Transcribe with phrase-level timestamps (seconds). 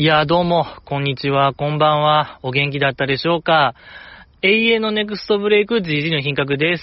[0.00, 2.40] いや、どうも、こんにちは、こんばんは。
[2.42, 3.74] お元気だったでしょうか？
[4.40, 6.82] 永遠のネクストブレイク GG の品格です。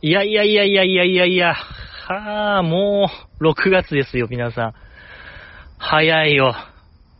[0.00, 3.08] いやいやいやいやいやいやいや、はぁ、も
[3.38, 4.74] う、6月ですよ、皆さん。
[5.78, 6.56] 早いよ。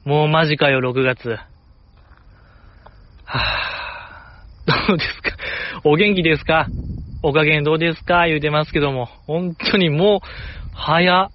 [0.05, 1.29] もうマジかよ、6月。
[1.29, 5.37] はぁ、どうですか？
[5.85, 6.73] お元気ですか？
[7.23, 8.27] お加減どうですか？
[8.27, 10.21] 言うてますけども、本当にもう、
[10.75, 11.31] 早、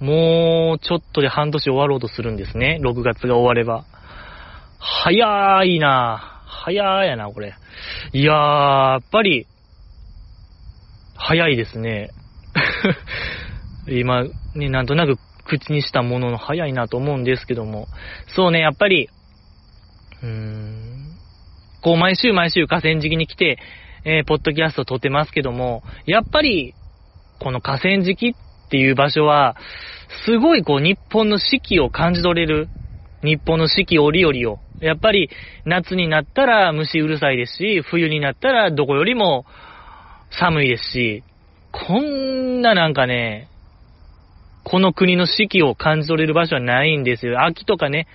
[0.00, 2.80] もう、ちょっとで半年終わろうとするんですね。
[2.82, 3.84] 6月が終われば。
[4.78, 7.54] 早いな早やな、これ。
[8.12, 8.36] いやー、
[8.92, 9.46] やっぱり、
[11.16, 12.10] 早いですね。
[13.88, 14.24] 今、
[14.54, 17.86] ね、なんとなく口にしたものの早いなと思うんですけども。
[18.28, 19.10] そうね、やっぱり、
[20.22, 21.16] うーん、
[21.82, 23.58] こう毎週毎週河川敷に来て、
[24.04, 26.74] えー、ポッドキャスト撮ってますけども、やっぱり、
[27.38, 28.34] この河川敷っ
[28.70, 29.56] ていう場所は、
[30.24, 32.68] すごいこう日本の四季を感じ取れる。
[33.22, 34.60] 日本の四季折々を。
[34.80, 35.28] やっぱり
[35.66, 39.44] 夏になったら虫うるさいですし、冬になったらどこよりも
[40.30, 41.22] 寒いですし、
[41.70, 43.48] こんななんかね、
[44.64, 47.44] この国の四季を感じ取れる場所はないんですよ。
[47.44, 48.06] 秋とかね、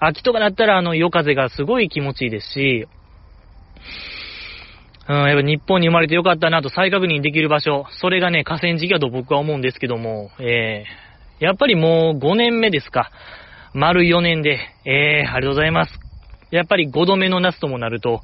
[0.00, 2.86] 秋とかだったらあの夜風がすごい気持ちいいですし、
[5.08, 13.10] うん、やっぱ日本に生まれてよかったなと再確認できる場所、それがね、河川敷だと僕は思うんですけども、えー、やっぱりもう5年目ですか。
[13.74, 15.92] 丸4年で、えー、ありがとうございます。
[16.50, 18.20] やっぱり5度目の夏ともなると、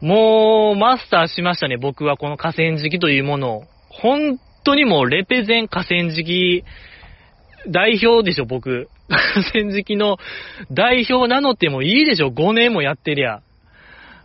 [0.00, 3.62] もう、マスターしましたね、僕はこの河川敷というものを。
[3.88, 6.64] 本当にもう、レペゼン河川敷、
[7.68, 8.88] 代表でしょ、僕。
[9.08, 10.18] 河川敷の
[10.70, 13.40] 代表名乗ってもいいでしょ、5年もやってりゃ。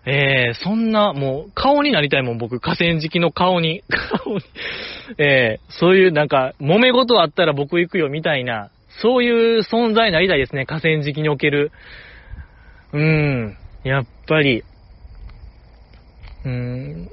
[0.06, 3.84] えー、そんな、もう、顔になりたいもん、僕、河川敷の顔に。
[3.88, 4.42] 顔に。
[5.18, 8.70] えー、そういうなんか、揉め事あったら僕行くよ、みたいな、
[9.02, 11.72] そういう存在になりたいですね、河川敷における。
[12.92, 14.64] うーん、やっぱり、
[16.44, 17.09] うーん、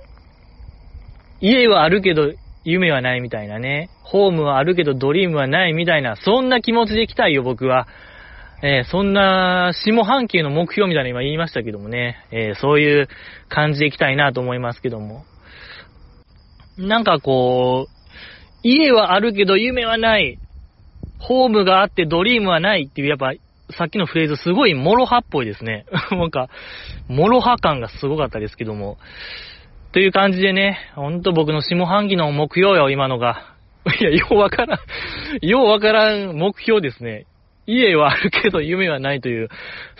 [1.40, 2.32] 家はあるけど、
[2.64, 3.88] 夢はないみたいなね。
[4.02, 7.88] ホームはあるけどドリームはないみたいな、そんな気持ちで行きたいよ、僕は。
[8.62, 13.08] えー、そんな、下半期の目標みたいな今言いましたけどもね、えー、そういう
[13.48, 15.24] 感じでいきたいなと思いますけども。
[16.76, 18.00] なんかこう、
[18.62, 20.38] 家はあるけど夢はない。
[21.18, 23.32] ホームがあってドリームはないっていう、やっぱ、
[23.70, 25.86] さっきのフレーズすごい MOROHA っぽいですね。
[26.10, 26.48] なんか、
[27.08, 28.98] MOROHA 感がすごかったですけども。
[29.92, 33.54] という感じでね、ほんと僕の下半期の目標よ、今のが。
[34.00, 34.80] いや、ようわからん、
[35.46, 37.26] ようわからん目標ですね。
[37.70, 39.48] 家はあるけど夢はないという、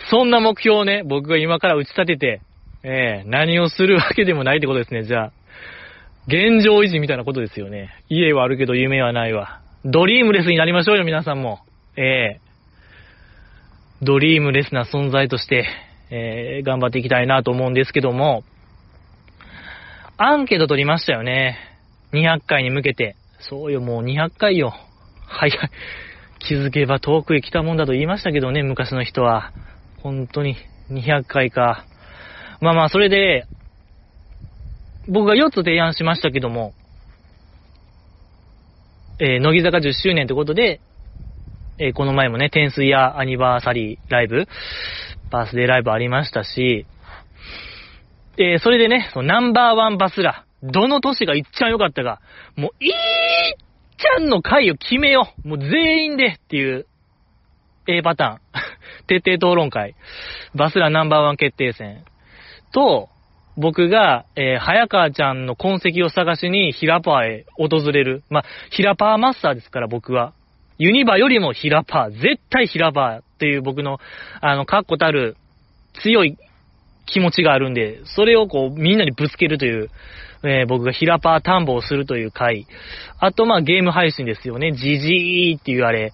[0.09, 2.41] そんな目標をね、僕が今から打ち立てて、
[2.83, 5.31] えー、何をするわけでもないってことですね、じゃあ。
[6.27, 7.89] 現状維持みたいなことですよね。
[8.09, 9.61] 家はあるけど夢はないわ。
[9.85, 11.59] ドリームレスになりましょうよ、皆さんも。
[11.97, 15.65] えー、ドリームレスな存在として、
[16.11, 18.43] えー、頑張っていきたいなと思うんですけども、
[20.17, 21.57] アンケート取りましたよね。
[22.13, 23.15] 200回に向けて。
[23.39, 24.73] そうよ、もう200回よ。
[25.25, 25.69] 早い。
[26.47, 29.51] 気づけば遠くへ来たもんだと言いましたけどね、昔の人は。
[30.01, 30.55] 本当に、
[30.89, 31.85] 200回か。
[32.59, 33.45] まあまあ、それで、
[35.07, 36.73] 僕が4つ提案しましたけども、
[39.19, 40.81] えー、乃木坂10周年ということで、
[41.77, 44.47] えー、この前もね、天水やアニバーサリーライブ、
[45.29, 46.85] バースデーライブありましたし、
[48.37, 52.19] えー、それでね、そのナンバーワンバスラ、どの都市が一番良かったか、
[52.55, 52.91] もう、いい
[54.01, 55.47] ちゃんの回を決めよう。
[55.47, 56.87] もう全員でっていう
[57.87, 58.39] A パターン。
[59.07, 59.95] 徹底討論会。
[60.55, 62.03] バスラナンバーワン決定戦。
[62.73, 63.09] と、
[63.57, 68.23] 僕が、えー、早川ちゃんの痕跡を探しにヒラパーへ訪れる。
[68.29, 70.33] まあ、ヒラパーマスターですから、僕は。
[70.77, 72.11] ユニバよりもヒラパー。
[72.11, 73.99] 絶対ヒラパーっていう僕の、
[74.39, 75.35] あの、確固たる
[76.01, 76.37] 強い
[77.05, 79.89] 気持ちがあるんで、それをこう、みんなにぶつけるという、
[80.43, 82.67] えー、僕がヒラパー探訪をするという回。
[83.19, 84.71] あと、まあ、ゲーム配信ですよね。
[84.71, 86.13] ジジーっていうあれ、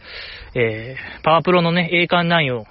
[0.55, 2.65] えー、パワープロのね、栄冠9を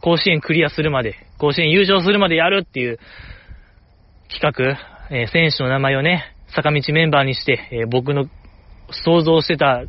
[0.00, 2.98] 甲子園クリアするまで、甲子園優勝するまでやるっていう
[4.30, 4.78] 企画、
[5.10, 8.26] えー、選手の名前をね、坂道メンバーにして、えー、僕の
[8.90, 9.82] 想像してた、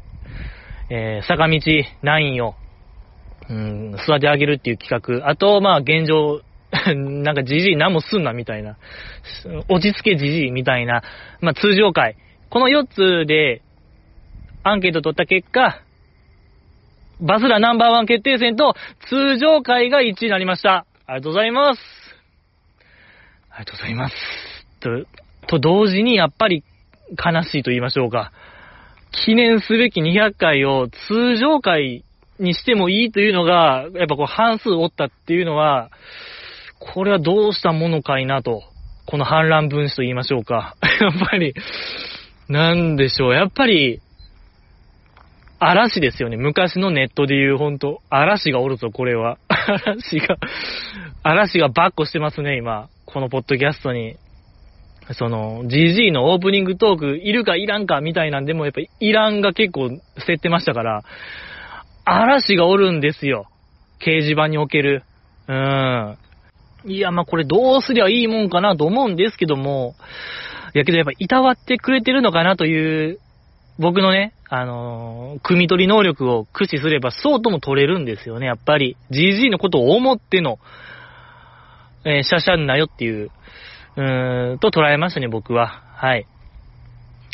[0.89, 1.59] えー、坂道
[2.03, 2.55] 9を、
[3.49, 5.29] うん、育て上げるっていう企画。
[5.29, 6.41] あと、まあ、現状、
[6.95, 8.77] なんかじじい何もすんなみたいな。
[9.69, 11.03] 落ち着けじじいみたいな。
[11.41, 12.15] まあ、通常回。
[12.49, 13.61] この4つで、
[14.63, 15.81] アンケート取った結果、
[17.19, 18.75] バスラナンバーワン決定戦と
[19.09, 20.85] 通常回が1位になりました。
[21.07, 21.81] ありがとうございます。
[23.49, 24.15] ありがとうございます。
[24.79, 25.05] と、
[25.47, 26.63] と同時にやっぱり
[27.11, 28.31] 悲しいと言いましょうか。
[29.25, 32.03] 記念すべき200回を通常回
[32.39, 35.89] にしてもいいというのが、やっぱこう半数おったっていうのは、
[36.79, 38.63] これはどうしたものかいなと。
[39.05, 40.75] この反乱分子と言いましょうか。
[40.99, 41.53] やっぱり、
[42.49, 43.33] なんでしょう。
[43.33, 44.01] やっぱり、
[45.59, 46.37] 嵐ですよね。
[46.37, 49.37] 昔のネットで言う、ほんと、嵐がおるぞ、これは。
[49.49, 50.37] 嵐が、
[51.23, 52.89] 嵐がバッコしてますね、今。
[53.05, 54.17] このポッドキャストに。
[55.13, 61.03] その、GG のオープニングトーク、いるかいらんかみたいなんでも、やっぱいらんが結構捨ててましたから、
[62.03, 63.47] 嵐がおるんですよ。
[63.99, 65.03] 掲示板における。
[65.47, 66.17] うん。
[66.85, 69.95] いや、まあこれどうすりゃいいもんかなと思うんですけども、
[70.73, 73.19] やけどやっぱいたわってくれてるのかなという、
[73.79, 78.97] 僕のね、あのー、組み取り能力を駆使すればそうとも取れるんですよね、やっぱり。
[79.11, 80.57] GG のことを思っての、
[82.05, 83.31] えー、シャシャンなよっていう、
[83.97, 85.83] うーん、と捉えましたね、僕は。
[85.95, 86.25] はい。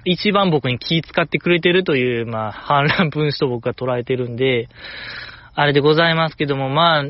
[0.05, 4.67] 一番僕に気使ってくれてるという、まあ、反乱分子と僕は捉えてるんで、
[5.53, 7.05] あれでございますけども、まあ、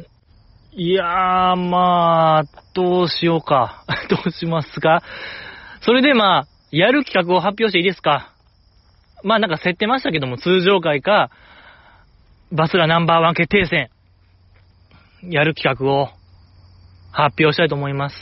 [0.75, 2.43] いやー、まあ、
[2.73, 3.83] どうしようか。
[4.09, 5.03] どうしますか？
[5.81, 8.31] それでまあ、やる企画を発表していいですか？
[9.23, 11.29] まあなんか設定ましたけども、通常会か、
[12.51, 13.89] バスラナンバーワン決定戦、
[15.29, 16.07] やる企画を
[17.11, 18.15] 発表したいと思います。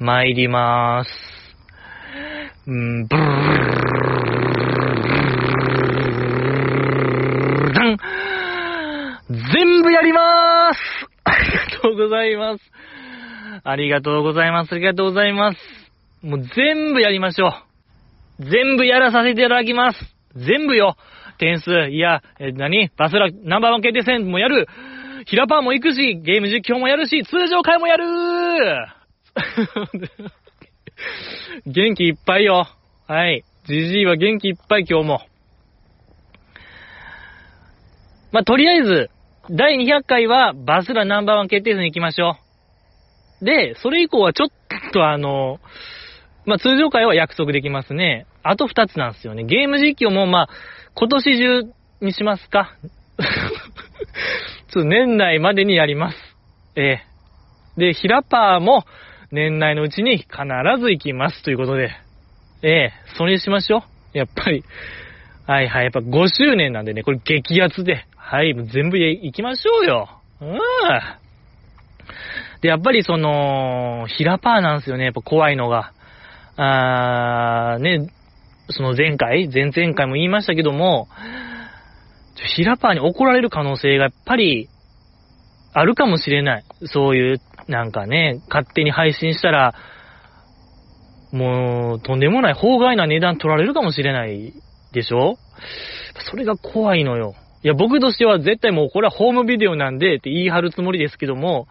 [0.00, 1.10] 参りまーす。
[2.70, 3.18] んブー
[7.72, 7.96] ダン
[9.52, 10.41] 全部やりまーす
[11.82, 12.72] とうございます。
[13.64, 14.72] ありがとうございます。
[14.72, 15.58] ありがとうございます。
[16.22, 18.44] もう全部やりましょう。
[18.44, 19.98] 全部やらさせていただきます。
[20.36, 20.96] 全部よ。
[21.38, 22.90] 点数、いや、え、何？
[22.96, 24.68] バスラナンバーワン決定戦もやる。
[25.26, 28.04] ヒラパーも行くし、ゲーム実況もやるし、通常回もやる
[31.66, 32.66] 元気いっぱいよ。
[33.06, 33.44] はい。
[33.64, 35.20] じじいは元気いっぱい今日も。
[38.32, 39.10] まあ、とりあえず、
[39.50, 42.36] 第200回はバスラナンバーワン決定戦に行きましょ
[43.40, 43.44] う。
[43.44, 44.48] で、それ以降はちょっ
[44.92, 45.58] とあの、
[46.46, 48.26] まあ、通常回は約束できますね。
[48.44, 49.42] あと2つなんですよね。
[49.44, 50.48] ゲーム実況もまあ、
[50.94, 52.76] 今年中にしますか
[54.72, 56.18] ちょっと年内までにやります。
[56.76, 57.02] ええ
[57.76, 58.84] で、ヒラパーも
[59.32, 60.28] 年内のうちに必
[60.80, 61.90] ず行きますということで。
[62.62, 63.84] ええそれにしましょ
[64.14, 64.18] う。
[64.18, 64.62] やっぱり。
[65.46, 65.84] はいはい。
[65.84, 68.06] やっぱ5周年なんでね、これ激アツで。
[68.32, 70.08] はい、全部行きましょうよ。
[70.40, 70.58] うん。
[72.62, 75.92] で、やっぱりその、ヒラパーなんですよね、やっぱ怖いのが。
[76.56, 78.10] あー、ね、
[78.70, 81.08] その前回、前々回も言いましたけども、
[82.56, 84.70] ヒラパーに怒られる可能性がやっぱり、
[85.74, 86.64] あるかもしれない。
[86.86, 89.74] そういう、なんかね、勝手に配信したら、
[91.32, 94.54] もう、とんでもない、法外な値段取られるかもしれない
[94.94, 95.36] でしょ？
[96.30, 97.34] それが怖いのよ。
[97.64, 101.68] いや、僕としては絶対もうこれはホームビデオなんでって言い張るつもりですけども、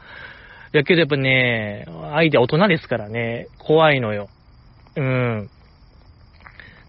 [0.72, 4.30] やけどやっぱね、相手は大人ですからね、怖いのよ。
[4.96, 5.50] うん。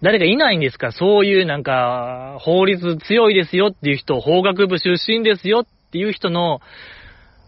[0.01, 0.91] 誰かいないんですか？
[0.91, 6.59] そういうなんか、法律強いですよっていう人、法学部出身ですよっていう人の、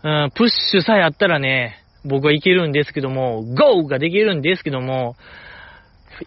[0.03, 3.85] うん、プッシュさえあったらね、僕はいけるんですけども、GO!
[3.87, 5.15] ができるんですけども、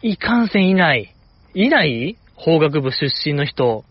[0.02, 1.14] いかんせんいない。
[1.54, 2.16] いない？
[2.34, 3.84] 法学部出身の人。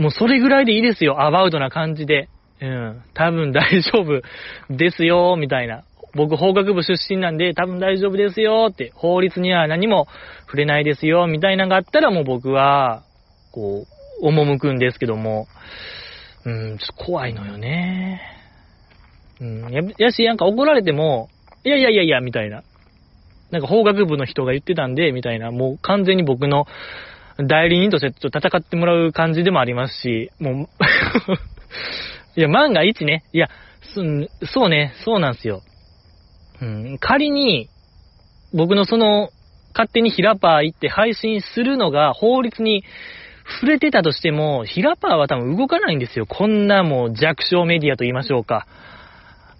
[0.00, 1.20] もうそれぐらいでいいですよ。
[1.22, 2.30] アバウトな感じで。
[2.62, 3.02] うん。
[3.12, 4.22] 多分大丈夫
[4.74, 5.84] ですよ、みたいな。
[6.14, 10.08] 僕法学部出身なんで多分大丈夫ですよって、法律には何も
[10.46, 13.02] 触れないですよ、みたいなのがあったらもう僕は、
[13.52, 13.84] こ
[14.22, 15.46] う、赴くんですけども、
[16.46, 18.22] うん、ちょっと怖いのよね。
[19.38, 21.28] うん、や、やし、なんか怒られても、
[21.62, 22.62] いやいやいやいや、みたいな。
[23.50, 26.66] なんか法学部の人が言ってたんで、みたいな、もう完全に僕の
[27.38, 30.68] 代理人としてちょっと戦ってもらう感じでもありますし、もう
[32.36, 33.48] いや、万が一ね、いや、
[33.92, 35.62] そうね、そうなんですよ。
[36.60, 37.68] うん、仮に、
[38.52, 39.30] 僕のその、
[39.72, 42.84] 勝手にヒラパー行って配信するのが法律に
[43.60, 46.26] 触れてたとしても、ヒラパーは多分動かないんですよ。
[46.26, 48.66] こんなもう弱小メディアと言いましょうか。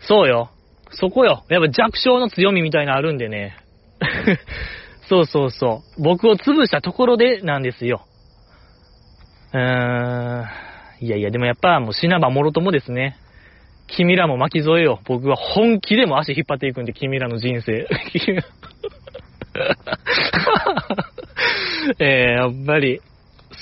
[0.01, 0.51] そうよ。
[0.93, 1.45] そこよ。
[1.49, 3.57] やっぱ弱小の強みみたいなのあるんでね。
[5.11, 6.03] そうそうそう。
[6.03, 8.07] 僕を潰したところでなんですよ。
[9.53, 10.45] うーん。
[11.01, 13.17] いやいや、でもやっぱもう死なばもろともですね。
[13.89, 15.01] 君らも巻き添えよ。
[15.07, 17.89] 僕は本気でも足引っ張っていくんで、君らの人生。
[21.99, 23.01] えー、やっぱり、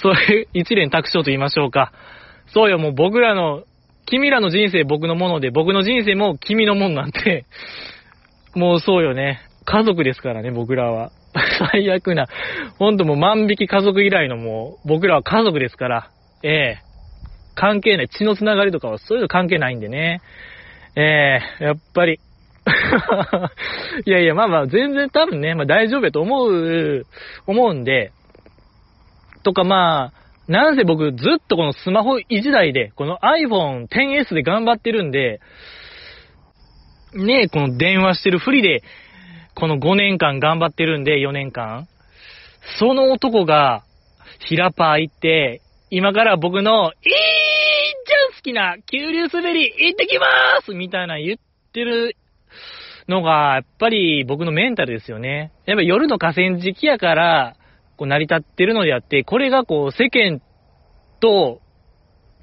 [0.03, 1.93] それ、一連卓勝と言いましょうか。
[2.49, 3.63] そうよ、もう僕らの、
[4.05, 7.47] 君らの人生僕のもので、僕の人生も君のもんなんて、
[8.55, 9.41] もうそうよね。
[9.65, 11.11] 家族ですからね、僕らは。
[11.73, 12.27] 最悪な、
[12.79, 16.11] ほんともう万引き家族以来のもう、僕らは家族ですから、
[16.43, 16.79] ええ。
[17.55, 18.09] 関係ない。
[18.09, 20.21] 血のつながりとかはそういうの関係ないんでね。
[20.95, 22.21] えー、やっぱり。
[24.07, 27.07] いやいや、まあまあ、全然多分ね、まあ大丈夫やと思う、
[27.47, 28.13] 思うんで、
[29.43, 35.41] とかまあ、なんせ僕ずっとこのスマホ1台で、この iPhone XS で頑張ってるんで、
[37.15, 38.83] ねえ、この電話してるふりで、
[39.59, 41.89] この5年間頑張ってるんで、4年間。
[42.79, 43.83] その男が、
[44.49, 51.39] ヒラパー行って、今から僕の、いーちゃん好きな、急流滑り、行ってきまーすみたいな言っ
[51.73, 52.15] てる
[53.09, 55.51] のが、やっぱり僕のメンタルですよね。
[55.67, 57.57] やっぱ夜の河川敷やから、
[57.97, 60.41] こう成り立ってるのであって、これがこう世間
[61.19, 61.61] と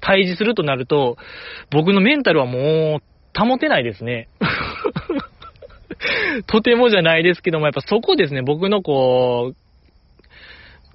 [0.02, 1.16] 対峙するとなると、
[1.70, 4.28] 僕のメンタルはもう保てないですね。
[6.46, 9.56] とてもじゃないですけども、やっぱそこですね、僕のこう、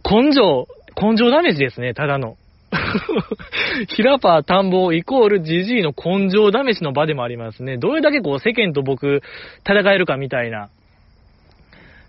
[0.09, 0.67] 根性、
[0.99, 2.37] 根性ダメージですね、ただの。
[3.89, 7.77] ヒラパー田んぼイコールジジイの根性試しの場でもありますね。
[7.77, 9.21] どれだけこう世間と僕
[9.67, 10.69] 戦えるかみたいな。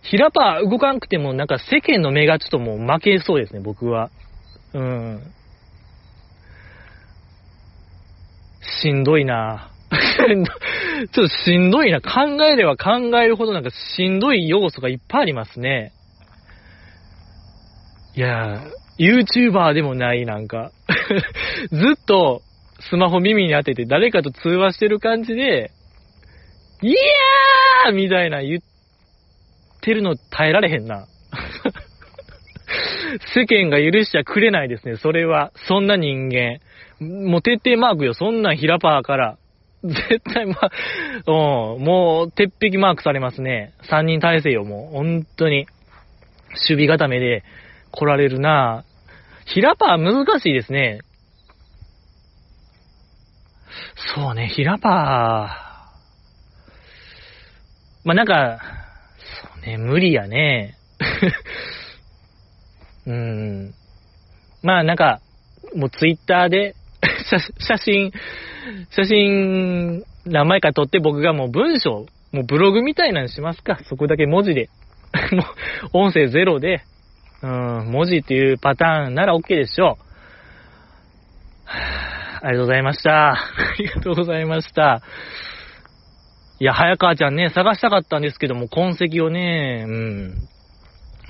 [0.02, 4.10] ヒラパー動かんくてもなんか世間の目がちょっともう負けそうですね、僕は。
[4.74, 5.20] うん。
[8.82, 9.70] しんどいな
[11.08, 12.00] ちょっとしんどいな。
[12.00, 15.92] 考えれば考えるほどなんかしんどい要素がいっぱいありますね。
[18.14, 20.70] いやー、YouTuber でもない、なんか
[21.72, 22.42] ずっと
[22.90, 25.70] スマホ耳に当てて誰かと通話してる感じで、
[26.82, 28.60] いやーみたいな言っ
[29.80, 31.06] てるの耐えられへんな。
[33.34, 35.52] 世間が許しちゃくれないですね、それは。
[35.68, 36.58] そんな人間。
[37.00, 39.38] もう徹底マークよ、そんなヒラパーから。
[39.82, 40.54] 絶対ま、
[41.26, 43.74] うん、もう、鉄壁マークされますね。
[43.90, 44.96] 三人体制よ、もう。
[44.96, 45.66] 本当に。
[46.68, 47.42] 守備固めで
[47.90, 48.84] 来られるな
[49.46, 51.00] ヒラパー難しいですね。
[54.14, 54.92] そうね、ヒラパー。
[58.04, 58.60] まあ、なんか、
[59.42, 60.76] そうね、無理やね。
[63.06, 63.74] うん。
[64.62, 65.20] まあ、なんか、
[65.74, 66.74] もうツイッターで
[67.58, 68.12] 写真、
[68.90, 73.80] 写真何枚か撮って僕がもう文章、もうブログみたいなのしますか。
[73.88, 74.70] そこだけ文字で。
[75.32, 75.42] も
[75.92, 76.82] う音声ゼロで、
[77.42, 80.04] うん、文字っていうパターンなら OK でしょう。
[82.44, 83.32] ありがとうございました。
[83.34, 83.38] あ
[83.78, 85.02] りがとうございました。
[86.60, 90.34] いや、早川ちゃんね、探したかったんですけども、痕跡をね、うん、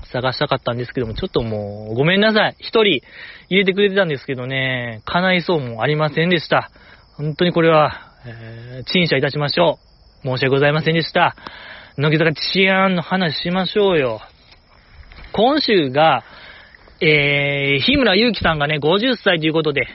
[0.04, 2.56] 探したかったんですけども、ちょっともう、ごめんなさい。
[2.58, 3.00] 一人
[3.48, 6.70] 入れてくれてたんですけどね、叶いそうもありませんでした。
[7.16, 9.78] 本当にこれは、えー、陳謝いたしましょ
[10.24, 10.28] う。
[10.28, 11.36] 申し訳ございませんでした。
[11.98, 14.20] 乃木坂治安の話しましょうよ。
[15.32, 16.24] 今週が、
[17.00, 19.88] えー、日村祐樹さんがね、50歳ということで、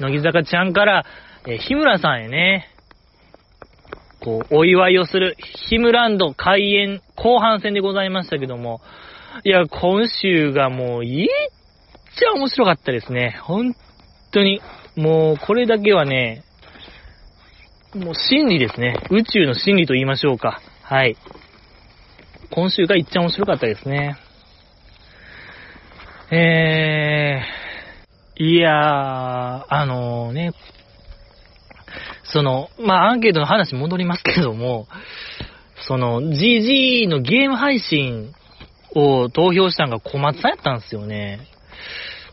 [0.00, 1.06] 乃木坂ちゃんから、
[1.46, 2.68] えー、日村さんへね、
[4.20, 8.82] こう、お祝いをする、ヒムランド開演後半戦でございましたけども、
[9.44, 11.26] いや、今週がもう、いっ
[12.18, 13.38] ちゃ面白かったですね。
[13.40, 13.74] 本
[14.30, 14.60] 当に。
[14.96, 16.42] もう、これだけはね、
[17.94, 18.94] もう真理ですね。
[19.10, 20.60] 宇宙の真理と言いましょうか。
[20.82, 21.16] はい。
[22.52, 24.16] 今週がいっちゃ面白かったですね。
[26.30, 30.52] えー、いやー、あのー、ね、
[32.22, 34.86] その、まあ、アンケートの話戻りますけども、
[35.88, 38.32] その、GG のゲーム配信
[38.94, 41.40] を投票したのが小松さんやったんですよね。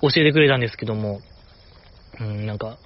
[0.03, 1.21] 教えてくれたんですけども、
[2.19, 2.77] うん、なんか、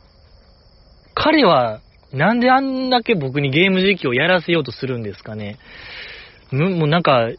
[1.13, 1.81] 彼は、
[2.13, 5.57] なんであんだけ僕にゲーム実況をやらせようとするんですかね。
[6.51, 7.29] もうなんか、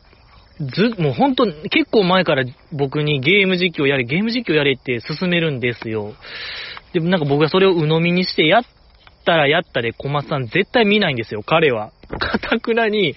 [0.61, 6.15] ず、もうほんと、結構前から僕にゲーム実況やれ、ゲーム実況やれって勧めるんですよ。
[6.93, 8.65] でもなんか僕がそれを鵜呑みにしてやっ
[9.25, 11.93] たらやったで小松さん絶対見ないんですよ、彼は。
[12.19, 13.17] かたくなに、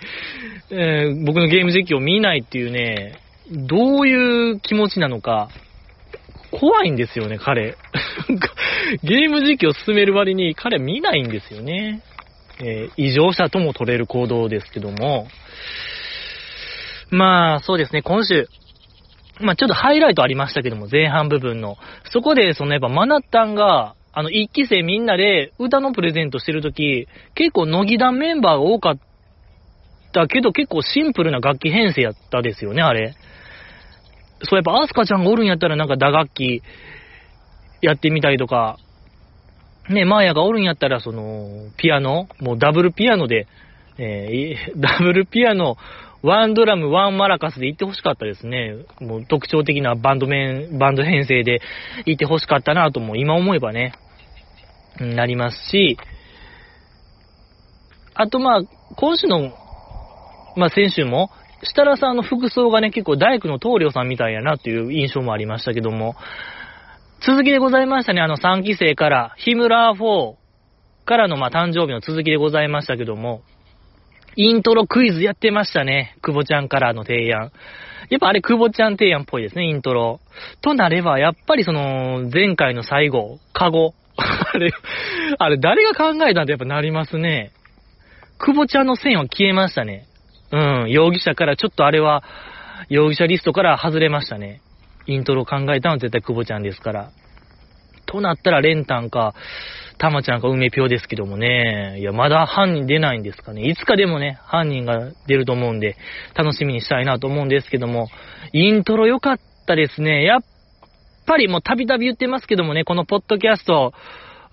[0.71, 3.19] えー、僕のゲーム実況見ないっていうね、
[3.51, 5.49] どういう気持ちなのか、
[6.59, 7.75] 怖いんですよね、彼。
[9.03, 12.01] ゲーム実況を進める割に彼見ないんですよね。
[12.59, 15.27] えー、異常者とも取れる行動ですけども。
[17.11, 18.47] まあ、そうですね、今週、
[19.41, 21.77] まあちょっとハイライトありましたけども、前半部分の。
[22.11, 28.97] そこで、そのやっぱマナッタンが、あの、一期生みんなで歌のプレゼントしてるとき、結構乃木団メンバーが多かっ
[30.13, 33.15] たけど、結構シンプルな楽器編成やったですよね、あれ。
[34.43, 36.61] そう、やっぱアスカちゃんがおるんやったらなんか打楽器
[37.81, 38.77] やってみたりとか、
[39.89, 43.47] ね、マーヤがおるんやったら、その、ピアノ、もうダブルピアノで、
[43.97, 45.77] えー、 ダブルピアノ、
[46.23, 48.77] ワンドラム、ワンマラカスで行ってほしかったですね。
[48.99, 51.61] もう特徴的なバンド面、バンド編成で
[52.05, 53.93] 行ってほしかったなとも今思えばね。
[54.99, 55.99] なりますし、
[58.15, 58.61] あとまあ、
[58.95, 59.51] 今週の、
[60.55, 61.29] まあ先週も、
[61.63, 66.15] 設楽さんの服装がね、結構大工の棟梁さんみたいやなっていう印象もありましたけども、
[67.25, 70.35] 続きでございましたね、あの3期生から、ヒムラー4
[71.05, 73.41] からのまあ誕生日の続きでございましたけども、
[74.35, 77.51] イントロクイズやってましたね、久保ちゃんからの提案。
[78.09, 80.19] やっぱあれ久保ちゃん提案っぽいですね、イントロ。
[80.61, 83.93] となれば、やっぱりその、前回の最後、カゴ。
[84.17, 84.71] あれ、
[85.39, 87.51] あれ誰が考えたんってやっぱなりますね。
[88.37, 90.05] 久保ちゃんの線は消えましたね。
[90.51, 92.23] うん、容疑者からちょっとあれは、
[92.89, 94.61] 容疑者リストから外れましたね。
[95.07, 97.09] イントロ考えたのは絶対久保ちゃんですから。
[98.05, 99.33] となったらレンタンか、
[99.97, 101.97] たまちゃんか梅ぴょですけどもね。
[101.99, 103.63] いや、まだ犯人出ないんですかね。
[103.63, 105.95] いつかでもね、犯人が出ると思うんで、
[106.35, 108.09] 楽しみにしたいなと思うんですけども、
[108.51, 110.23] イントロ良かったですね。
[110.23, 110.41] やっ
[111.25, 113.93] ぱりもうたびたび言ってますけどもね、このポッドキャスト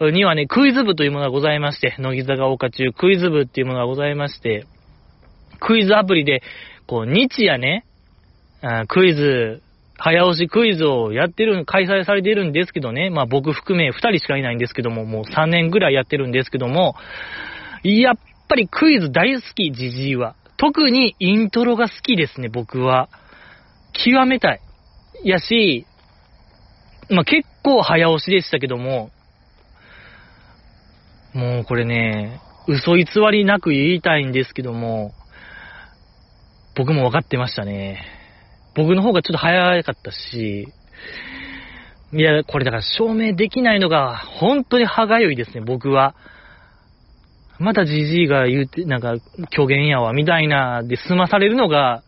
[0.01, 4.67] にはね、クイズ部というものがございまして、乃木坂岡中クイズ部っていうものがございまして、
[5.65, 6.43] クイズアプリで、
[6.87, 7.85] こう、日夜ね、
[8.89, 9.63] クイズ、
[9.97, 16.97] 早押しクイズをやってる、開催されてるんですけどね、まあ僕含め2人しかいないんですけども、もう3年ぐらいやってるんですけども、
[17.85, 18.15] やっ
[18.49, 20.35] ぱりクイズ大好き、ジジイは。
[20.57, 23.09] 特にイントロが好きですね、僕は。
[23.93, 24.61] 極めたい。
[25.25, 25.87] やし、
[27.09, 29.11] まあ結構早押しでしたけども、
[31.35, 35.13] もうこれね、嘘偽りなく言いたいんですけども、
[36.75, 38.05] 僕も分かってましたね。
[38.75, 40.69] 僕の方がちょっと早かったし、
[42.15, 46.15] いや、これだから証明できないのが本当に歯がゆいですね、僕は。
[47.59, 49.15] またじじいが言うて、なんか、
[49.51, 52.03] 虚言やわ、みたいな、で済まされるのが、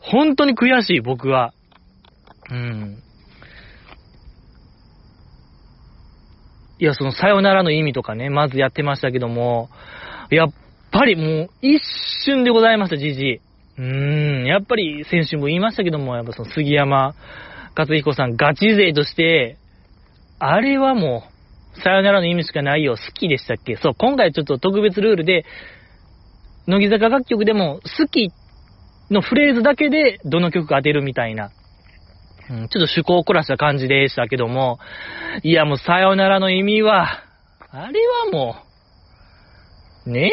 [0.00, 1.52] 本当に悔しい、僕は。
[2.50, 3.02] うん。
[6.78, 9.68] いや、その、さよならの意味とかね、まずやってましたけども、
[10.30, 10.52] やっ
[10.90, 11.80] ぱりもう、一
[12.24, 13.40] 瞬でございました、じじい。
[13.78, 17.14] うーん、やっぱり先週も言いましたけども、やっぱその杉山
[17.76, 19.58] 勝彦さんガチ勢として、
[20.38, 21.24] あれはも
[21.76, 23.76] う、さよならの意味しかないよ、好きでしたっけ？
[23.76, 25.44] そう、今回ちょっと特別ルールで、
[26.66, 28.30] 乃木坂楽曲でも好き
[29.10, 31.50] のフレーズだけでどの曲か当てるみたいな、
[32.48, 34.78] ちょっと趣向を凝らした感じでしたけども、
[35.42, 37.22] いやもうさよならの意味は、
[37.70, 38.56] あれはも
[40.06, 40.30] う、ね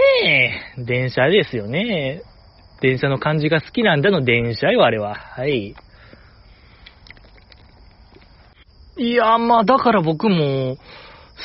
[0.77, 2.21] え、電車ですよね。
[2.83, 5.15] 電車の感じが好きなんだの電車よ、あれは。
[5.15, 5.73] はい。
[8.97, 10.75] いや、まあ、だから僕も、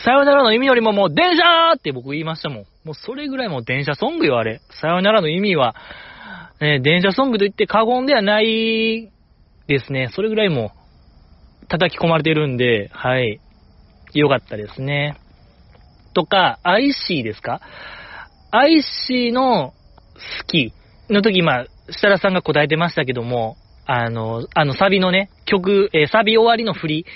[0.04, 2.64] さよならの意味よりももう、電車って僕言いましたもん。
[2.84, 4.60] もうそれぐらいもう電車ソングよ、あれ。
[4.80, 5.76] さよならの意味は、
[6.60, 9.12] え電車ソングと言って過言ではない
[9.68, 10.08] ですね。
[10.12, 10.72] それぐらいも
[11.68, 13.40] 叩き込まれてるんで、はい。
[14.12, 15.16] よかったですね。
[16.14, 17.60] とか、IC ですか
[18.50, 19.72] ?IC の
[20.16, 20.72] 好き
[21.10, 27.06] の時、まあ、設楽さんが答えてましたけども、あの、あの、サビのね、曲、えー、サビ終わりの振り、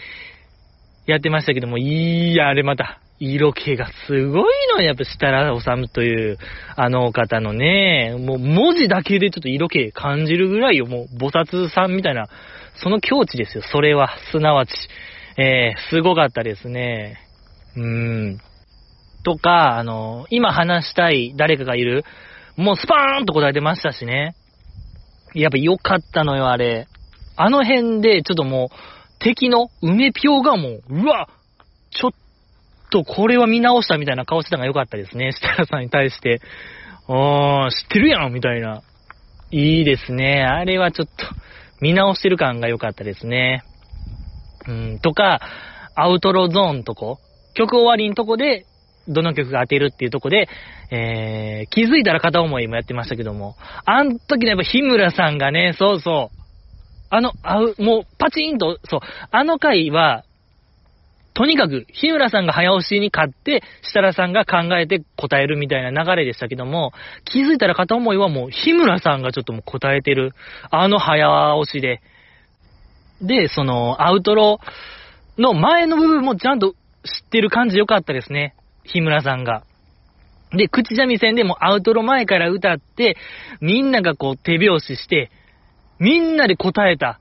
[1.07, 6.39] やってましたけども、いや、あれまた、色気がすごいのやっぱ設楽治という、
[6.77, 12.27] あの方のね、もう文字だけでちょっと色気感じるぐらいよ、もう菩薩さんみたいな、
[12.83, 14.71] その境地ですよ、それは、すなわち。
[15.39, 17.19] えー、すごかったですね。
[17.77, 17.83] うー
[18.35, 18.39] ん。
[19.25, 22.05] とか、あの、今話したい誰かがいる、
[22.57, 24.35] もうスパーンと答えてましたしね。
[25.35, 26.87] やっぱ良かったのよ、あれ。
[27.37, 28.77] あの辺で、ちょっともう、
[29.19, 31.29] 敵の梅ぴょうがもう、うわ
[31.91, 32.11] ちょっ
[32.91, 35.33] とこれは見直したみたいな顔してたのが良かったですね。
[35.33, 36.41] 設楽さんに対して。
[37.09, 38.83] あー、知ってるやんみたいな。
[39.51, 40.43] いいですね。
[40.43, 41.13] あれはちょっと、
[41.81, 43.63] 見直してる感が良かったですね。
[44.69, 45.41] うん、とか、
[45.95, 47.19] アウトロゾーンとこ、
[47.55, 48.67] 曲終わりのとこで、
[49.09, 50.49] どの曲が当てるっていうとこで、
[50.91, 56.43] えー、気づいたら片思いもやってましたけども、あん時のやっぱ日村さんがね、そうそう、
[57.11, 60.25] あの、あう、もうパチンと、そう、あの回は、
[61.35, 66.93] とにかく、日村さんが早押しに勝って、設楽さんが考えて答えるみたいな流れでしたけども、
[67.25, 70.35] 気づいたら片思いはもう日村さんがちょっともう答えてる、
[70.71, 72.03] あの早押しで。
[73.23, 74.61] で、その、アウトロ
[75.39, 78.55] の前の部分もちゃんと知ってる感じ良かったですね。
[78.85, 79.65] 日村さんが。
[80.51, 83.17] で、口三味線でもアウトロ前から歌って、
[83.61, 85.31] みんながこう手拍子して、
[85.99, 87.21] みんなで答えた。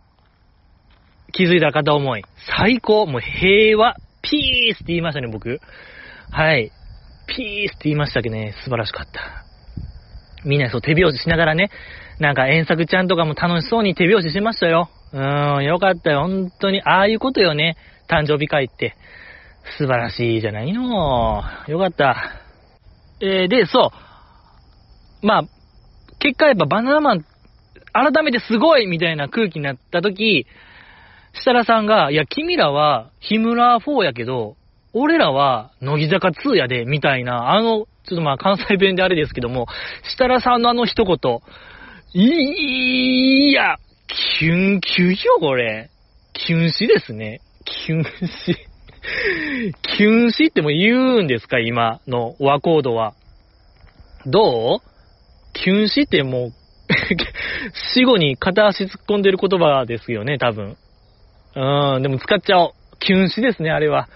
[1.31, 2.23] 気づいた片思い。
[2.57, 3.05] 最高。
[3.05, 3.95] もう平和。
[4.21, 5.59] ピースって言いましたね、僕。
[6.31, 6.71] はい。
[7.27, 9.45] ピースって言いましたけどね、素晴らしかった。
[10.43, 11.69] みんなそう手拍子しながらね、
[12.19, 14.89] なんか遠作ちゃんとかも楽しそうに手拍子しましたよ。
[15.13, 16.21] うーん、よかったよ。
[16.21, 17.77] 本当に、ああいうことよね。
[18.09, 18.95] 誕生日会って。
[19.77, 21.43] 素晴らしいじゃないの。
[21.67, 22.41] よかった。
[23.21, 23.91] えー、で、そ
[25.23, 25.25] う。
[25.25, 25.43] まあ、
[26.19, 27.25] 結果やっぱバナナマン、
[27.93, 30.47] 改めてすごいみたいな空気になった時、
[31.33, 34.55] 設楽さんが、いや、君らは、日村4やけど、
[34.93, 39.67] 俺らは、乃木坂2やで、みたいな、あの、ちょっとまあ関西弁であれですけども、
[40.03, 41.17] 設楽さんのあの一言、
[42.13, 43.77] いや、
[44.39, 45.89] キュンキュンよ、これ。
[46.33, 47.39] キュン死ですね。
[47.63, 48.03] キュン
[48.45, 48.70] 死。
[49.97, 53.13] キュン死っても言うんですか、今の和コードは。
[54.25, 54.79] どう？
[55.53, 56.51] キュン死ってもう、
[57.93, 60.77] 死後に片足突っ込んでる言葉ですよね、多分。
[61.55, 62.71] うん、でも使っちゃおう。
[62.99, 64.07] キュン死ですね、あれは。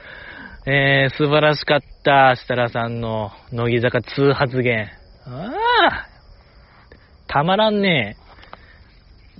[0.67, 4.89] えー、素晴らしかった、設楽さんの乃木坂2発言。
[5.27, 5.51] あ
[5.91, 6.07] あ
[7.27, 8.25] たまらんねえ。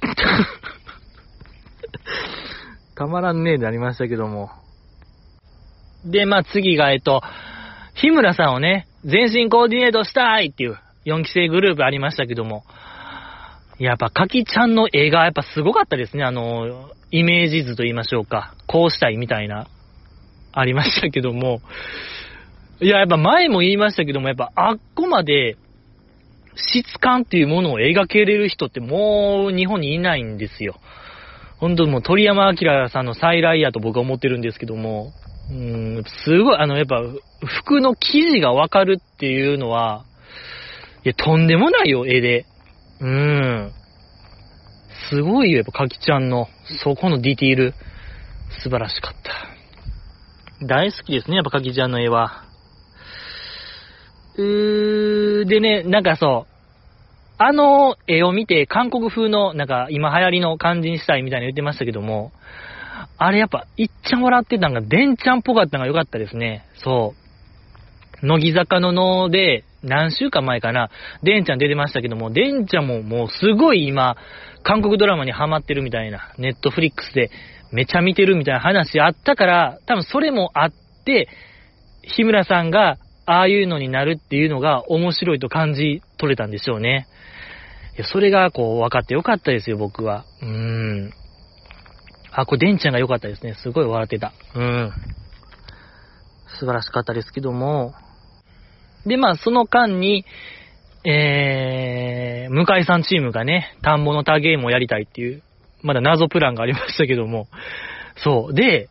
[2.96, 4.50] たまらんねえでありましたけども。
[6.06, 7.22] で、まあ次が、えっと、
[7.96, 12.63] 日村さんをね、全身コーディネートしたいっていう4期生グループありましたけども、
[13.78, 16.24] やっぱ、かきちゃんの絵がやっぱすごかったですね。
[16.24, 18.56] あの、イメージ図と言いましょうか。
[18.68, 19.68] こうしたいみたいな、
[20.54, 21.62] ありましたけども。
[22.80, 25.58] いや、やっぱ前も言いましたけども、やっぱあっこまで、
[26.56, 30.76] 質感っていうものを描けれる人ってもう日本にいないんですよ。
[31.58, 35.12] 本当もう鳥山明さんの再来やと僕は思ってるんですけども、
[35.50, 37.02] うん、すごい、あの、やっぱ、
[37.46, 40.06] 服の生地がわかるっていうのは、
[41.04, 42.46] いや、とんでもないよ、絵で。
[43.00, 43.72] うん。
[45.10, 46.48] すごいよ、やっぱ、かきちゃんの、
[46.84, 47.74] そこのディティール、
[48.64, 49.14] 素晴らしかっ
[50.60, 50.66] た。
[50.66, 52.44] 大好きですね、やっぱ、かきちゃんの絵は。
[54.38, 56.56] うー、でね、なんかそう、
[57.38, 62.32] あの絵を見て、韓国風の、なんか、今流行りの感じにしたいみたいに言ってましたけども、
[63.18, 66.65] あれやっぱ、いっちゃん笑ってたんが、デンちゃんっぽかったのが良かったですね。
[66.76, 67.13] そ
[68.24, 68.26] う。
[68.26, 70.89] 乃木坂のので、何週間前かな、
[71.24, 74.18] デンちゃん出てましたけども、デンちゃんももうすごい今、
[74.63, 77.30] 韓国ドラマにハマってるみたいな、ネットフリックスで
[77.72, 80.72] めちゃ見てるみたいな話あったから、多分それもあっ
[81.06, 81.28] て、
[82.02, 87.08] 日村さんがああいうのになるっていうのが面白いと感じ取れたんでしょうね。
[87.96, 90.26] いや、それがこう分かってよかったですよ、僕は。
[90.41, 91.13] うーん。
[92.36, 93.56] あ、これ、デンちゃんが良かったですね。
[93.56, 94.34] すごい笑ってた。
[94.56, 94.91] うん。
[96.60, 97.93] 素晴らしかったですけども。
[99.06, 100.26] で、まあ、その間に、
[101.06, 105.43] えー、向井さんチームがね、田んぼの他ゲームをやりたいっていう、
[105.82, 107.48] まだ謎プランがありましたけども。
[108.17, 108.54] そう。
[108.54, 108.89] で、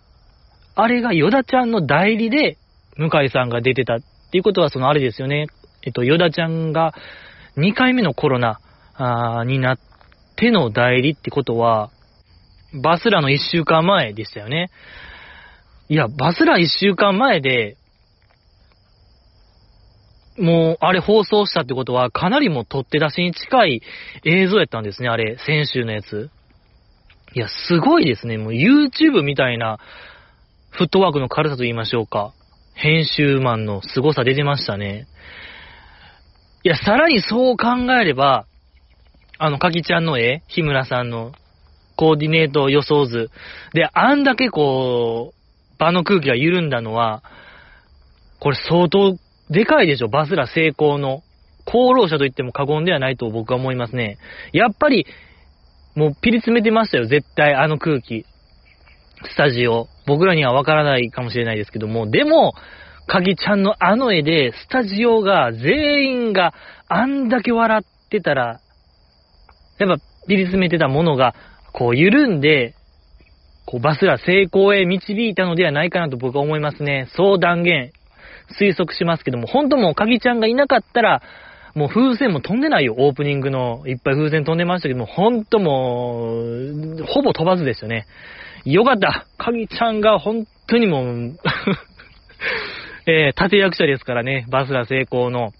[0.74, 2.56] あれがヨダちゃんの代理で、
[2.96, 5.48] 向井さんが出てたっていうことは、そのあれですよね。
[5.82, 6.94] えっと、ヨダちゃんが
[7.56, 8.60] 2回目のコロナ
[8.94, 9.78] あーになっ
[10.36, 11.90] ての代理ってことは、
[12.82, 14.70] バスラの1週間前でしたよね。
[15.88, 17.76] いや、バスラ1週間前で、
[20.38, 23.82] もう、あれ放送したってことは、かなりもう取って出しに近い
[24.24, 26.30] 映像やったんですね、あれ、先週のやつ。
[27.34, 28.38] いや、すごいですね。
[28.38, 29.78] もう YouTube みたいな、
[30.70, 32.32] フットワークの軽さと言いましょうか。
[32.74, 35.06] 編集マンの凄さ出てましたね。
[36.64, 38.46] いや、さらにそう考えれば、
[39.38, 41.32] あの、かきちゃんの絵、日村さんの
[41.96, 43.30] コーディネート予想図。
[43.72, 47.22] で、あんだけこう、場の空気が緩んだのは、
[48.40, 49.16] これ相当
[49.50, 51.22] でかいでしょ、バスラ成功の。
[51.66, 54.18] 功労者と言っても過言ではないと僕は思いますね。
[54.52, 55.06] やっぱり、
[55.94, 58.26] もうピリ詰めてましたよ、絶対、あの空気。
[59.30, 59.88] スタジオ。
[60.06, 62.52] 僕らにはわからないかもしれないですけども、でも、
[63.06, 66.52] かぎちゃんのあの絵で、スタジオが、全員が
[66.88, 68.60] あんだけ笑ってたら、
[69.78, 71.34] やっぱピリ詰めてたものが、
[71.74, 72.74] こう緩んで、
[73.66, 77.08] こうバスラ成功へ導いたのではないかなと僕は思いますね。
[77.16, 77.90] そう断言、
[78.60, 81.20] 推測しますけども、本当もうかぎちゃんがいなかったら、
[81.74, 82.94] もう風船も飛んでないよ。
[82.96, 88.06] オープニングのいっぱい風船飛んでましたけども、ほんともう、ほぼ飛ばずですよね。
[88.64, 89.26] よかった。
[89.36, 91.36] かぎちゃんが本当にもう、
[93.10, 94.46] えー、立役者ですからね。
[94.48, 95.50] バスラ成功の。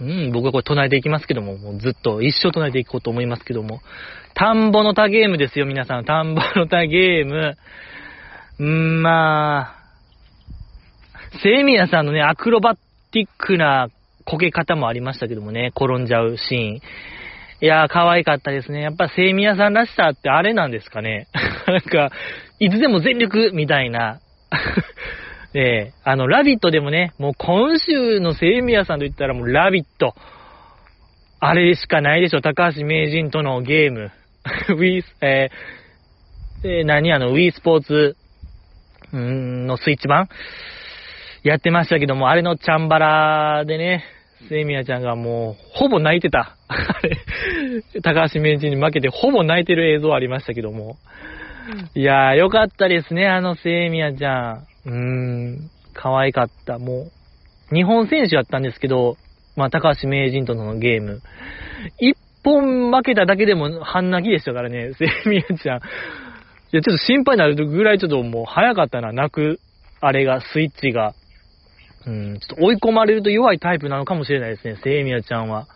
[0.00, 3.80] うん、僕はこれ唱えていきますけども、もうずっと一生唱えていこうと思いますけども。
[4.34, 6.04] 田んぼの他ゲームですよ、皆さん。
[6.04, 7.56] 田んぼの他ゲーム。
[8.60, 9.74] んーまあ、
[11.42, 13.88] セミヤさんのね、アクロバティックな
[14.24, 16.80] こけ方もありましたけどもね、転んじゃうシーン。
[17.60, 18.82] いやー、可愛かったですね。
[18.82, 21.26] やっぱセミヤさんらしさってあれなんですかね。
[21.66, 22.10] なんか、
[22.60, 24.20] いつでも全力みたいな。
[25.54, 30.14] ええあの、ラビットでもね、もう今週のセイミヤさんと言ったらもうラビット。
[31.40, 34.10] あれしかないでしょ、高橋名人とのゲーム。
[34.70, 38.16] ウィース、えー、えー何あの、ウィースポーツ
[39.12, 40.28] うーん、のスイッチ版？
[41.44, 44.04] やってましたけども、あれのチャンバラでね、
[44.48, 46.56] セイミヤちゃんがもう、ほぼ泣いてた。
[46.68, 47.16] あれ、
[48.02, 50.96] 高橋名人に負けてほぼ泣いてる映像ありましたけども。
[51.94, 54.67] いやー、よかったですね、あのセイミヤちゃん。
[54.88, 56.78] うーん、可愛かった。
[56.78, 57.08] も
[57.72, 59.16] う、日本選手やったんですけど、
[59.56, 61.20] まあ、高橋名人とのゲーム。
[61.98, 65.78] 一本負けただけでも半泣きでしたからね、セミヤちゃん。
[65.78, 65.80] い
[66.72, 69.60] や、ちょっと心配になるぐらいちょっともう早かったな、泣く、
[70.00, 71.14] あれが、スイッチが。
[72.06, 75.66] うん、ちょっと追い込まれると弱いタイプなのかもしれないですね、セイミヤちゃんは。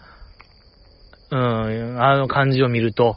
[1.31, 3.17] うん、あの感じを見ると。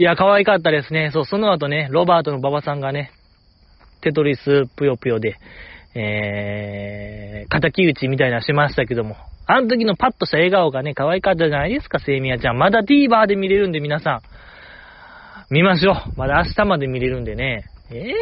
[0.00, 1.10] いや、可愛かったですね。
[1.12, 3.12] そう、その後ね、ロバートの馬場さんがね、
[4.00, 5.36] テトリスぷよぷよで、
[5.94, 12.56] えー、仇討ちみたいなしましたけども、あの時のパッとした笑顔がね、可愛かったじゃないですか、セイミヤちゃん。
[12.56, 14.22] まだ TVer で見れるんで皆さ
[15.50, 15.94] ん、見ましょう。
[16.16, 17.66] まだ明日まで見れるんでね。
[17.90, 18.14] ええ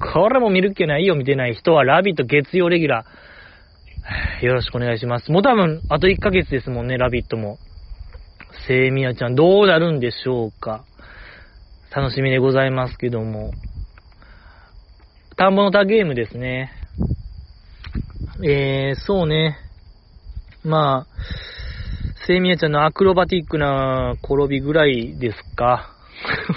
[0.00, 4.46] ー、これも見るっけないよ、見てない人は、ラビット月曜レギュラー。
[4.46, 5.30] よろしくお願いします。
[5.30, 7.58] もう多分、あと1ヶ月ですもんね、ラビットも。
[8.66, 10.86] セイミヤちゃん、どうなるんでしょうか。
[11.94, 13.52] 楽しみでございますけども。
[15.36, 16.72] 田んぼの田ゲームですね。
[18.42, 19.56] えー、そうね。
[20.64, 25.94] まあ、セミヤちゃんのアクロバティックな転びぐらいですか。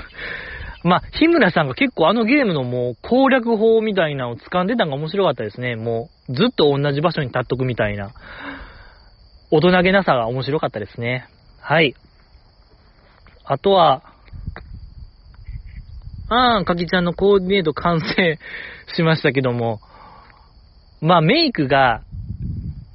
[0.84, 5.76] まあ、日村さんが結構あのゲームのもう攻略法みたいなのを掴んでたのが面白かったですね。
[5.76, 8.10] もう、ずっと同じ場所に立っとくみたいな。
[9.52, 11.28] 大人げなさが面白かったですね。
[11.62, 11.94] はい。
[13.46, 14.02] あとは、
[16.30, 18.40] あーん、かきちゃんのコーディネート完成
[18.96, 19.80] しましたけども、
[21.02, 22.04] まあメイクが、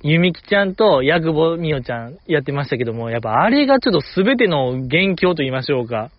[0.05, 6.11] ゆみきちゃんとヤグボみおちゃんやってましたけども、やっぱあれがちょっと全ての元凶と言いましょうか。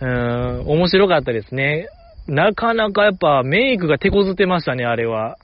[0.00, 1.88] うーん、面白かったですね。
[2.26, 5.36] なかなかやっぱメイクが手こずってましたね、あれは。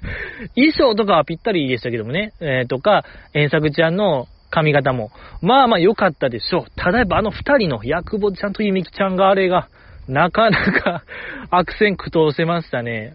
[0.54, 2.32] 衣装とかはぴったりでしたけどもね。
[2.40, 5.10] えー、とか、遠作ちゃんの髪型も。
[5.40, 6.64] まあまあ良かったでしょう。
[6.76, 9.68] ただやっぱあの二人の、ヤクボちゃんとゆみきちゃんがあれが、
[10.08, 11.04] なかなか
[11.50, 13.14] 悪戦苦闘してましたね。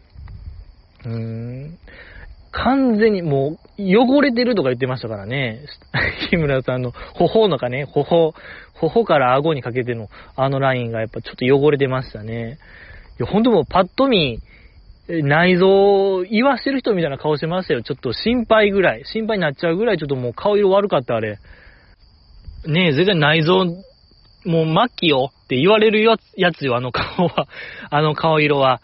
[1.06, 1.78] うーん。
[2.52, 5.62] 完全にもう、汚れてるとか言ってましたからね。
[6.30, 8.36] 日村さんの頬のかね、頬、
[8.76, 12.60] 頬から顎にかけてのあのラインがやっぱちょっと汚れてましたね。
[13.20, 14.40] いや、ほんともうパッと見、
[15.08, 17.82] 内臓言わしてる人みたいな顔してましたよ。
[17.82, 19.02] ちょっと心配ぐらい。
[19.06, 21.40] 心配になっちゃうぐらいちょっともう顔色悪かった、あれ。
[22.68, 23.66] ねえ、全然内臓、
[24.46, 26.18] もう末期よって言われるや
[26.52, 27.48] つよ、あの顔は。
[27.90, 28.82] あの顔色は。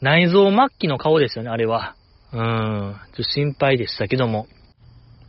[0.00, 1.94] 内臓末期の顔ですよね、あれは。
[2.32, 2.94] うーん。
[2.94, 4.46] ちょっと心配でしたけども。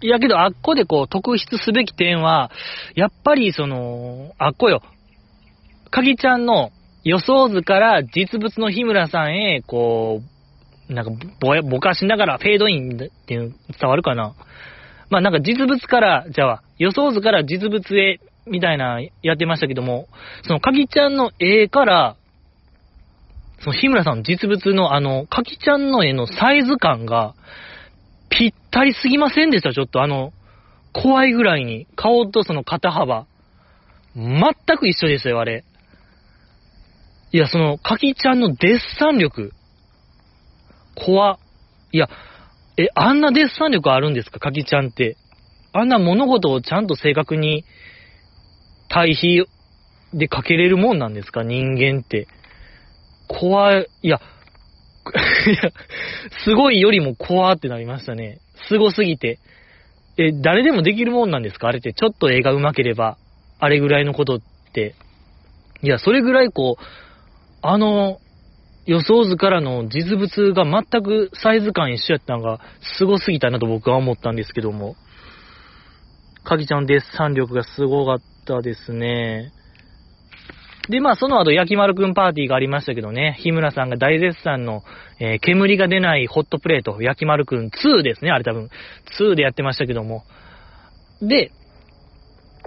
[0.02, 2.52] いやけど、あっこでこう、特筆すべき点は、
[2.96, 4.82] やっぱりその、あっこよ。
[5.92, 6.72] かぎちゃんの
[7.04, 10.22] 予想図から実物の日村さんへ、こ
[10.90, 14.34] う、なんかぼや、ぼかしながらフェードインっていう伝わるかな
[15.10, 20.08] まあなんか実物から、じゃあ、予想図から実物へ、みたいなやってましたけども、
[20.44, 22.16] そのかぎちゃんの絵から、
[23.60, 27.36] その日村さんの実物のあの、かきちゃんの絵のサイズ感が、
[28.30, 29.74] ぴったりすぎませんでした？
[29.74, 30.34] ちょっとあの、
[30.94, 31.86] 怖いぐらいに。
[31.96, 33.28] 顔とその肩幅。
[34.16, 34.44] 全
[34.78, 35.64] く一緒ですよ、あれ。
[37.32, 39.54] いや、その、かきちゃんのデッサン力。
[40.96, 41.38] 怖。
[41.92, 42.10] いや、
[42.78, 45.18] え、あんなデッサン力あるんですか、かきちゃんって。
[45.72, 47.64] あんな物事をちゃんと正確に
[48.92, 49.46] 対比
[50.14, 52.28] でかけれるもんなんですか、人間って。
[53.28, 54.20] 怖い、いや、
[55.48, 55.72] いや、
[56.44, 58.40] すごいよりも怖ってなりましたね。
[58.68, 59.40] すすぎて。
[60.18, 61.70] え、誰でもできるもんなんですか？
[61.70, 61.94] あれって。
[61.94, 63.18] ちょっと絵が上手ければ、
[63.60, 64.42] あれぐらいのことっ
[64.74, 64.96] て。
[65.82, 66.84] いや、それぐらいこう、
[67.62, 68.20] あの、
[68.86, 74.96] 予想図からの実物が全くサイズ感一緒やったのが、すすぎたなと僕は思ったんですけども。
[76.44, 78.22] かぎちゃんのデッサン力がすごかっ
[78.52, 79.52] たですね。
[80.90, 84.84] で、まあ、その後、焼き丸くんパーティーがありましたけどね、日村さんが大絶賛の、
[85.20, 88.70] えー、煙が出ないホットプレート、焼き丸くん2ですね、あれ多分、
[89.20, 90.24] 2でやってましたけども。
[91.22, 91.52] で、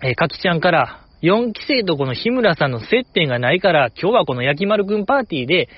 [0.02, 5.68] えー、かきちゃんから、4期生とこの日村さんの接点がないから、今日はこの焼き丸くんパーティーで、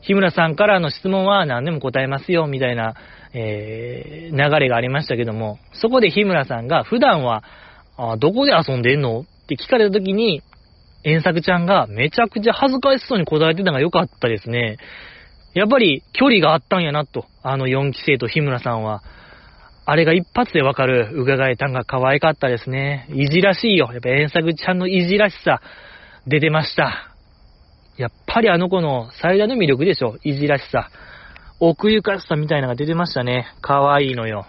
[0.00, 2.94] 日村さんからの質問は何でも答えますよ、みたいな、
[3.32, 7.44] えー、流れがありましたけども、そこで日村さんが、普段は、
[7.96, 9.24] あどこで遊んでんの？
[9.44, 10.42] って聞かれた時に、
[11.04, 14.78] 遠作ちゃんがめちゃくちゃ恥ずかしそうに答えてたのが良かったですね。
[15.54, 19.02] やっぱり距離があったんやなと、あの4期生と日村さんは。
[19.86, 23.06] あれが一発でわかる、伺えたんが可愛かったですね。
[23.12, 23.90] いじらしいよ。
[23.92, 25.60] やっぱ遠作ちゃんのいじらしさ、
[26.26, 27.14] 出てました。
[27.98, 30.16] やっぱりあの子の最大の魅力でしょ。
[30.24, 30.88] いじらしさ。
[31.60, 33.46] 奥ゆかしさみたいなのが出てましたね。
[33.60, 34.46] 可愛いのよ。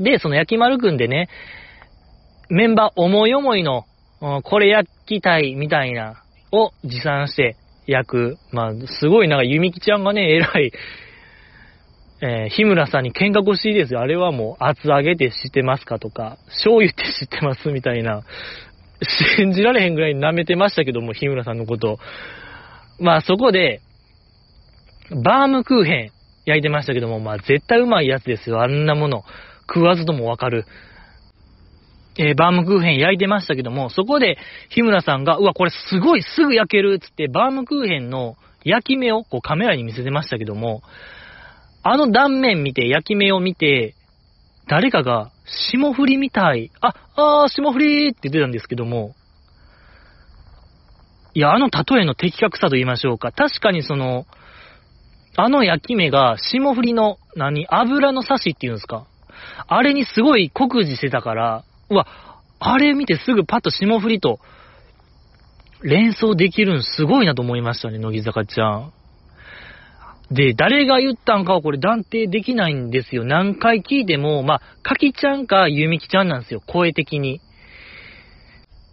[0.00, 1.28] で、その焼き丸くんでね、
[2.54, 3.84] メンバー思い思いの、
[4.44, 7.56] これ焼きたいみたいな、を持参して
[7.88, 8.36] 焼く。
[8.52, 10.72] まあ、すごいなんか、ゆみきちゃんがね、偉い、
[12.22, 14.00] えー、日村さんに喧嘩腰ですよ。
[14.00, 18.22] あれはもう、厚揚げって知ってますかとか、醤油って知ってますみたいな、
[19.36, 21.98] 信じられへんぐらい舐めてましたけども、日村さんのこと。
[23.00, 23.80] まあ、そこで、
[25.10, 26.10] バームクーヘン
[26.46, 28.62] 焼いてましたけども、まあ、絶対うまいやつですよ。
[28.62, 29.24] あんなもの。
[29.66, 30.66] 食わずともわかる。
[32.16, 34.38] えー、バームクーヘン焼いてましたけども、そこで
[34.70, 40.82] 日村さんが、うわ、これすごいすぐ焼けるっつって、バームクーヘンの焼き目をこうカメラに見せてましたけども、
[41.82, 43.94] あの断面見て、焼き目を見て、
[44.68, 46.70] 誰かが、霜降りみたい。
[46.80, 49.14] あ、あー、霜降りって言ってたんですけども、
[51.34, 53.32] いや、あの例えの的確さと言いましょうか。
[53.32, 54.24] 確かにその、
[55.36, 59.06] あの焼き目が霜降りの、何、油の刺しっていうんですか。
[59.66, 62.06] あれにすごい酷似してたから、うわ、
[62.58, 64.40] あれ見てすぐパッと霜降りと
[65.82, 68.92] 連想できるんすごいなと思いましたね、乃木坂ちゃん。
[70.30, 73.24] で、誰が言ったんかはこれ断定できないんですよ。
[73.24, 77.40] 何回聞いても、まあ、かきちゃんかゆみきちゃんなんですよ、声的に。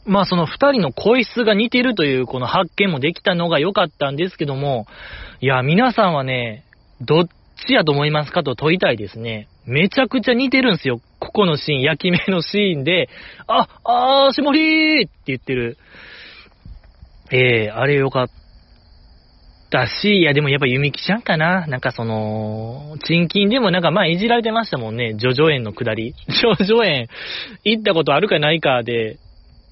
[0.05, 4.87] まあ、その二人の声質が似てるというこの発見もできたのが良かったんですけども、
[5.39, 6.65] いや、皆さんはね、
[6.99, 7.27] どっ
[7.65, 9.47] ちやと思いますかと問いたいですね。
[9.65, 10.99] めちゃくちゃ似てるんですよ。
[11.21, 13.07] ここのシーン、焼き目のシーンで、
[13.45, 15.77] あ、あー、霜降りーって言ってる。
[17.31, 18.29] えー、あれよかっ
[19.69, 21.67] たし、いやでもやっぱ弓木ちゃんかな。
[21.67, 25.13] なんかその、チンキンでもなんかまあいじられてましたもんね。
[25.13, 26.13] ジョジョ園の下り。
[26.27, 27.07] ジョジョ園
[27.63, 29.17] 行ったことあるかないかで、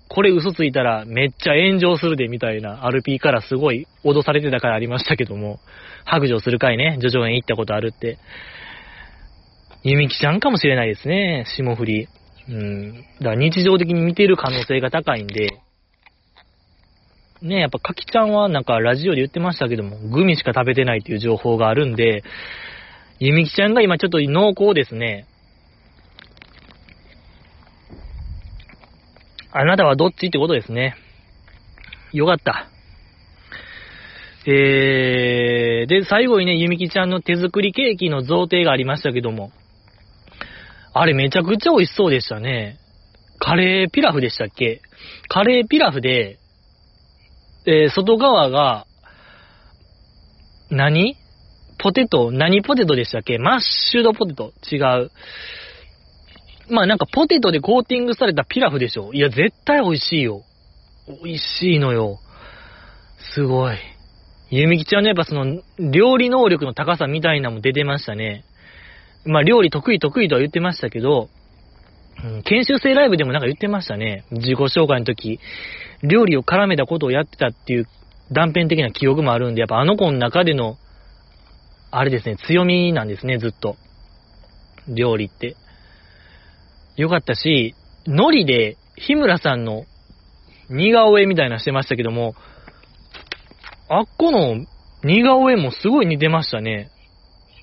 [0.08, 5.60] これ嘘ついたらめっちゃ炎上するでみたいな RP からすごい脅されてたからありましたけども、
[6.06, 8.20] 白状するかいね、ジョジョ園行ったことあるって。
[9.84, 12.08] ゆみきちゃんかもしれないですね、霜降り。
[12.50, 12.94] うん。
[12.94, 15.62] だから日常的に見てる可能性が高いんで、
[17.42, 22.24] ね、やっぱかきちゃんはなんかラジオで言ってましたけども、グミしか食べてないっていう情報があるんで、
[23.20, 25.26] ゆみきちゃんが今ちょっと濃厚ですね。
[29.52, 30.96] あなたはどっちってことですね。
[32.12, 32.68] よかった。
[34.46, 39.52] えー、で、最後にね、ゆみきちゃんの手作りケーキの贈呈がありましたけども、
[41.00, 42.78] あれめちゃくちゃ美味しそうでしたね。
[43.40, 44.82] カレーピラフでしたっけ？
[45.30, 46.40] カレーピラフで、
[47.66, 48.86] えー、外側が、
[50.70, 51.16] 何？
[51.82, 52.32] ポテト？
[52.32, 53.38] 何ポテトでしたっけ？
[53.38, 55.10] マッシュドポテト違う。
[56.70, 59.14] まあなんかポテトでコーティングされたピラフでしょ？
[59.14, 60.42] いや、絶対美味しいよ。
[61.24, 62.20] 美味しいのよ。
[63.34, 63.78] すごい。
[64.50, 68.44] ゆみきちゃんのやっぱその、料理能力の高さみたいなのも出てましたね。
[69.26, 71.30] まあ料理得意得意とは言ってましたけど、
[72.44, 74.26] 研修生ライブでもなんか言ってましたね。
[74.32, 75.40] 自己紹介の時、
[76.04, 77.88] 料理を絡めたことをやってたっていう
[78.32, 80.78] 断片的な記憶もあるんで、やっぱあの子の中での、
[81.92, 83.76] あれですね、強みなんですね、ずっと。
[84.88, 85.56] 料理って。
[86.98, 87.74] よかったし、
[88.06, 89.86] 海苔で日村さんの
[90.70, 92.36] 似顔絵みたいなしてましたけども、
[93.88, 94.66] あっこの
[95.04, 96.92] 似顔絵もすごい似てましたね。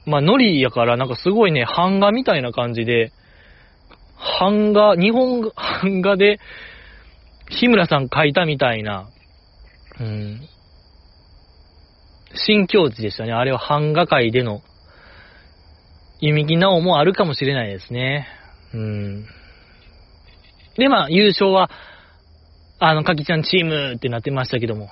[0.07, 3.12] まあ、ノリやからなんかすごいね、版画みたいな感じで、
[4.40, 6.38] 版画、日本版画で、
[7.51, 9.09] 日村さん描いたみたいな、
[10.01, 10.40] うん、
[12.35, 13.33] 新境地でしたね。
[13.33, 14.62] あれは版画界での、
[16.21, 18.27] 弓木直もあるかもしれないですね。
[18.73, 19.27] うん。
[20.77, 21.71] で、まあ、優勝は、
[22.79, 24.88] あの、かきちゃんチームってなってましたけども。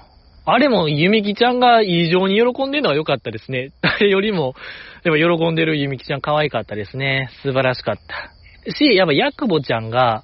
[0.46, 3.70] あれも、ゆみきちゃんが異常に喜んでるのは良かったですね。
[3.80, 4.54] 誰よりも、
[5.02, 7.30] やっぱ喜んでるゆみきちゃん可愛かったですね。
[7.42, 8.72] 素晴らしかった。
[8.72, 10.22] し、やっぱヤクボちゃんが、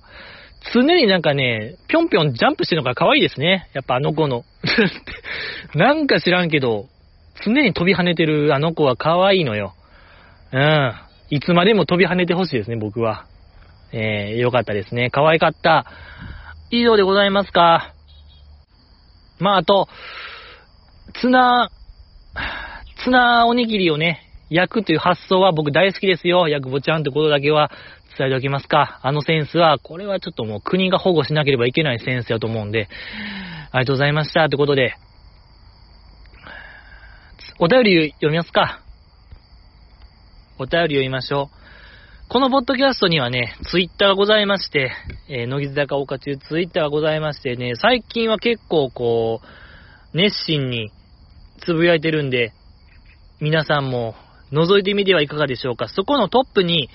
[0.74, 3.68] 常になんかね、ぴょんぴょんジャンプしてるのが可愛いですね。
[3.72, 4.44] やっぱあの子の。
[5.74, 6.86] なんか知らんけど、
[7.42, 9.72] 常に飛び跳ねてるあの子は可愛いのよ。
[10.52, 10.92] うん。
[11.30, 13.24] いつまでも飛び跳ねてほしいですね、僕は。
[13.92, 15.08] えー、よかったですね。
[15.10, 15.86] 可愛かった。
[16.70, 17.94] 以上でございますか。
[19.40, 19.88] まあ、あと、
[21.20, 21.70] ツナ、
[23.04, 26.48] ツナおにぎりをね、焼くという発想は僕大好きですよ。
[26.48, 27.70] ヤクボちゃんってことだけは
[28.18, 29.00] 伝えておきますか。
[29.02, 32.88] あのセンスは、これはちょっともう国が保護しなければいけないセンスやと思うんで、
[33.70, 34.44] ありがとうございました。
[34.44, 34.94] ってことで、
[37.58, 38.82] お便り読みますか。
[40.58, 41.59] お便り読みましょう。
[42.32, 44.92] このポッドキャストにはね、ツイッターがございまして、
[45.28, 50.92] えー、乃木坂岡中ツイッターがございましてね、最近は結構こう、熱心に
[51.58, 52.52] つぶやいてるんで、
[53.40, 54.14] 皆さんも
[54.52, 55.88] 覗いてみてはいかがでしょうか。
[55.88, 56.88] そこのトップに、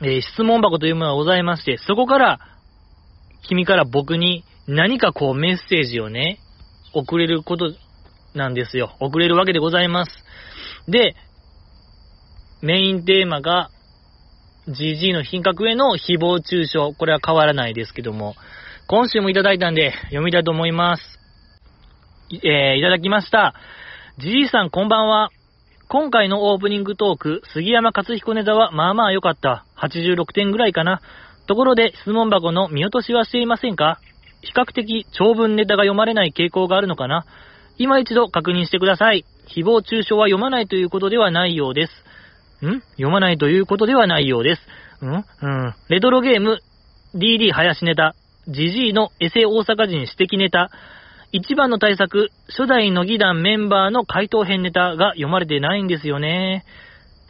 [0.00, 2.38] えー、質問箱というものがございまして、そこから、
[3.46, 6.38] 君から僕に何かこうメッセージをね、
[6.94, 7.74] 送れること
[8.32, 8.96] なんですよ。
[9.00, 10.12] 送れるわけでございます。
[10.88, 11.14] で、
[12.62, 13.70] メインテーマが、
[14.68, 16.96] GG の品格への誹謗中傷。
[16.98, 18.34] これは変わらないですけども、
[18.88, 21.02] 今週もいただいたんで、読みたいと思います。
[22.42, 23.54] えー、いただきました。
[24.18, 25.30] GG さんこんばんは。
[25.88, 29.64] 今回のオープニングトーク、杉山勝彦ネタはまあまあ良かった。
[29.78, 31.00] 86点ぐらいかな。
[31.46, 34.00] ところで、質問箱の見落としはしていませんか？
[34.42, 37.24] 比較的長文ネタが読まれない傾向があるのかな？
[37.78, 39.24] 今一度確認してください。
[39.46, 41.92] 誹謗中傷は読まないということではないようです。
[42.68, 42.80] ん？
[42.92, 44.62] 読まないということではないようです。
[45.04, 45.08] ん？
[45.08, 45.74] うん。
[45.88, 46.58] レトロゲーム、
[47.14, 48.14] DD 林ネタ、
[48.48, 50.70] GG のエセ大阪人指摘ネタ、
[51.32, 56.64] 一番の対策、初代の議団メンバーの回答編ネタが読まれてないんですよね。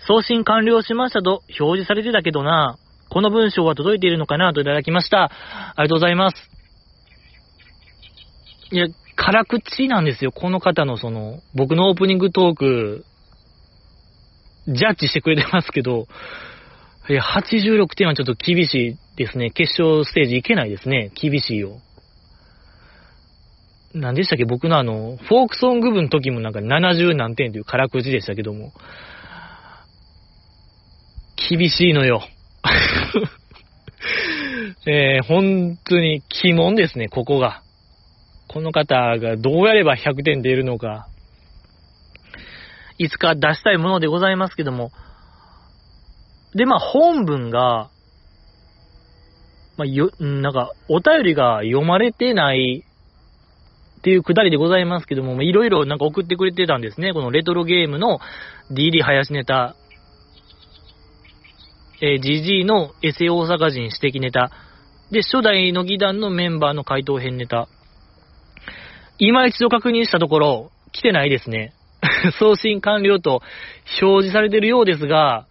[0.06, 2.76] 送信完了しましたと表示されてたけどな。
[3.08, 5.24] この文章は届いているのかなといただきました。
[5.24, 5.30] あ
[5.78, 6.36] りがとうございます。
[8.70, 10.32] いや、辛口なんですよ。
[10.32, 13.04] この方のその、僕のオープニングトーク、
[14.68, 16.06] ジャッジしてくれてますけど、
[17.08, 19.50] いや、86点はちょっと厳しいですね。
[19.50, 21.10] 決勝ステージいけないですね。
[21.14, 21.78] 厳しいよ。
[23.94, 24.44] 何でしたっけ？
[24.44, 28.72] 僕のあの、フォークソング部の時もなんか70何点という辛口でしたけども。
[31.48, 32.22] 厳しいのよ。
[34.86, 37.62] えー、本当に鬼門ですね、ここが。
[38.48, 41.08] この方がどうやれば100点出るのか。
[42.98, 44.90] いつか出したいものでございますけども。
[46.54, 47.90] で、まあ、本文が、
[49.76, 52.84] まあ、よ、なんか、お便りが読まれてない
[53.98, 57.12] っていうくだりでございますけども、いろいろなんか送ってくれてたんですね。
[57.12, 58.20] このレトロゲームの
[58.70, 59.76] DD 林ネタ、
[62.00, 64.50] えー、GG のエセ大阪人指摘ネタ、
[65.10, 67.68] で、初代の議団のメンバーの回答編ネタ。
[69.18, 71.72] 今一度確認したところ、来てないですね。
[72.38, 73.42] 送信完了と
[74.02, 75.46] 表示されてるようですが、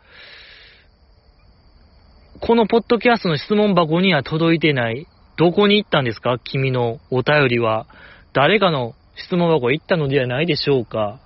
[2.41, 5.07] このポッドキャストの質問箱には届いてない。
[5.38, 6.38] どこに行ったんですか？
[6.39, 7.88] 君のお便りは。
[8.34, 11.19] 誰かの質問箱行ったのではないでしょうか？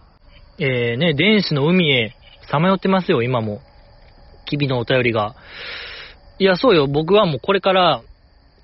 [0.59, 2.13] えー、ね、電子の海へ
[2.49, 3.61] さまよってますよ、今も。
[4.45, 5.35] 君のお便りが。
[6.39, 8.01] いや、そうよ、僕はもうこれから、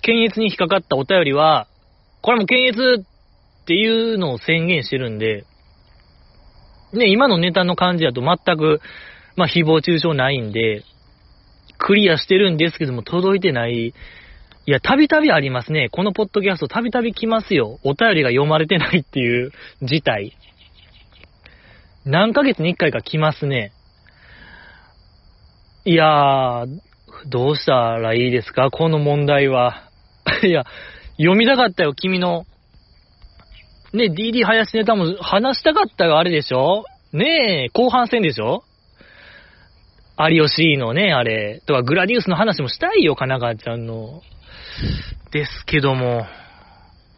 [0.01, 1.67] 検閲に引っかかったお便りは、
[2.21, 5.45] これも検閲っていうのを宣言してるんで、
[6.93, 8.81] ね、今のネタの感じだと全く、
[9.36, 10.83] まあ、誹謗中傷ないんで、
[11.77, 13.93] クリアしてるんですけども、届いてない
[14.67, 15.89] いや、たびたびありますね。
[15.91, 17.79] このポッドキャストたびたび来ますよ。
[17.83, 19.51] お便りが読まれてないっていう
[19.83, 20.36] 事態。
[22.03, 23.71] 何ヶ月に一回か来ますね。
[25.86, 26.79] いやー、
[27.29, 28.71] どうしたらいいですか？
[28.71, 29.83] この問題は。
[30.43, 30.63] いや、
[31.17, 32.45] 読みたかったよ、君の。
[33.95, 38.63] ね、DD 林ネタも話したかったよ、あれでしょねえ、後半戦でしょ
[40.17, 41.61] 有吉のね、あれ。
[41.65, 44.21] とか、グラディウスの話もしたいよ、神奈川ちゃんの。
[45.31, 46.25] ですけども、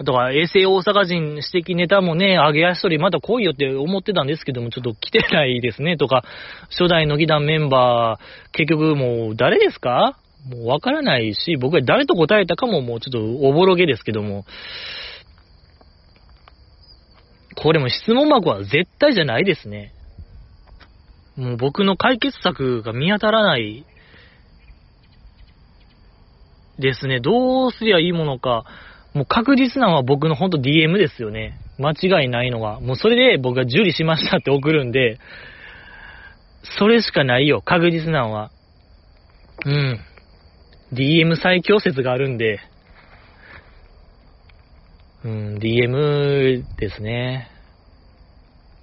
[0.04, 6.24] だから衛星大阪人指摘ネタもね、上げ足取りまた来いよって思ってたんですけども、ちょっと来てないですね、とか、
[6.70, 10.20] 初代の議団メンバー、結局もう誰ですか？
[10.50, 14.46] もうわからないし、僕が誰と答えたかももうちょっとおぼろげですけども、
[17.58, 19.92] これも質問箱は絶対じゃないですね。
[21.36, 23.84] もう僕の解決策が見当たらない
[26.78, 27.20] ですね。
[27.20, 28.66] どうすりゃいいものか。
[29.14, 31.60] もう確実なのは僕のほんと DM ですよね。
[31.80, 32.80] 間違いないのは。
[32.80, 35.20] もうそれで僕が受理しましたって送るんで、
[36.78, 37.64] それしかないよ。
[37.64, 38.52] 確実なのは。
[39.66, 40.00] うん。
[40.94, 42.60] DM 最強説があるんで、
[45.24, 47.50] うん、DM ですね。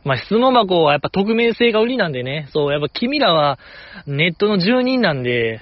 [0.05, 2.49] まあ、質問箱はやっぱ匿名性が売りなんでね。
[2.53, 3.59] そう、やっぱ君らは
[4.07, 5.61] ネットの住人なんで、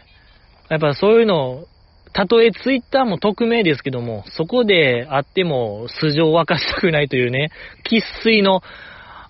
[0.69, 1.65] やっぱそういうの
[2.13, 7.51] たとえツイッターも匿名ですけども、そこであっても素性を明かしたくないというね、
[7.91, 8.63] 喫水の、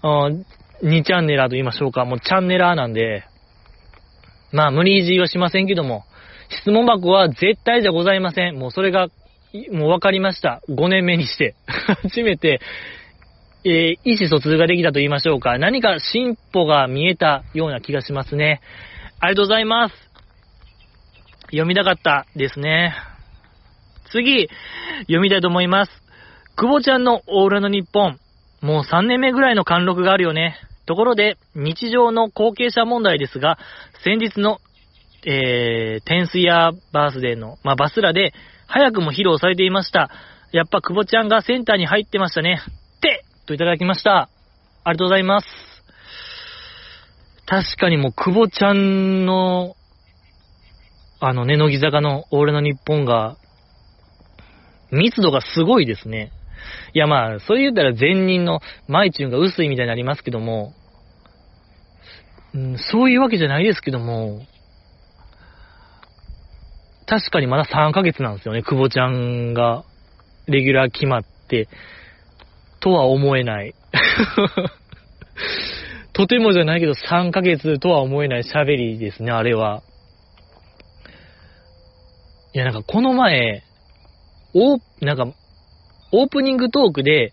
[0.03, 3.25] 2チャンネラーと言いましょうか、もうチャンネラーなんで、
[4.51, 6.05] まあ無理強いはしませんけども、
[6.49, 8.57] 質問箱は絶対じゃございません。
[8.57, 9.09] もうそれが、
[9.71, 10.63] もう分かりました。
[10.69, 11.55] 5年目にして。
[12.03, 12.61] 初めて、
[13.65, 15.59] えー、意思疎通ができたと言いましょうか。
[15.59, 18.61] 何か進歩が見えたような気がしますね。
[19.21, 19.95] ありがとうございます。
[21.47, 22.95] 読みたかったですね。
[24.11, 24.49] 次、
[25.03, 25.93] 読みたいと思います。
[26.57, 28.19] 久保ちゃんのオールの日本、
[28.63, 30.57] もう3年目ぐらいの貫禄があるよね。
[30.87, 33.59] ところで、日常の後継者問題ですが、
[34.05, 34.59] 先日の、
[35.25, 38.33] えー、テンスイヤーバースデーの、まあ、バスラで、
[38.73, 40.11] 早くも披露されていました。
[40.51, 42.59] やっぱ久保ちゃんがセンターに入ってましたね。
[42.97, 44.31] ってといただきました。
[44.83, 45.47] ありがとうございます。
[47.45, 49.77] 確かにもう久保ちゃんの、
[51.21, 53.37] あのね、乃木坂の俺の日本が、
[54.91, 56.33] 密度がすごいですね。
[56.95, 60.73] いやまあ、それ言ったら前任のマイチュンが薄いみたいになりますけども、
[62.55, 64.41] うん、そういうわけじゃないですけども、
[67.07, 69.85] 確かにまだ3ヶ月なんですよね、久保ちゃんが、
[70.47, 71.69] レギュラー決まって、
[72.81, 73.75] とは思えない。
[76.13, 79.83] とてもじゃないけど3ヶ月とは思えない喋りですね、あれは。
[82.55, 83.63] いや、なんかこの前、
[84.55, 85.27] オー、なんか、
[86.13, 87.33] オープニングトークで、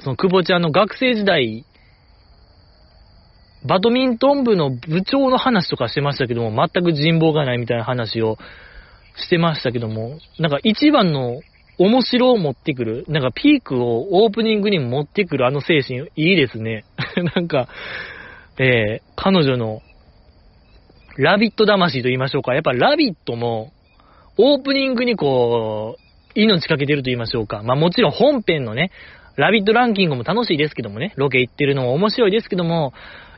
[0.00, 1.64] その久保ちゃんの学生時代、
[3.66, 8.38] バドミントン部の部長の話とかしてましたけども、全く人望がないみたいな話を
[9.18, 11.40] してましたけども、なんか一番の
[11.78, 16.84] 面白を持ってくる、なんかピークをオープニングに持ってくるあの精神、いいですね。
[17.36, 17.68] なんか、
[18.58, 19.80] えー、彼女の、
[21.16, 22.54] ラビット魂と言いましょうか。
[22.54, 23.72] やっぱラビットも、
[24.36, 26.02] オープニングにこう、
[26.34, 27.62] 命かけてると言いましょうか。
[27.64, 28.90] まあもちろん本編のね、
[29.36, 32.92] ラビットランキングも楽しいですけどもね、ロケ行ってるのも面白いですけども、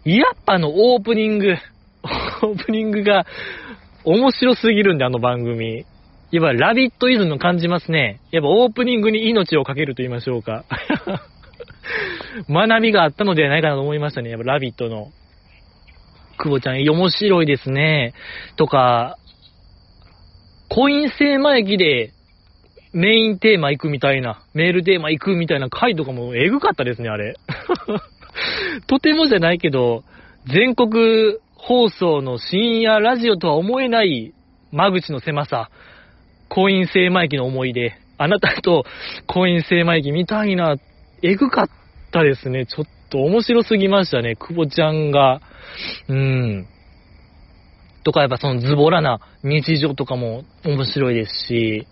[0.04, 1.56] やっぱあのオープニング、
[2.42, 3.26] オープニングが
[4.04, 5.84] 面白すぎるんで、あの番組。
[6.30, 8.20] やっぱラビットイズム感じますね。
[8.30, 10.64] やっぱオープニングに命をかけると言いましょうか。
[12.48, 14.30] 学びがあったのではないかなと思いましたね。
[14.30, 15.08] やっぱラビットの。
[16.38, 18.14] 久保ちゃん、面白いですね。
[18.56, 19.18] とか、
[20.68, 22.12] コイン製マ駅で
[22.92, 27.36] メインテーマ行くみたいな、メールテーマ行くみたいな回とかもエグかったですね、あれ。
[28.86, 30.04] とてもじゃないけど、
[30.46, 34.34] 全国放送の深夜ラジオとは思えない
[34.72, 35.70] 間口の狭さ。
[36.48, 37.94] コイン製マイキの思い出。
[38.18, 38.84] あなたと
[39.26, 40.76] コイン製マイキ見たいな。
[41.22, 41.68] エグかっ
[42.12, 42.66] たですね。
[42.66, 44.36] ちょっと面白すぎましたね。
[44.36, 45.40] 久保ちゃんが。
[46.08, 46.66] うん。
[48.04, 51.84] とかやっぱそのズボラな日常とかも面白いですし、いや、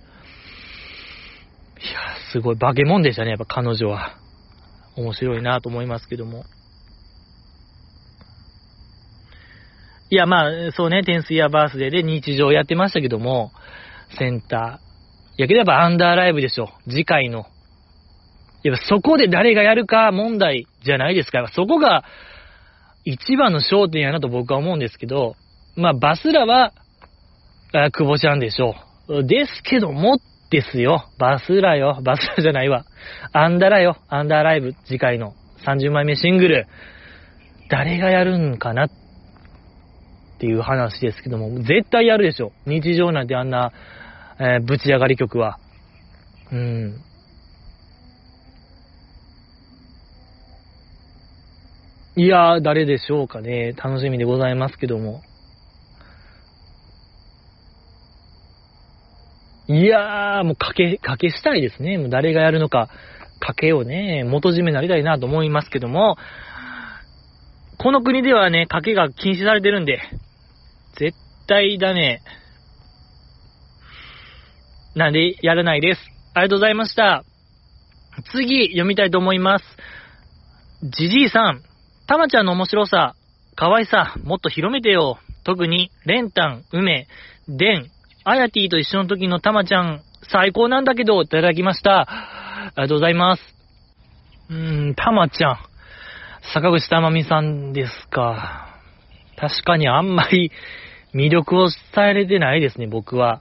[2.33, 4.17] すごい化け物でしたね、やっぱ彼女は。
[4.97, 6.45] 面白いなと思いますけども。
[10.11, 13.53] いや、まあ、そうね、テンスイヤーバースデーで日常やってましたけども、
[14.19, 15.43] センター。
[15.43, 16.71] やけどやっぱアンダーライブでしょ。
[16.89, 17.45] 次回の。
[18.65, 21.47] やっぱそこで誰がやるか問題じゃないですか。
[21.55, 22.05] そこが
[23.05, 25.37] 一番の焦点やなと僕は思うんですけど、
[25.77, 26.73] まあ、バスラは、
[27.73, 28.75] あ久保ちゃんでしょ
[29.09, 29.25] う。
[29.25, 30.19] ですけども、
[30.51, 31.05] ですよ。
[31.19, 32.01] バスラよ。
[32.03, 32.85] バスラじゃないわ。
[33.33, 33.99] アンダラよ。
[34.09, 35.35] アンダーライブ、次回の
[35.67, 36.67] 30枚目シングル。
[37.69, 38.91] 誰がやるんかなっ
[40.39, 42.53] ていう話ですけども、絶対やるでしょ。
[42.67, 43.73] 日常なんてあんな、
[44.39, 45.59] えー、ぶち上がり曲は。
[46.53, 47.01] うん。
[52.17, 53.73] いや、誰でしょうかね。
[53.73, 55.23] 楽しみでございますけども。
[59.69, 61.99] いやー、もう賭け、賭けしたいですね。
[61.99, 62.89] もう誰がやるのか、
[63.41, 66.17] 賭けをね、元締めになりたいなと思いますけども、
[67.79, 70.01] この国ではね、賭けが禁止されてるんで、
[70.99, 72.23] 絶対だね。
[74.95, 76.01] なんで、やらないです。
[76.35, 77.25] ありがとうございました。
[78.33, 79.65] 次、読みたいと思います。
[80.83, 81.63] じじいさん、
[82.09, 83.15] たまちゃんの面白さ、
[83.55, 85.19] 可愛さ、もっと広めてよ。
[85.45, 87.07] 特に、レンタン、梅、
[87.49, 87.91] デン、
[88.25, 92.07] あやティと一緒の時のたまちゃん、最高なんだけど、いただきました。
[92.09, 93.43] ありがとうございます。
[94.51, 95.59] うーん、たまちゃん。
[96.53, 98.81] 坂口たまみさんですか。
[99.37, 100.51] 確かにあんまり
[101.15, 103.41] 魅力を伝えれてないですね、僕は。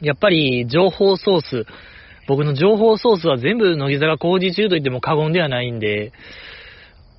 [0.00, 1.66] やっぱり情報ソース、
[2.28, 6.12] 僕の情報ソースは全部乃木坂工事中と言っても過言ではないんで、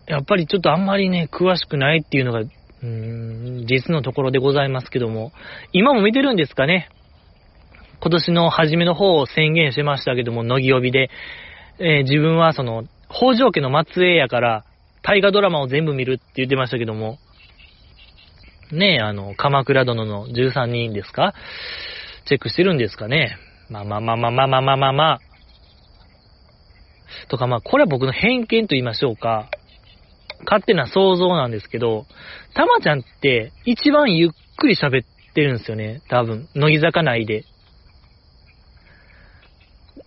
[0.08, 2.44] やっぱりちょっとあんまりね、詳しくないっていうのが
[2.84, 5.32] うーん、実のところでございますけども、
[5.74, 6.90] 今も見てるんですかね。
[8.00, 11.10] 今年の初めの方を宣言しましたけども、乃木帯で、
[11.80, 14.66] えー、自分はその、北条家の末裔やから、
[15.02, 17.18] 大河ドラマを全部見るって言ってましたけども、
[18.72, 21.34] ねえ、あの、鎌倉殿の13人ですか？
[22.26, 23.38] チェックしてるんですかね？
[23.70, 25.20] まあまあまあまあまあまあまあまあまあ。
[27.30, 29.50] とかまあ、これは僕の偏見と言いましょうか。
[30.46, 32.06] 勝手な想像なんですけど、
[32.54, 36.02] たまちゃんって一番ゆっくり喋ってるんですよね。
[36.10, 37.46] 多分、乃木坂内で。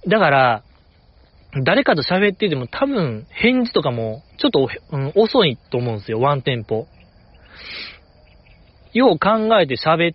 [0.07, 0.63] だから、
[1.65, 6.87] 誰かと喋ってても多分返事とかもちょっと、うん、遅いと思うんですよ、ワンテンポ。
[8.93, 10.15] よう考えて喋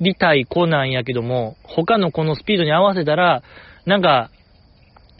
[0.00, 3.42] りたい子なんやけども、他の子のスピードに合わせたら、
[3.86, 4.30] なんか、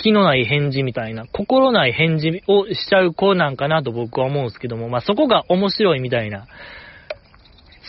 [0.02, 6.46] 気のない返事みたいな、心ない返事をしちゃう子なんかなと僕は思うんですけども、まあそこが面白いみたいな。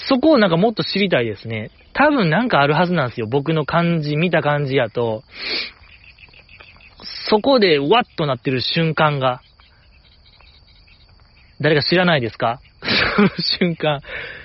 [0.10, 1.72] そこをなんかもっと知りたいですね。
[1.94, 3.28] 多分なんかあるはずなんですよ。
[3.28, 5.24] 僕の感じ、見た感じやと。
[7.30, 9.42] そこでワッとなってる瞬間が、
[11.62, 12.60] 誰か知らないですか？
[13.16, 14.02] その瞬間、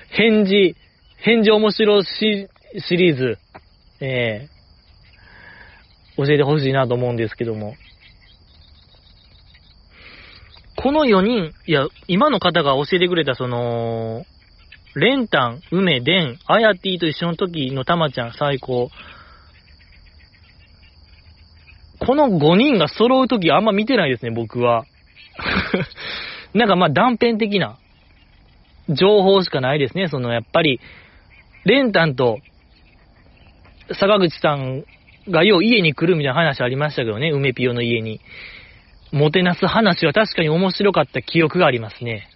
[0.09, 0.75] 返事、
[1.17, 2.47] 返事面白シ
[2.79, 3.37] シリーズ、
[4.01, 7.75] えー、教えてほしいなと思うんですけども。
[10.75, 14.25] この4人、いや、今の方が教えてくれたその、
[14.95, 18.89] レンタン、梅、デン、アヤティと一緒の時のタマちゃん最高。
[21.99, 24.85] この5人が揃う時あんま見てないですね、僕は。
[26.53, 27.77] なんかまあ断片的な
[28.89, 30.07] 情報しかないですね。
[30.07, 30.79] そのやっぱり、
[31.65, 32.39] レンタンと
[33.93, 34.83] 坂口さん
[35.29, 38.19] がよう家に来るみたいな話ありましたけどね、梅ピオの家に。
[39.11, 42.27] もてなす話は確かに面白かった記憶がありますね。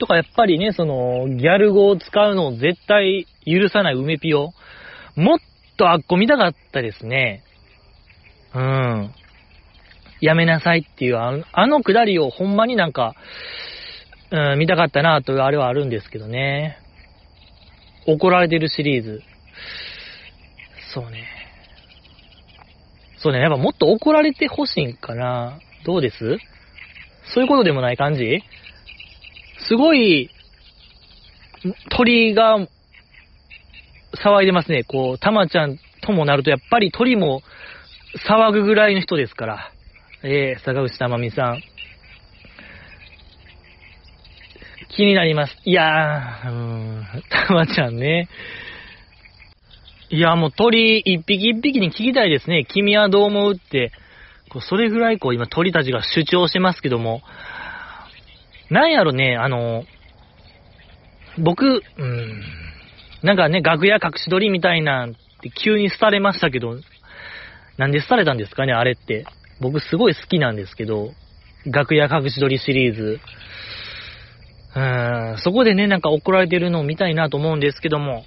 [0.00, 4.52] とかやっぱりね、その、ギャル語を使うのを絶対許さない梅ピオ。
[5.14, 5.38] もっ
[5.76, 7.44] とあっこ見たかったですね。
[8.54, 9.14] うん。
[10.20, 13.14] やめなさいっていう、あの、あのくだりをほんまになんか、
[14.34, 16.76] うん、見たかったなというあれはあるんですけどね。
[18.06, 19.22] 怒られてるシリーズ。
[20.92, 21.28] そうね。
[23.18, 25.60] そうね、やっぱもっと怒られてほしいんかな。
[25.84, 26.16] どうです？
[27.32, 28.42] そういうことでもない感じ？
[29.68, 30.30] すごい、
[31.96, 32.58] 鳥が
[34.22, 34.82] 騒いでますね。
[34.82, 37.42] こう、たまちゃんともなると、やっぱり鳥も
[38.28, 39.70] 騒ぐぐらいの人ですから。
[40.24, 41.62] えー、坂口たまみさん。
[44.96, 45.56] 気になります。
[45.64, 46.58] いやー、うー
[47.00, 48.28] ん、たまちゃんね。
[50.10, 52.64] いや、もう鳥一匹一匹に聞きたいですね。
[52.64, 53.92] 君はどう思うって。
[54.50, 57.22] こうそれぐらいこう今鳥たちが主張してますけども。
[58.70, 59.84] なんやろね、あの、
[61.38, 62.42] 僕、うん、
[63.22, 66.78] なんかね、楽屋隠し撮りみたいなんって急に廃れましたけど、
[67.76, 69.26] なんで廃れたんですかね、あれって。
[69.60, 71.10] 僕すごい好きなんですけど、
[71.66, 73.20] 楽屋隠し撮りシリーズ。
[74.76, 78.24] うん、そこでね、なんか怒られてるのを見たいなと思うんですけども、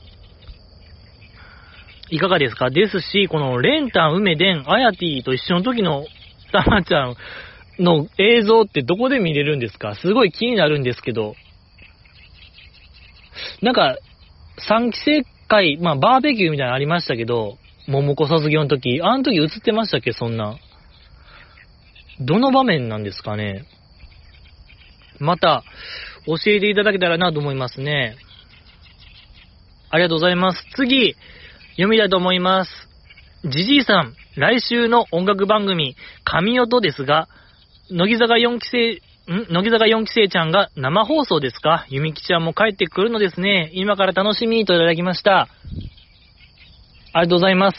[2.09, 2.69] いかがですか？
[2.69, 6.05] ですし、このレンタン、梅デン、アヤティと一緒の時の
[6.53, 7.15] たまちゃん
[7.79, 9.93] の映像ってどこで見れるんですか？
[9.95, 11.35] すごい気になるんですけど、
[13.61, 13.97] なんか、
[14.69, 20.13] 3期生会、まあバーベキューみたいなのありましたけど、桃子卒業の時、あの時映ってましたっけ？
[20.13, 20.57] そんな。
[22.21, 23.65] どの場面なんですかね？
[25.19, 25.63] また、
[26.27, 28.15] 教えていただけたらなと思いますね。
[29.89, 30.63] ありがとうございます。
[30.75, 31.15] 次、
[31.71, 32.71] 読みたいと思います。
[33.45, 37.27] じじいさん、来週の音楽番組、神音ですが、
[37.89, 39.01] 乃木坂4期生、
[39.33, 39.47] ん？
[39.49, 41.85] 乃木坂4期生ちゃんが生放送ですか？
[41.89, 43.71] ゆみきちゃんも帰ってくるのですね。
[43.73, 45.47] 今から楽しみといただきました。
[47.13, 47.77] ありがとうございます。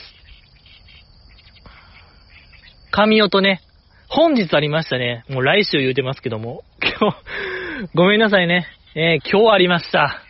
[2.90, 3.60] 神音ね、
[4.08, 5.24] 本日ありましたね。
[5.28, 6.64] もう来週言うてますけども。
[6.80, 7.16] 今日、
[7.94, 8.66] ごめんなさいね。
[8.96, 10.22] えー、今日ありました。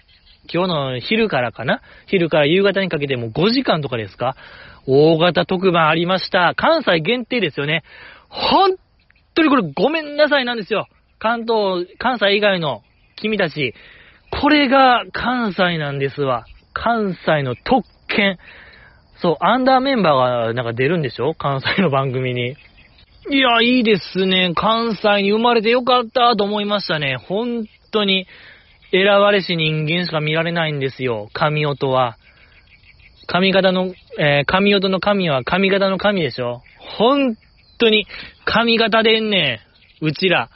[0.53, 1.81] 今日の昼からかな？
[2.07, 4.37] 昼から夕方にかけてもう5時間とかですか？
[4.87, 6.55] 大型特番ありました。
[6.57, 7.85] 関西限定ですよね。
[8.29, 8.73] 本
[9.35, 10.89] 当にこれごめんなさいなんですよ。
[11.19, 12.83] 関東、関西以外の
[13.17, 13.75] 君たち。
[14.31, 16.45] これが関西なんですわ。
[16.75, 18.39] 関西の特権。
[19.17, 21.33] そう、アンダーメンバーがなんか出るんでしょ？
[21.35, 22.57] 関西の番組に。
[23.31, 24.53] いや、いいですね。
[24.55, 27.17] 関西に生まれてよかったと思いましたね。
[27.17, 28.27] 本当に、
[28.91, 31.29] 選ばれし人間しか見られないんですよ。
[31.35, 32.17] 神音は。
[33.27, 36.63] 髪型の、えー、神音の神は髪型の神でしょ。
[36.79, 37.37] 本
[37.79, 38.07] 当に、
[38.47, 39.61] 髪型でんね
[40.01, 40.07] ん。
[40.07, 40.49] うちら。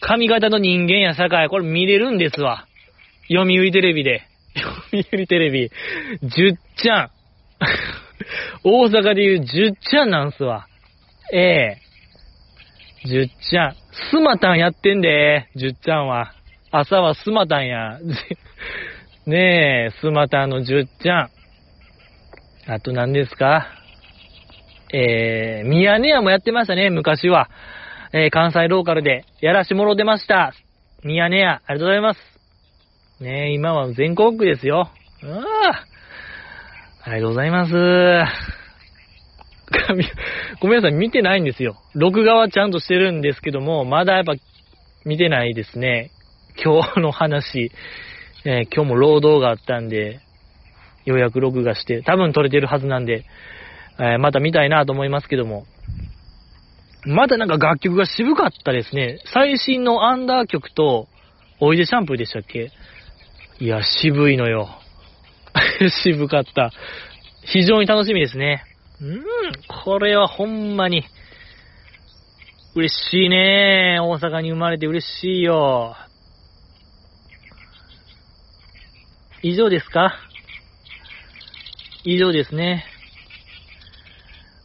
[0.00, 2.66] 髪型の人間や境、これ見れるんですわ。
[3.28, 4.22] 読売テレビで。
[4.56, 5.70] 読売テレビ。
[6.22, 7.10] じゅっちゃん。
[8.64, 10.66] 大阪で言うじゅっちゃんなんすわ。
[11.32, 11.78] え
[13.04, 13.74] えじゅっちゃん。
[14.10, 16.34] スマタンやってんで、じゅっちゃんは。
[16.70, 17.98] 朝はスマタンや。
[19.26, 21.30] ねえ、スマタンのじゅっちゃん。
[22.68, 23.66] あと何ですか？
[24.92, 27.48] えー、ミヤネ屋もやってましたね、昔は。
[28.12, 30.52] えー、関西ローカルでやらしもろてました。
[31.02, 32.20] ミヤネ屋、ありがとうございます。
[33.20, 34.90] ねえ、今は全国区ですよ。
[35.24, 35.26] あ
[35.72, 37.10] あ。
[37.10, 38.61] ありがとうございます。
[40.60, 41.76] ごめんなさい、見てないんですよ。
[41.94, 44.34] 録画はちゃんとしてるんですけども、まだやっぱ
[45.04, 46.10] 見てないですね。
[46.62, 47.70] 今日の話、
[48.44, 50.20] えー、今日も労働があったんで、
[51.04, 53.24] ようやく録画して、多分撮れてるはずなんで、
[53.98, 55.64] えー、また見たいなと思いますけども。
[57.04, 59.18] まだなんか楽曲が渋かったですね。
[59.32, 61.08] 最新のアンダー曲と、
[61.60, 62.70] おいでシャンプーでしたっけ？
[63.58, 64.68] いや、渋いのよ。
[66.04, 66.70] 渋かった。
[67.44, 68.64] 非常に楽しみですね。
[69.02, 69.24] うん、
[69.84, 71.04] これはほんまに、
[72.76, 75.96] 嬉しいね大阪に生まれて嬉しいよ。
[79.42, 80.14] 以上ですか？
[82.04, 82.84] 以上ですね。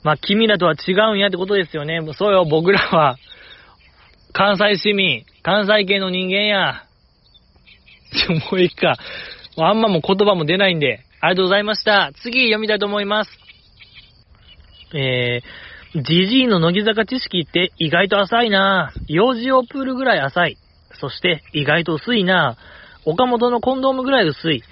[0.04, 2.00] まあ、君らとは違うんやってことですよね。
[2.14, 3.18] そうよ、僕らは、
[4.34, 6.84] 関西市民、関西系の人間や。
[8.52, 8.98] もういいか。
[9.58, 12.12] あんまも言葉も出ないんで、ありがとうございました。
[12.22, 13.47] 次読みたいと思います。
[14.94, 20.58] えー、ジジイの乃木坂知識って意外と浅いな幼児用プールぐらい浅い。
[21.00, 22.58] そして意外と薄いな
[23.06, 24.64] 岡本のコンドームぐらい薄い。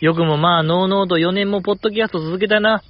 [0.00, 2.82] よくもまあ、ノーノーと4年もポッドキャスト続けたな。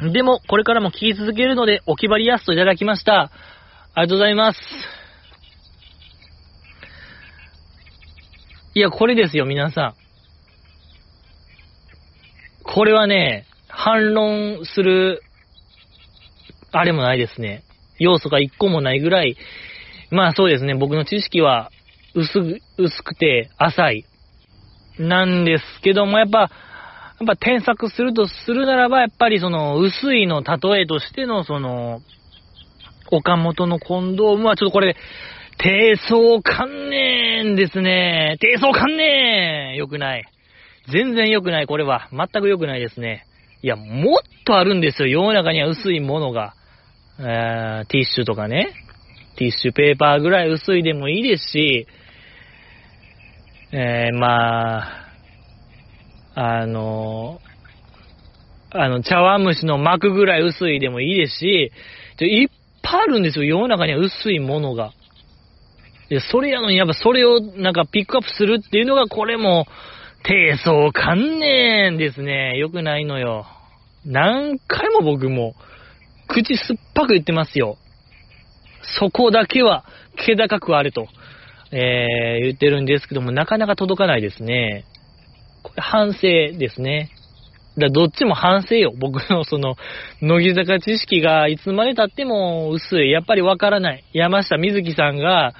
[0.00, 3.30] でも、これからも聞き続けるので、お気張りやすといただきました。
[3.94, 4.60] ありがとうございます。
[8.74, 9.94] いや、これですよ、皆さん。
[12.62, 15.22] これはね、反論する、
[16.78, 17.62] あれもないですね。
[17.98, 19.36] 要素が一個もないぐらい、
[20.10, 21.70] まあそうですね、僕の知識は
[22.14, 24.04] 薄、薄くて浅い。
[24.98, 26.48] なんですけども、やっぱ、やっ
[27.26, 32.00] ぱ添削するとするならば、やっぱりその、薄いの例えとしての、その、
[33.10, 34.96] 岡本のコンドームはちょっとこれ、
[35.58, 38.36] 低層観念ですね。
[38.40, 40.24] 低層観念良くない。
[40.92, 42.08] 全然良くない、これは。
[42.12, 43.24] 全く良くないですね。
[43.62, 45.08] いや、もっとあるんですよ。
[45.08, 46.54] 世の中には薄いものが。
[47.18, 48.74] え、ティッシュとかね。
[49.36, 51.86] ティッシュペーパーぐらい薄いでもいいですし、
[53.72, 55.06] えー、まあ、
[56.34, 57.40] あの、
[58.70, 61.72] あの、茶碗蒸しの膜ぐらい薄いでもいいですし、
[62.20, 62.48] いっ
[62.82, 63.44] ぱいあるんですよ。
[63.44, 64.92] 世の中には薄いものが。
[66.08, 69.66] で、それやのに、やっぱそれをなんかピックアップするっていうのが、これも、
[70.22, 72.58] 低層観念ですね。
[72.58, 73.46] よくないのよ。
[74.04, 75.54] 何回も僕も、
[76.26, 77.76] 口酸っぱく言ってますよ。
[78.98, 79.84] そこだけは、
[80.24, 81.08] 気高くあれと、
[81.72, 84.84] えー、言ってるんですけども、なかなか届かないですね。
[85.76, 86.20] 反省
[86.56, 87.10] ですね。
[87.78, 88.92] だどっちも反省よ。
[88.98, 89.76] 僕のその、
[90.22, 93.10] 乃木坂知識がいつまで経っても薄い。
[93.10, 94.04] やっぱりわからない。
[94.14, 95.54] 山下美月さんが、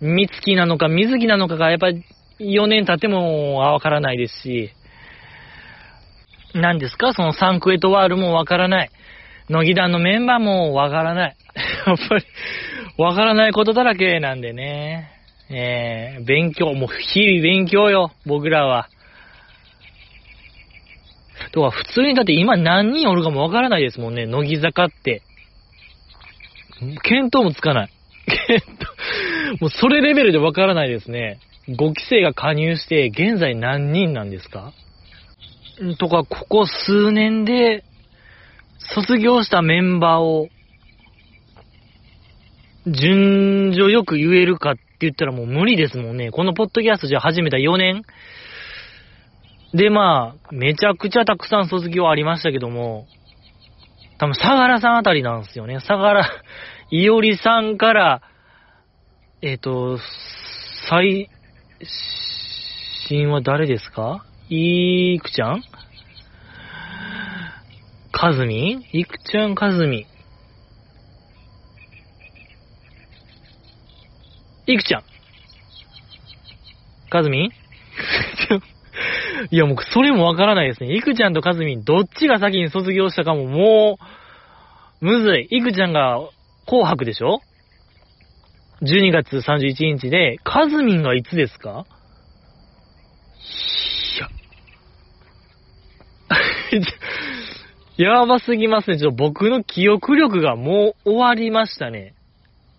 [0.00, 2.04] 美月なのか水木なのかがやっぱり
[2.38, 4.70] 4年経ってもわからないですし、
[6.54, 7.12] 何ですか？
[7.14, 8.90] そのサンクエトワールもわからない。
[9.48, 11.36] 乃木団のメンバーもわからない。
[11.86, 12.24] やっぱり、
[12.98, 15.10] わからないことだらけなんでね。
[15.48, 18.88] えー、勉強、もう日々勉強よ、僕らは。
[21.56, 25.22] とは普通にだって今何人おるかもわからないですもんね、乃木坂って。
[27.08, 27.90] 見当もつかない。
[28.26, 31.38] 見当、もうそれレベルでわからないですね。
[31.68, 34.74] 5期生が加入して現在何人なんですか
[35.98, 37.84] とか、ここ数年で
[38.94, 40.48] 卒業したメンバーを
[42.86, 46.30] 順序よく言えるかって言ったらもう無理ですもんね。
[46.30, 48.02] このポッドキャストじゃ始めた4年
[49.74, 53.06] で、まあ、めちゃくちゃたくさん卒業ありましたけども、
[54.18, 55.80] 多分、相良さんあたりなんですよね。
[55.80, 56.24] 相良、
[56.90, 58.22] いおりさんから、
[59.42, 59.98] えっ、ー、と、
[60.88, 61.28] 最、
[63.08, 64.24] 新は誰ですか？
[64.48, 65.62] いーくちゃん？
[68.18, 70.06] かずみいくちゃんかずみ。
[74.66, 75.02] いくちゃん。
[77.10, 77.52] かずみ
[79.50, 80.96] いや、もうそれもわからないですね。
[80.96, 83.98] いくちゃんとかずみ、どっちが先に卒業したかもも
[85.02, 85.48] う、むずい。
[85.50, 86.18] いくちゃんが
[86.64, 87.40] 紅白でしょ
[88.80, 91.84] ?12 月31日で、かずみんがいつですか？
[96.72, 96.82] いや。
[97.96, 98.98] やばすぎますね。
[98.98, 102.14] ちょっと僕の記憶力がもう終わりましたね。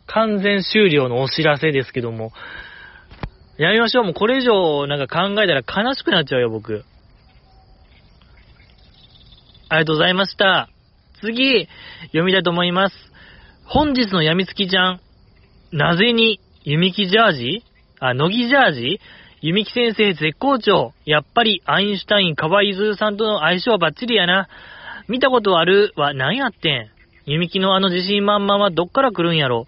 [0.06, 2.32] 完全終了のお知らせですけども。
[3.58, 4.04] やめましょう。
[4.04, 6.86] もうこれ以上なんか考えたら悲しくなっちゃうよ、僕。
[9.70, 10.70] ありがとうございました。
[11.20, 11.68] 次、
[12.08, 12.96] 読みたいと思います。
[13.66, 15.02] 本日のやみつきちゃん。
[15.72, 17.64] なぜに、弓木ジャージ？
[18.00, 19.02] あ、乃木ジャージ？
[19.42, 20.94] 弓木先生絶好調。
[21.06, 24.48] やっぱりアインシュタイン、カワイズさんとの相性はバッチリやな。
[25.08, 26.90] 見たことあるは何やってん？
[27.26, 29.66] 弓木のあの自信満々はどっから来るんやろ？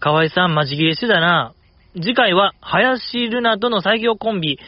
[0.00, 1.54] 河合さん、マジ切れしてたな。
[1.94, 4.58] 次回は、林ルナとの最強コンビ。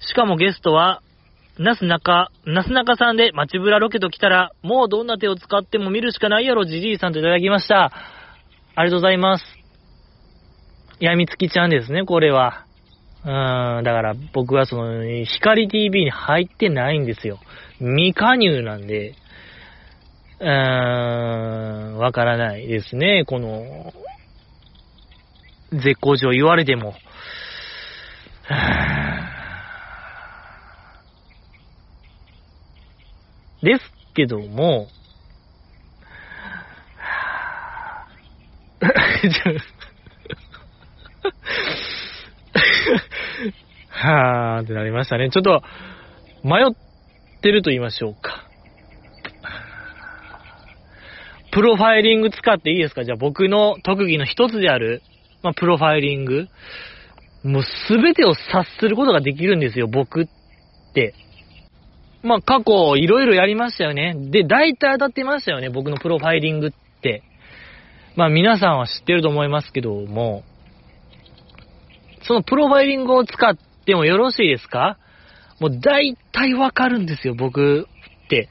[0.00, 1.00] しかもゲストは、
[1.56, 7.92] なすなか、なすなかさんで街ブラロケと来たら、もうどんな手を使っても見るしかないやろ、じじいさんといただきました。
[8.74, 9.44] ありがとうございます。
[10.98, 12.64] やみつきちゃんですね、これは。
[13.24, 17.38] うーん、だから僕はその、光 TV に入ってないんですよ。
[17.78, 19.14] 未加入なんで、
[20.40, 23.92] うーん、わからないですね、この、
[25.72, 26.94] 絶好調言われても。
[33.62, 34.88] ですけども、
[43.88, 45.30] はぁーってなりましたね。
[45.30, 45.62] ちょっと、
[46.42, 46.66] 迷っ
[47.40, 48.43] てると言いましょうか。
[51.54, 53.04] プロファイリング使っていいですか？
[53.04, 55.02] じゃあ僕の特技の一つである、
[55.44, 56.48] まあ、プロファイリング。
[57.44, 60.26] もうすべてを察することができるんですよ、僕っ
[60.94, 61.14] て。
[62.22, 64.16] まあ、過去いろいろやりましたよね。
[64.30, 66.70] で、大体当たってましたよね、僕のプロファイリングっ
[67.02, 67.22] て。
[68.16, 70.42] まあ、皆さんは知ってると思いますけども、
[72.22, 74.98] そのプロファイリングを使ってもよろしいですか？
[75.60, 77.86] もう大体わかるんですよ、僕
[78.26, 78.48] って。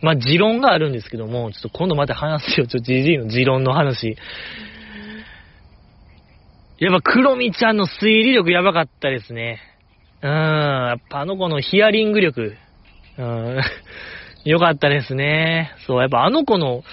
[0.00, 4.16] まあ、持論があるんですけども、ちょっと今度また話すよ、ちょじじいの持論の話。
[6.78, 9.60] やっぱ、クロミちゃんの推理力やばかったですね。
[10.22, 10.32] うーん、
[10.88, 12.56] やっぱあの子のヒアリング力。
[13.18, 13.60] うん、
[14.44, 15.72] よかったですね。
[15.86, 16.84] そう、やっぱあの子の、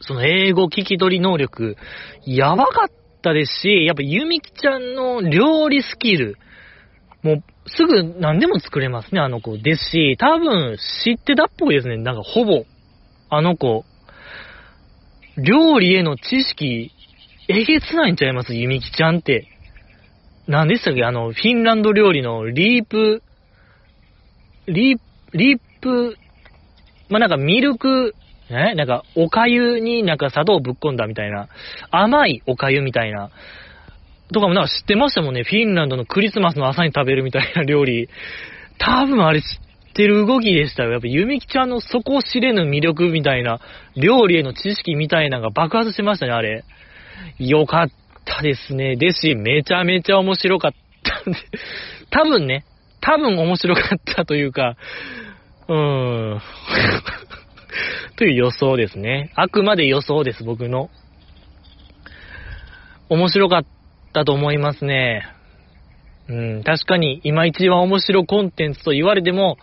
[0.00, 1.76] その英語聞き取り能力、
[2.24, 2.88] やばかっ
[3.22, 6.36] たですし、やっぱゆみきちゃんの料理スキル、
[7.22, 9.58] もう、すぐ何でも作れますね、あの子。
[9.58, 11.96] ですし、多分知ってたっぽいですね。
[11.98, 12.64] なんかほぼ。
[13.28, 13.84] あの子。
[15.36, 16.90] 料理への知識、
[17.48, 18.54] えげつないんちゃいます？
[18.54, 19.46] ゆみきちゃんって。
[20.46, 21.04] 何でしたっけ？
[21.04, 23.22] あの、フィンランド料理のリープ、
[24.66, 24.98] リー、
[25.32, 26.16] リープ、
[27.08, 28.14] まあ、なんかミルク、
[28.50, 28.74] え？
[28.74, 31.48] なんか、お粥になんか砂糖ぶっ込んだみたいな。
[31.90, 33.30] 甘いお粥みたいな。
[34.32, 35.42] とかもなんか知ってましたもんね。
[35.42, 38.08] フィンランドのクリスマスの朝に食べるみたいな料理。
[38.78, 40.92] 多分あれ知ってる動きでしたよ。
[40.92, 43.60] やっぱゆみきちゃんの底知れぬ魅力みたいな、
[43.96, 46.64] 料理への知識みたいなのが爆発しましたね、あれ。
[47.38, 47.88] よかっ
[48.24, 48.96] たですね。
[48.96, 50.72] ですし、めちゃめちゃ面白かっ
[51.02, 51.38] たんで、
[52.10, 52.64] 多分ね、
[53.00, 54.76] 多分面白かったというか、
[55.68, 56.40] うーん。
[58.16, 59.32] という予想ですね。
[59.34, 60.90] あくまで予想です、僕の。
[63.08, 63.79] 面白かった
[64.12, 65.26] と思いますね。
[66.28, 69.56] うん、確かに、今一番面白コンテンツと言われても、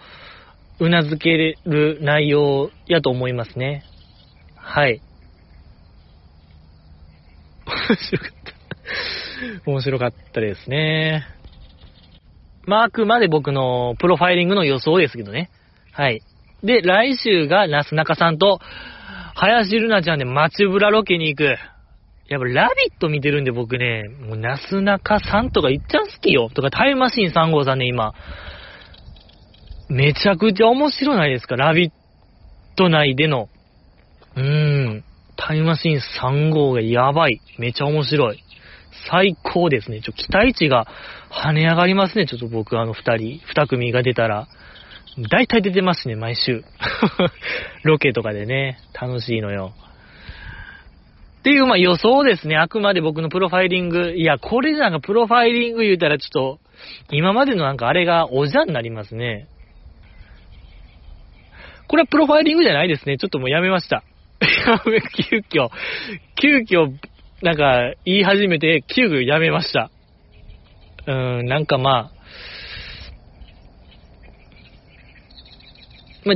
[0.80, 3.84] うなずける内容やと思いますね。
[4.56, 5.02] はい。
[7.66, 8.32] 面白かっ
[9.66, 9.72] た。
[9.72, 11.26] 面白かったですね。
[12.66, 15.50] まあ、あくまで僕のプロファイリングの予想ですけどね。
[15.93, 16.22] はい。
[16.64, 18.60] で、来週がなすなかさんと、
[19.36, 21.56] 林ルナちゃんで街ブラロケに行く。
[22.30, 26.50] やっぱラビット見てるんで僕ね、もうなすなかさんとかいっちゃん好きよ。
[26.54, 28.14] とかタイムマシン3号さんね、今。
[29.90, 31.92] めちゃくちゃ面白ないですか、ラビッ
[32.76, 33.48] ト内での。
[34.36, 34.44] うー
[34.98, 35.04] ん。
[35.38, 37.40] タイムマシン3号がやばい。
[37.58, 38.44] めちゃ面白い。
[39.10, 40.02] 最高ですね。
[40.02, 40.88] ちょ、期待値が
[41.32, 42.26] 跳ね上がりますね。
[42.26, 44.48] ちょっと僕あの二人、二組が出たら。
[45.32, 46.64] 大体出てますね、毎週。
[47.84, 49.74] ロケとかでね、楽しいのよ。
[51.40, 52.58] っていう、まあ予想ですね。
[52.58, 54.14] あくまで僕のプロファイリング。
[54.16, 56.60] いや、これなんかプロファイリング言うたらちょっと、
[57.12, 59.48] 今までのなんかあれがおじゃになりますね。
[61.88, 63.18] これはプロファイリングじゃないですね。
[63.18, 64.04] ちょっともうやめました。
[65.30, 65.70] 急遽、
[66.40, 66.94] 急遽、
[67.42, 69.90] なんか言い始めて、急遽やめました。
[71.06, 72.12] うーん、なんかまあ、
[76.26, 76.36] ま、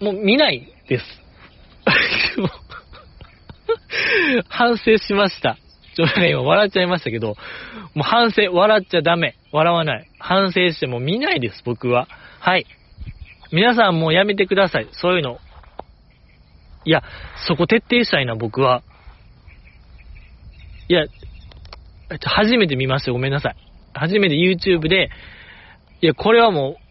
[0.00, 1.04] もう見ないです。
[4.48, 5.58] 反省しました。
[5.94, 7.36] ちょっとね、今笑っちゃいましたけど、
[7.94, 9.34] もう反省、笑っちゃダメ。
[9.52, 10.08] 笑わない。
[10.18, 12.08] 反省しても見ないです、僕は。
[12.40, 12.66] はい。
[13.52, 14.88] 皆さんもうやめてください。
[14.92, 15.38] そういうの。
[16.84, 17.02] いや、
[17.46, 18.82] そこ徹底したいな、僕は。
[20.88, 21.04] いや、
[22.24, 23.12] 初めて見ました。
[23.12, 23.56] ごめんなさい。
[23.92, 25.10] 初めて YouTube で、
[26.00, 26.82] いや、これはもう、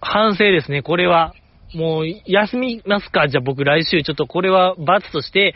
[0.00, 1.34] 反省ですね、これは。
[1.74, 3.26] もう、休みますか？
[3.26, 5.54] じゃあ僕来週、ちょっとこれは罰として、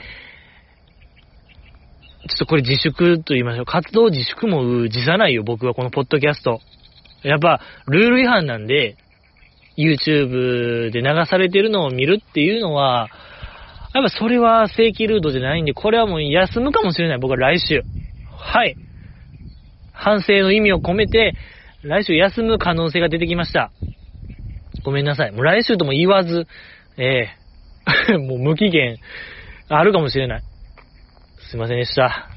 [2.29, 3.65] ちょっとこれ自粛と言いましょう。
[3.65, 6.61] 活動自粛も辞さないよ、僕はこのポッドキャスト。
[7.23, 8.97] やっぱ、ルール違反なんで、
[9.77, 13.09] YouTube で流されてるのを見るっていうのは、
[13.95, 17.83] やっぱそれは正規ルートじゃないんで、これはもう休むかもしれない、僕は来週。
[18.31, 18.77] はい。
[19.93, 21.35] 反省の意味を込めて、
[21.83, 23.73] 来週休む可能性が出てきました。
[24.85, 25.33] ごめんなさい。
[25.33, 26.47] もう来週とも言わず、
[26.97, 27.29] え
[28.11, 28.99] えー、 もう無期限、
[29.69, 30.43] あるかもしれない。
[31.51, 32.29] すいませんでした。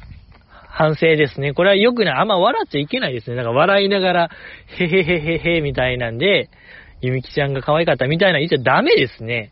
[0.67, 1.53] 反省ですね。
[1.53, 2.13] これは良くない。
[2.15, 3.35] あんま笑っちゃいけないですね。
[3.35, 4.29] なんか笑いながら、
[4.79, 6.49] へへへへへみたいなんで、
[7.01, 9.51] ゆみきちゃんが可愛かったみたいな言っちゃダメですね。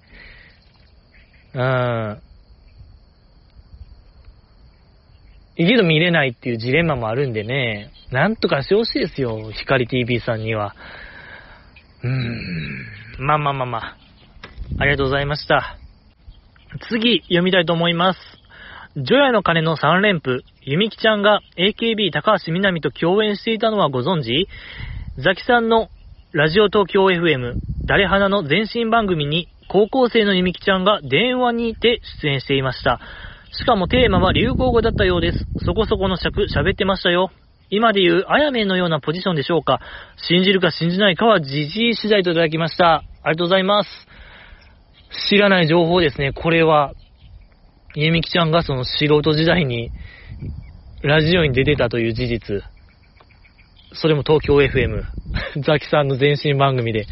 [1.53, 2.22] うん。
[5.57, 10.76] いけど見れないっていうジレンマもあるんでね、なんとかしてほしいですよ、光 TV さんには。
[12.01, 12.88] うーん。
[13.20, 13.97] まあまあまあまあ。
[14.80, 15.78] ありがとうございました。
[16.89, 18.41] 次、読みたいと思います。
[18.98, 24.50] ジョヤの鐘の3連符、ゆみきちゃんが AKB 高橋みなみと共演していたのはご存知？
[25.18, 25.88] ザキさんの
[26.34, 27.54] ラジオ東京 FM、
[27.86, 33.00] 誰花の前身番組に高校生のゆみきちゃんが電話にて出演していました。
[33.54, 35.46] しかもテーマは流行語だったようです。
[35.66, 37.32] そこそこの尺喋ってましたよ。
[37.70, 39.80] 今で言う、あやめんのようなポジションでしょうか。
[40.18, 42.96] 信じるか信じないかはじじい次第といただきました。
[43.24, 43.89] ありがとうございます。
[45.30, 46.34] 知らない情報ですね。
[46.34, 46.92] これは、
[47.96, 49.92] ゆみきちゃんがその素人時代に、
[51.04, 52.64] ラジオに出てたという事実。
[53.94, 55.04] それも東京 FM。
[55.66, 57.06] ザキさんの前身番組で。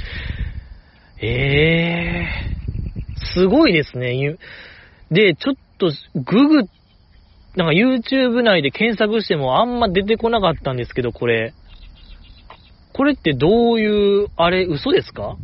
[1.22, 4.38] ええー、すごいですね。
[5.12, 6.56] で、ちょっと、ググ、
[7.58, 11.54] なんか YouTube 内で検索してもあんま出てこなかったんですけど、これ。
[12.94, 15.36] これってどういう、あれ、嘘ですか？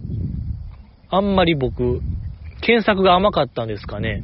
[1.09, 1.99] あんまり僕、
[2.61, 4.21] 検索が甘かったんですかね。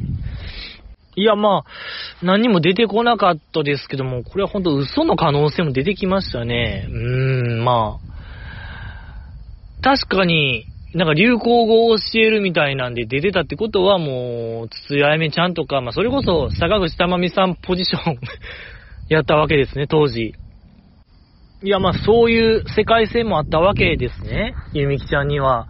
[1.21, 6.87] いや、まあ、何も出てこなかったですけども、これは本当嘘の可能性も出てきましたね。
[6.89, 9.83] うーん、まあ。
[9.83, 10.65] 確かに、
[10.95, 18.17] なんか流行語を教えるみたいなんで出てたってことはもう、筒井あやめちゃんとか、まあそれこそ坂口珠美さんポジション
[19.07, 20.33] やったわけですね、当時。
[21.63, 25.67] いや、まあそういう世界線もあったわけですね、ゆみきちゃんには。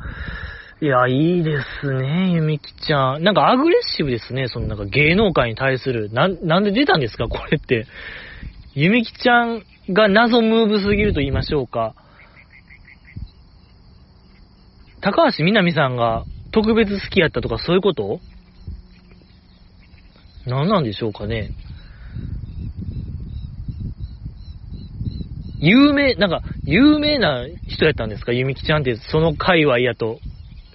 [0.83, 3.23] いや、いいですね、ゆみきちゃん。
[3.23, 6.11] なんかアグレッシブですね、そのなんか芸能界に対する。
[6.11, 7.85] な、なんで出たんですか、これって。
[8.73, 11.93] ゆみきちゃんが謎ムーブすぎると言いましょうか。
[15.01, 18.19] 高橋みなみさんが特別好きやったとかそういうこと？
[20.47, 21.51] 何なんでしょうかね。
[25.59, 28.31] 有名、なんか、有名な人やったんですか？
[28.31, 30.17] ゆみきちゃんって、その界隈やと。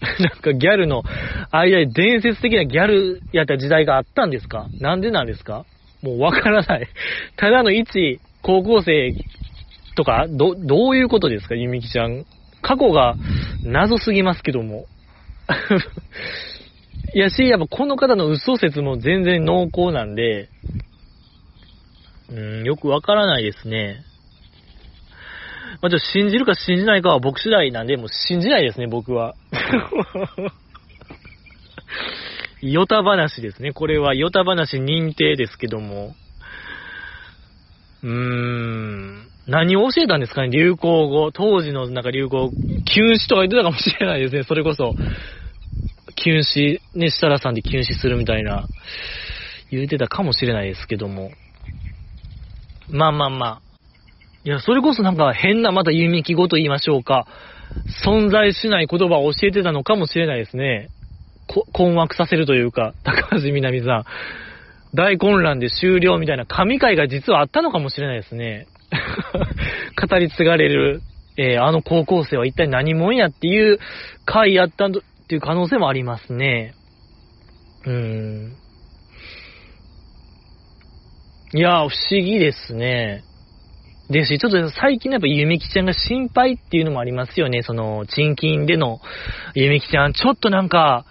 [0.21, 1.03] なんかギャルの
[1.51, 4.67] 間で伝説的なギャルやった時代があったんですか？
[4.81, 5.65] なんでなんですか？
[6.03, 6.89] もうわからない。
[7.37, 9.13] ただの一高校生
[9.97, 11.55] とか、ど、どういうことですか？
[11.55, 12.25] ゆみきちゃん。
[12.63, 13.15] 過去が
[13.65, 14.87] 謎すぎますけども。
[17.15, 20.49] いやし、やっぱこの方の嘘説も全然濃厚なんで、
[22.29, 24.03] うん、よくわからないですね。
[25.83, 29.35] まあ、ちょっと信じるか信じないかは僕次第なんで、もう信じないですね、僕は。
[32.63, 33.73] ヨタ話ですね。
[33.73, 36.15] これはヨタ話認定ですけども。
[38.03, 39.29] うーん。
[39.47, 41.31] 何を教えたんですかね流行語。
[41.33, 42.51] 当時のなんか流行、
[42.85, 44.43] 休止とか言ってたかもしれないですね。
[44.43, 44.95] それこそ。
[46.17, 48.67] 休止、ね、設楽さんで休止するみたいな、
[49.71, 51.31] 言うてたかもしれないですけども。
[52.89, 53.66] まあまあまあ。
[54.47, 57.27] いや、それこそなんか変なまた弓木語と言いましょうか。
[58.07, 60.89] 存在しない言葉を教えてたのかもしれないですね。
[61.73, 64.05] 困惑させるというか、高橋みなみさん。
[64.95, 68.69] 大混乱で終了みたいな神回が実はあったのかもしれないですね。
[70.01, 71.01] 語り継がれる、
[71.37, 73.81] えー、あの高校生は一体何者やっていう
[74.27, 74.91] 回やったっ
[75.29, 76.73] ていう可能性もありますね。
[77.85, 78.53] うーん。
[81.53, 83.25] いやー、不思議ですね。
[84.11, 87.63] ですし、ちょっと最近やっぱゆみきちゃんが心配っていうのもありますよね。
[87.63, 89.01] その、賃金での
[89.55, 91.05] ゆみきちゃん、ちょっとなんか、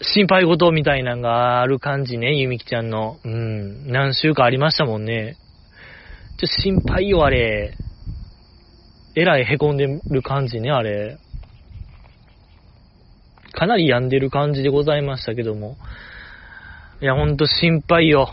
[0.00, 3.18] 心配事みたいなのがある感じね、ゆみきちゃんの。
[3.24, 5.36] うん、何週かありましたもんね。
[6.38, 7.74] ちょっと心配よ、あれ。
[9.16, 11.18] えらい凹んでる感じね、あれ。
[13.52, 15.76] かなり病んでる感じでございましたけども。
[17.00, 18.28] いや、ほんと心配よ。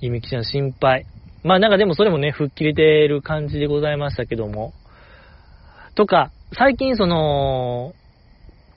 [0.00, 1.04] ゆみきちゃん心配。
[1.44, 4.72] まあなんかでもそれもね、吹っ切れてる感じでございましたけども。
[5.94, 7.92] とか、最近その、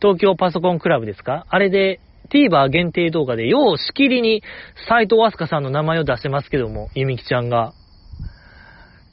[0.01, 1.47] 東京パソコンクラブですか？
[1.49, 1.99] あれで
[2.29, 4.43] TVer 限定動画で、ようしきりに
[4.87, 7.73] 斎藤飛鳥さんの名前を出してますけども、ゆみきちゃんが。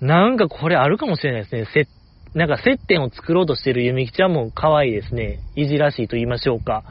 [0.00, 1.66] なんかこれあるかもしれないですね。
[1.72, 1.86] せ、
[2.34, 5.38] なんか接点を作ろうとしてるゆみきちゃんも可愛いですね。
[5.54, 6.82] いじらしいと言いましょうか。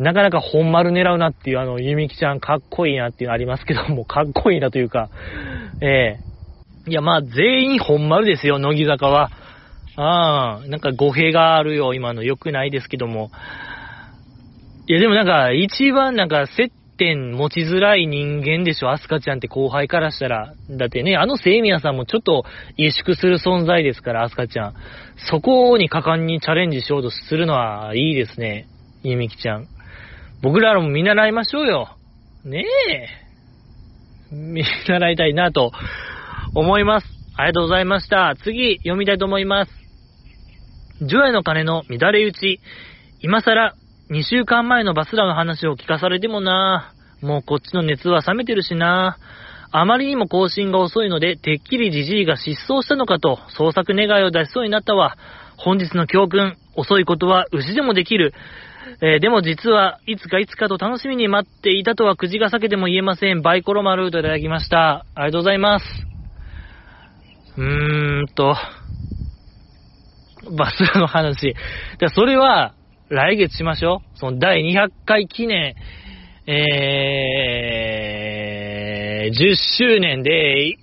[0.00, 5.10] なかなか本丸狙うなっていう、あの、ゆみきちゃんかっこいいなっていうのありますけども、かっこいいなというか、
[5.82, 6.16] え
[6.86, 9.30] えいや、まあ、全員本丸ですよ、乃木坂は。
[9.96, 13.30] ああ、なんか語弊があるよ、今の良くないですけども。
[14.86, 20.54] いや、でもなんか、一番なんか、接点持ちづらい人間でしょ、アスカちゃんって後輩からしたら。
[20.70, 22.44] だってね、あのセイミヤさんもちょっと
[22.78, 24.74] 萎縮する存在ですから、アスカちゃん。
[25.16, 28.66] そこに果敢にチャレンジしようとするのはいいですね、
[29.02, 29.66] ゆみきちゃん。
[30.42, 31.96] 僕らも見習いましょうよ。
[32.44, 34.34] ねえ。
[34.34, 35.72] 見習いたいなと
[36.54, 37.06] 思います。
[37.36, 38.34] ありがとうございました。
[38.42, 39.72] 次、読みたいと思います。
[41.02, 42.60] ジョヤの鐘の乱れ打ち。
[43.20, 43.74] 今更、
[44.10, 49.18] 2週間前のバスラの話を聞かされてもなもうこっちの熱は冷めてるしな
[49.72, 55.16] あまりにも更新が遅いので、てっきりじじいが失踪したのかと、創作願いを出しそうになったわ。
[55.56, 58.34] 本日の教訓、遅いことは牛でもできる。
[59.00, 63.42] えー、でも実はいつかいつかと楽しみに待っていたとはくじが裂けても言えません。
[63.42, 65.06] バイコロマルートいただきました。
[65.14, 65.86] ありがとうございます。
[67.56, 68.56] うーんと、
[70.56, 71.54] バスの話。
[71.98, 72.74] でそれは、
[73.08, 74.18] 来月しましょう。
[74.18, 75.74] その第200回記念、
[76.46, 80.78] えー、10周年で、いーっ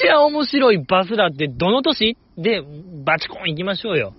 [0.00, 2.16] ちゃ面白いバスラってどの年？
[2.36, 2.62] で
[3.04, 4.14] バチコン行きましょうよ。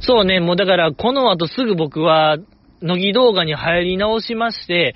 [0.00, 2.38] そうね、もうだからこの後すぐ僕は、
[2.82, 4.94] 乃木動画に入り直しまして、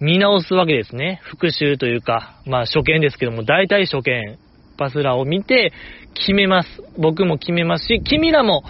[0.00, 1.20] 見直すわけですね。
[1.22, 4.38] 復習というか、まあ初見ですけども、大体初見、
[4.76, 5.72] パスラを見て
[6.14, 6.68] 決めます。
[6.98, 8.62] 僕も決めますし、君らも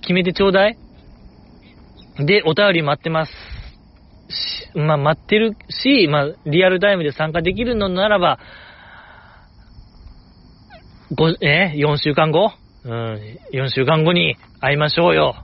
[0.00, 0.76] 決めてちょうだい。
[2.18, 3.32] で、お便り待ってます。
[4.28, 8.40] しまあ待ってるし、まあリアルタイムで参加できるのならば、
[11.16, 12.52] 5、え ?4 週間後？
[12.84, 15.36] うん、4週間後に会いましょうよ。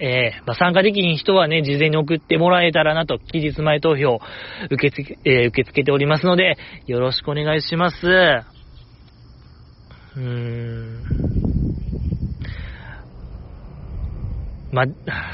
[0.00, 4.20] えー、まあ、参加できひん人はね、事前に送ってもらえたらなと、期日前投票
[4.70, 6.56] 受け付け、えー、受け付けておりますので、
[6.86, 8.06] よろしくお願いします。
[8.06, 10.98] うーん。
[14.70, 14.84] ま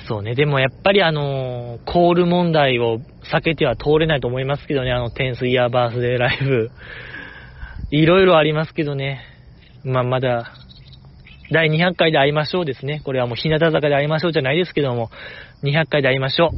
[0.06, 0.34] そうね。
[0.34, 3.00] でもやっぱりあのー、コール問題を
[3.32, 6.70] 避けては通れないと思いますけどね、あの、テンスイヤーバースデーライブ。
[7.90, 9.22] いろいろありますけどね。
[9.82, 10.52] まあ、まだ、
[11.50, 13.00] 第200回で会いましょうですね。
[13.04, 15.10] これはもう日向坂で会いましょうじゃないですけども、
[15.62, 16.50] 200回で会いましょ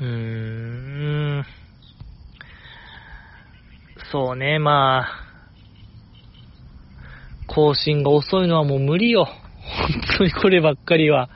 [0.00, 0.04] う。
[0.04, 1.44] うーん。
[4.12, 5.06] そうね、まあ、
[7.46, 9.24] 更新が遅いのはもう無理よ。
[9.24, 11.30] 本当にこればっかりは。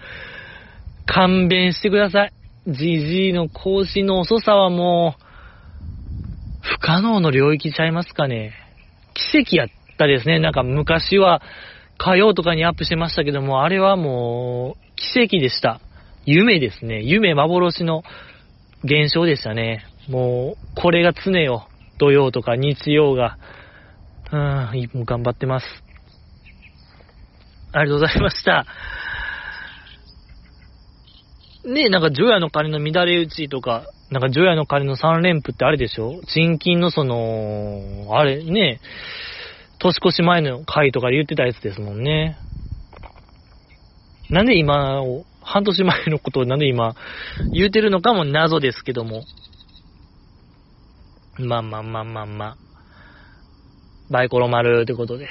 [1.07, 2.33] 勘弁してください。
[2.66, 5.25] GG の更新の遅さはもう、
[6.62, 8.53] 不可能の領域ちゃいますかね。
[9.14, 10.38] 奇跡やったですね。
[10.38, 11.42] なんか昔は
[11.99, 15.80] 火曜とかにアップしてましたけども、あれはもう奇跡でした。
[16.26, 17.03] 夢ですね。
[17.03, 18.03] 夢幻の
[18.82, 19.84] 現象でしたね。
[20.09, 21.68] もう、これが常よ。
[21.99, 23.38] 土曜とか日曜が。
[24.32, 24.40] うん、
[24.92, 25.66] もう頑張ってます。
[27.72, 28.66] ありがとうございました。
[31.64, 36.20] ねえ、なんか、ジョヤの鐘の乱れ打ちとか、なんか、ジョヤの鐘の3連符ってあれでしょ？
[36.26, 38.84] 賃金のその、あれ、ねえ、
[39.85, 42.39] 年越し前の回とかで言ってたやつですもんね。
[44.31, 46.94] なんで今を、半年前のことをなんで今
[47.52, 49.24] 言うてるのかも謎ですけども。
[51.39, 52.56] まあまあまあまあまあ。
[54.11, 55.28] バイコロ丸ってことで。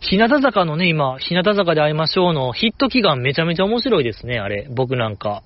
[0.00, 4.68] 日向坂のね、今、日向坂で会いましょうのヒット祈願めちゃめちゃ面白いですね、あれ。
[4.70, 5.42] 僕なんか。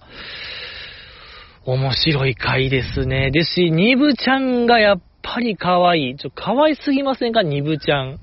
[1.65, 3.31] 面白い回ですね。
[3.31, 6.17] ですし、ニブちゃんがやっぱり可愛い。
[6.17, 7.43] ちょ、可愛すぎませんか？
[7.43, 8.19] ニブちゃん。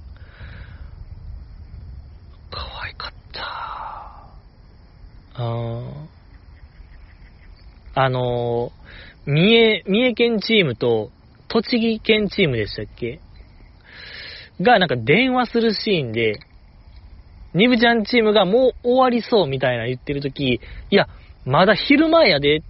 [2.51, 3.41] 可愛かった。
[5.35, 5.83] あ
[7.95, 8.79] あのー
[9.25, 11.11] 三重、三重県チームと
[11.49, 13.19] 栃木県チームでしたっけ？
[14.59, 16.39] が、なんか電話するシーンで、
[17.53, 20.43] ニブちゃんチームがもう終わりそうみたいな言ってるとき、
[20.89, 21.07] いや、
[21.45, 22.61] まだ昼前やでっ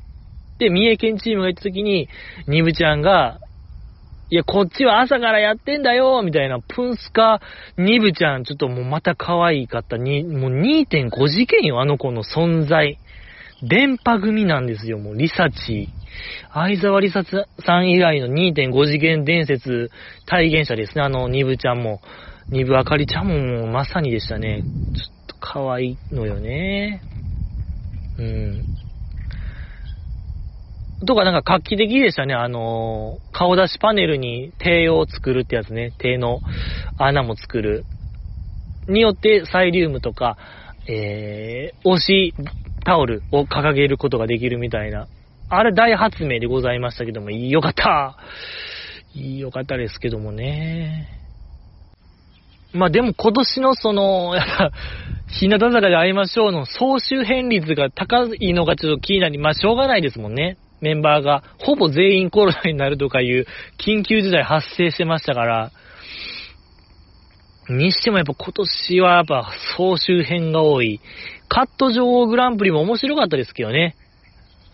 [0.57, 2.10] て三重県チームが言ったときに、
[2.47, 3.39] ニブちゃんが、
[4.31, 7.41] いや、こっちは朝からやってんだよみたいな、プンスカ、
[7.77, 9.97] ニブちゃん、ちょっともうまた可愛かった。
[9.97, 12.99] に、もう2.5次元よ、あの子の存在。
[13.61, 15.89] 電波組なんですよ、もう、リサチ。
[16.53, 19.89] 相沢リサさん以来の2.5次元伝説
[20.26, 22.01] 体現者ですね、あの、ニブちゃんも。
[22.49, 24.64] ニブあかりちゃんももうまさにでしたね。
[24.64, 27.01] ちょっと可愛いのよね。
[28.18, 28.64] うん。
[31.06, 32.34] とかなんか画期的でしたね。
[32.34, 35.94] あのー、顔出しパネルに手を作るってやつね。
[35.98, 36.42] 手の
[36.98, 37.86] 穴も作る。
[38.88, 40.38] によってサイリウムとか、
[40.88, 42.34] えー、推し
[42.84, 45.08] タオルを掲げることができるみたいな。
[45.50, 48.18] あれ大発明でございましたけども、よかった
[49.16, 51.08] よかったですけどもね。
[52.72, 54.72] まあでも今年のその、やっぱ、
[55.28, 60.58] 日向坂で会いましょうの総集編率が高いのがちょっと気になり、まあしょうがないですもんね。
[60.81, 63.45] メンバーがほぼ全員コロナになるとかいう
[63.85, 65.72] 緊急事態発生してましたから、
[67.69, 70.99] にしてもやっぱ今年はやっぱ総集編が多い。
[71.47, 73.95] カット女王グランプリも面白かったですけどね。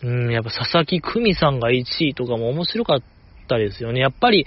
[0.02, 3.02] うん、やっぱ佐々木久美さんが1位とかも面白かっ
[3.48, 4.00] たですよね。
[4.00, 4.46] やっぱり、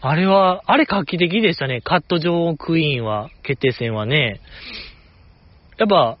[0.00, 1.80] あれは、あれ画期的でしたね。
[1.80, 4.40] カット女王クイーンは、決定戦はね。
[5.78, 6.18] やっぱ、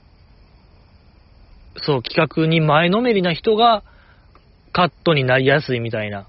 [1.76, 3.82] そう、企画に前のめりな人が、
[4.72, 6.26] カットになりやすいみたいな。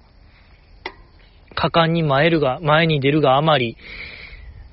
[1.56, 3.78] 果敢に前るが、前に出るがあまり、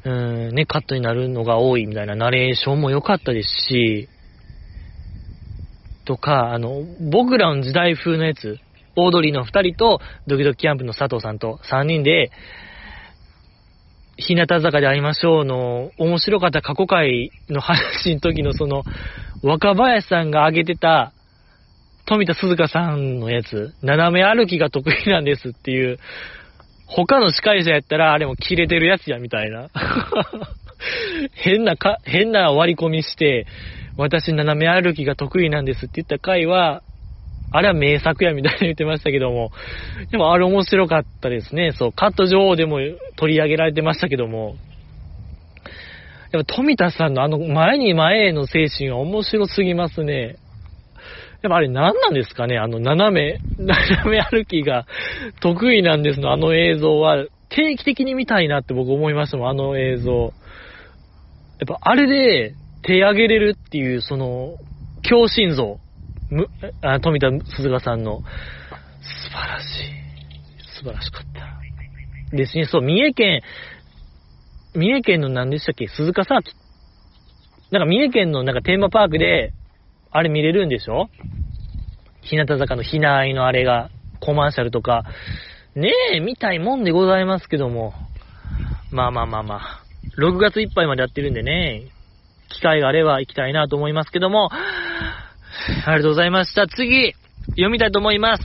[0.05, 4.09] うーん、ね、カットになるのが多いみたいなナレーションも良かったですし、
[6.05, 8.59] とか、あの、僕らの時代風のやつ、
[8.97, 12.31] オードリーの二人と、ドキドキキャンプの佐藤さんと三人で、
[14.23, 18.85] 日向坂で会いましょうの面白かった過去回の話の時のその、
[19.43, 21.13] 若林さんが挙げてた、
[22.07, 25.99] 富田鈴香さんのやつ、斜め歩きが得意なんですっていう、
[26.87, 29.69] 他の司会者やったら、あれも切れてるやつや、みたいな。
[31.33, 33.47] 変なか、変な割り込みして、
[33.97, 36.83] 私斜め歩きが得意なんですって言った回は、
[37.53, 39.51] あれは名作やみたいに言ってましたけども、
[40.11, 41.73] でもあれ面白かったですね。
[41.73, 42.79] そう、カット女王でも
[43.17, 44.57] 取り上げられてましたけども、
[46.33, 50.37] やっぱ富田さんのあの前に前への精神は面白すぎますね。
[51.43, 52.57] やっぱあれ何なんですかね？
[52.57, 54.87] あの斜め、 斜め歩きが
[55.41, 57.27] 得意なんですの、あの映像は。
[57.55, 60.11] 定期的に見たいなって僕思いましたもん、あの映像。
[60.23, 60.33] やっ
[61.67, 64.57] ぱあれで手上げれるっていう、その、
[65.03, 65.79] 強心臓。
[66.33, 66.49] む、
[66.81, 68.23] あ、富田鈴鹿さんの、
[69.03, 69.69] 素晴らしい。
[70.79, 71.23] 素晴らしかっ
[72.31, 72.37] た。
[72.37, 73.43] ですね、そう、三重県、
[74.75, 75.87] 三重県の何でしたっけ？
[75.89, 76.55] 鈴鹿サーキ
[77.71, 79.53] なんか三重県のなんかテーマパークで、
[80.11, 81.11] あれ見れるんでしょ？
[82.23, 83.91] 日向坂のひなあいのあれが、
[84.21, 85.05] コマーシャルとか、
[85.75, 87.93] ねえ、見たいもんでございますけども。
[88.91, 89.83] まあまあまあまあ。
[90.19, 91.85] 6月いっぱいまでやってるんでね、
[92.49, 94.51] 機会があれば行きたいなと思いますけども、
[95.87, 96.67] ありがとうございました。
[96.67, 97.15] 次、
[97.51, 98.45] 読みたいと思います。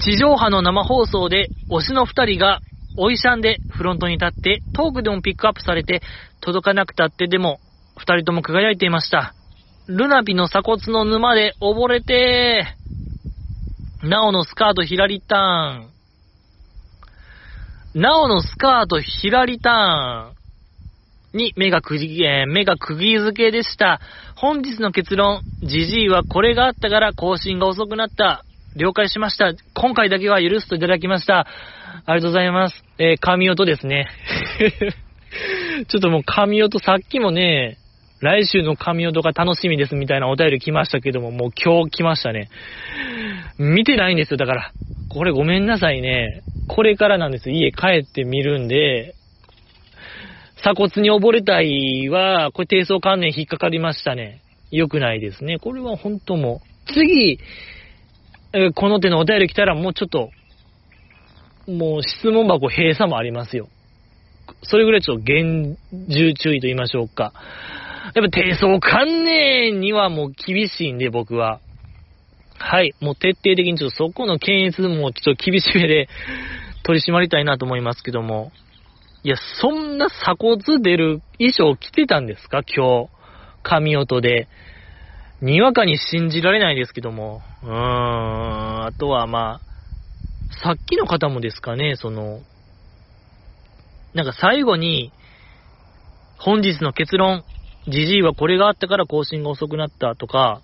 [0.00, 2.60] 地上波の生放送で推しの二人が
[2.96, 6.02] おいしゃんでフロントに立ってトークでもピックアップされて
[6.40, 7.60] 届かなくたってでも
[7.98, 9.34] 二人とも輝いていました。
[9.86, 12.64] ルナピの鎖骨の沼で溺れて、
[14.02, 15.38] ナオのスカートひらりター
[17.96, 18.00] ン。
[18.00, 20.40] ナオのスカートひらりターン。
[21.32, 24.00] に目がくぎ、えー、目が釘付けでした。
[24.40, 28.42] 本日の結論、ジジイはこれがあったから更新が遅くなった。
[28.74, 29.52] 了解しました。
[29.74, 31.40] 今回だけは許すといただきました。
[31.40, 32.82] ありがとうございます。
[32.96, 34.08] えー、神音ですね。
[35.88, 37.76] ちょっともう神音さっきもね、
[38.22, 42.48] 来週の神音が楽しみですみたいなお便り来ましたけども、もう今日来ましたね。
[43.58, 44.72] 見てないんですよ、だから。
[45.10, 46.40] これごめんなさいね。
[46.66, 47.50] これからなんです。
[47.50, 49.16] 家帰ってみるんで、
[50.62, 54.42] 鎖骨に溺れたいは、これ低層関連引っかかりましたね。
[54.70, 55.58] 良くないですね。
[55.58, 56.92] これは本当もう。
[56.92, 57.38] 次、
[58.74, 60.30] この手のお便り来たらもうちょっと、
[61.66, 63.68] もう質問箱閉鎖もありますよ。
[64.62, 65.78] それぐらいちょっと厳
[66.08, 67.32] 重注意と言いましょうか。
[68.14, 71.60] やっぱ低層関連にはもう厳しいんで、僕は。
[72.58, 72.92] はい。
[73.00, 76.08] もう徹底的にちょっとそこの検閲もちょっと厳しめで
[76.82, 78.52] 取り締まりたいなと思いますけども。
[79.22, 82.62] いや、そんな鎖骨出る衣装着てたんですか？
[82.62, 83.10] 今日。
[83.62, 84.48] 神音で。
[85.42, 87.42] にわかに信じられないですけども。
[87.62, 88.84] うーん。
[88.86, 89.60] あとはまあ、
[90.64, 92.40] さっきの方もですかね、その、
[94.14, 95.12] なんか最後に、
[96.38, 97.44] 本日の結論、
[97.86, 100.62] じじいはこれがあったから更新が遅くなったとか、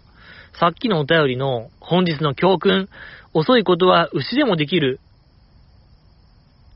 [0.58, 2.88] さっきのお便りの本日の教訓、
[3.34, 5.00] 遅いことは牛でもできる。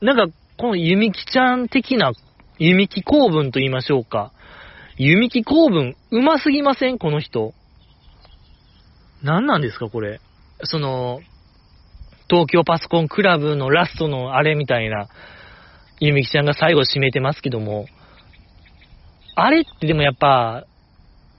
[0.01, 2.13] なんかこの弓木ちゃん的な、
[2.59, 4.31] 弓木公文と言いましょうか。
[4.95, 6.99] 弓木公文、うますぎません？
[6.99, 7.55] この人。
[9.23, 9.89] 何なんですか？
[9.89, 10.21] これ。
[10.65, 11.21] その、
[12.29, 15.07] 東京パソコンクラブのラストのあれみたいな、
[15.99, 17.87] 弓木ちゃんが最後締めてますけども、
[19.33, 20.67] あれってでもやっぱ、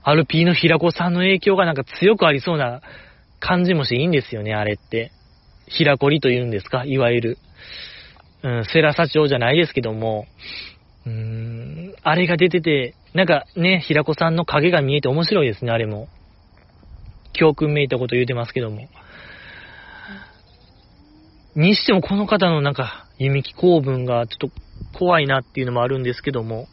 [0.03, 2.81] アルピーの平子さんの影響がなんか強くありそうな
[3.39, 5.13] 感じもしていいんですよね、あれって。
[5.69, 6.83] 平子りと言うんですか？
[6.83, 7.37] いわゆる。
[8.43, 10.25] うん、セラ社長じゃないですけども、
[11.05, 16.07] うーん、あれが出てて、なんかね、平子さんの影が見えて面白いですね、あれも。
[17.33, 18.87] 教訓めいたこと言うてますけども。
[21.55, 26.67] にしてもこの方のなんか、弓木公文がちょっと怖いなっていうのもあるんですけども。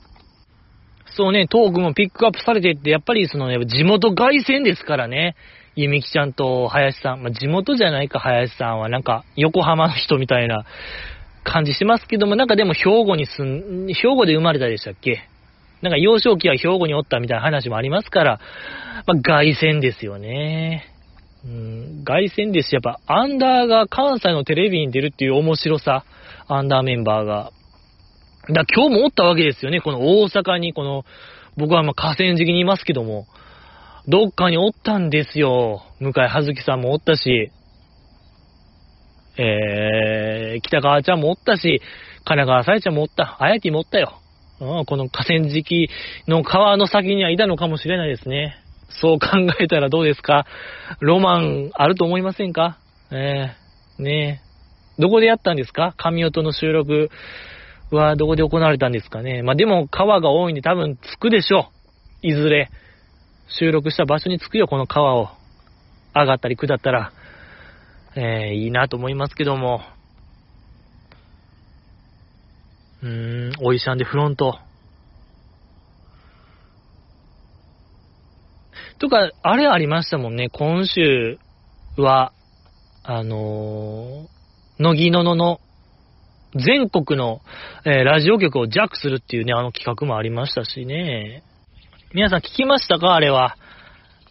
[1.16, 5.36] そうね、トークもピックアップされてって、やっぱりそのね、地元凱旋ですからね。
[5.76, 7.22] 弓木ちゃんと林さん。
[7.22, 8.88] まあ、地元じゃないか、林さんは。
[8.88, 10.64] なんか、横浜の人みたいな
[11.44, 15.24] 感じしますけども、なんかでも兵庫に住ん、兵庫で生まれたでしたっけ？
[15.82, 18.40] なんか幼少期は兵庫におったみたいな話もありますから、
[19.06, 20.84] まあ、凱旋ですよね。
[21.42, 26.04] うん、凱旋ですし、やっぱ、アンダーが関西のテレビに出るっていう面白さ、
[26.48, 27.50] アンダーメンバーが。
[28.50, 31.04] だ今日もおったわけですよね、この大阪に、この、
[31.56, 33.26] 僕はま河川敷にいますけども、
[34.06, 35.82] どっかにおったんですよ。
[35.98, 37.50] 向井葉月さんもおったし、
[39.42, 41.80] えー、北川ちゃんもおったし、
[42.24, 44.20] 神奈川さえちゃんもおった、あやきもおったよ。
[44.60, 45.88] うん、この河川敷
[46.28, 48.56] の川の先にはいたのかもしれないですね。
[49.00, 50.44] そう考えたらどうですか？
[51.00, 52.78] ロマンあると思いませんか？
[53.10, 54.42] えー、ね
[54.98, 55.00] え。
[55.00, 55.94] どこでやったんですか？
[55.96, 57.08] 神音の収録
[57.90, 59.42] はどこで行われたんですかね？
[59.42, 61.70] まあ、でも川が多いんで多分着くでしょ
[62.22, 62.26] う。
[62.26, 62.68] いずれ。
[63.48, 65.30] 収録した場所に着くよ、この川を。
[66.14, 67.12] 上がったり下ったら。
[68.16, 69.82] えー、いいなと思いますけども。
[73.02, 74.58] うーん、おいしゃんでフロント。
[78.98, 81.38] とか、あれありましたもんね、今週
[81.96, 82.32] は、
[83.02, 85.60] あのー、乃木ののの、
[86.54, 87.40] 全国の、
[87.86, 91.44] えー、ラジオ局をジャックするっていうね、あの企画もありましたしね。
[92.12, 93.14] 皆さん聞きましたか？
[93.14, 93.56] あれは。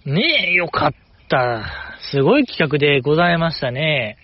[0.05, 1.08] ねえ、よかった。
[2.11, 4.17] すごい企画でございましたね。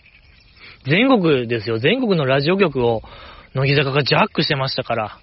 [0.86, 1.78] 全国ですよ。
[1.78, 3.02] 全国のラジオ局を、
[3.54, 5.20] 乃木坂がジャックしてましたから。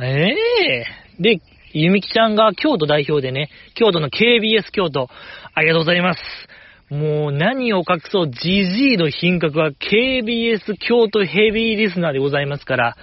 [0.00, 1.40] ええー、で、
[1.72, 5.08] ゆみきちゃんが京都代表でね、京都の KBS 京都、
[5.54, 6.20] ありがとうございます。
[6.88, 12.96] もう何を隠そう、GG の品格は KBS 京都ヘビーリスナーでございますから、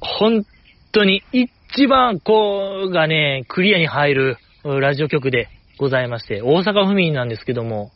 [0.00, 0.44] 本
[0.92, 7.92] 当に一番こうがね、クリアに入るラジオ局でございまして、大阪府民なんですけども、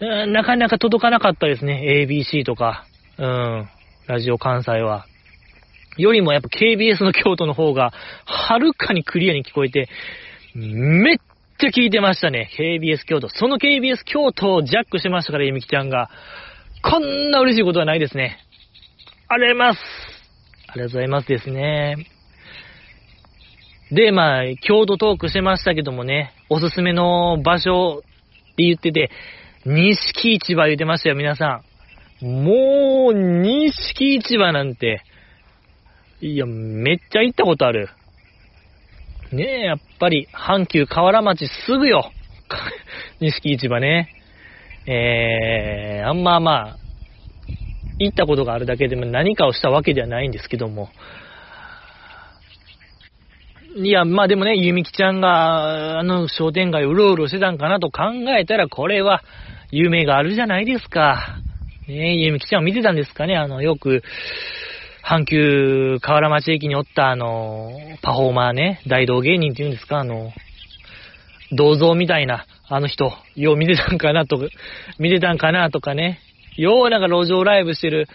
[0.00, 2.84] なかなか届かなかったですね、ABC とか、
[3.18, 3.68] うん、
[4.06, 5.06] ラジオ関西は。
[5.96, 7.92] よりもやっぱ KBS の京都の方が、
[8.24, 9.88] はるかにクリアに聞こえて、
[10.54, 11.16] めっ
[11.58, 12.50] ちゃ聞いてましたね。
[12.56, 13.28] KBS 京都。
[13.28, 16.08] その KBS 京都をジャックしてましたから、ゆみきちゃんが。
[16.82, 18.38] こんな嬉しいことはないですね。
[19.28, 19.80] ありがとうございます。
[20.68, 22.06] ありがとうございますですね。
[23.90, 29.10] で、まあ、京都トークしてましたけどもね、おすすめの場所って言ってて、
[29.66, 31.62] 錦市場言ってましたよ、皆さ
[32.22, 32.26] ん。
[32.26, 35.02] もう、錦市場なんて、
[36.20, 37.90] いや、めっちゃ行ったことある。
[39.30, 42.10] ねえ、やっぱり、阪急河原町すぐよ。
[43.20, 44.08] 錦市場ね。
[44.86, 46.76] えー、あんままあ、
[47.98, 50.88] 行ったことがあるだけでも何かをしたわけではないんですけども。
[53.76, 58.02] いや、まあでもね、ゆみきちゃんが、あの商店街うろうろしてたんかなと考
[58.38, 59.22] えたら、これは、
[59.70, 61.38] 夢があるじゃないですか。
[61.86, 63.36] ねえ、ゆみきちゃんを見てたんですかね。
[63.36, 64.02] あの、よく、
[65.04, 67.72] 阪急河原町駅におったあの、
[68.02, 70.32] パフォーマーね、大道芸人って言うんですか、あの、
[71.52, 74.46] 銅像みたいな、あの人、よう見てたんかなとか、
[74.98, 76.20] 見てたんかなとかね、
[76.56, 78.06] ようなんか路上ライブしてる、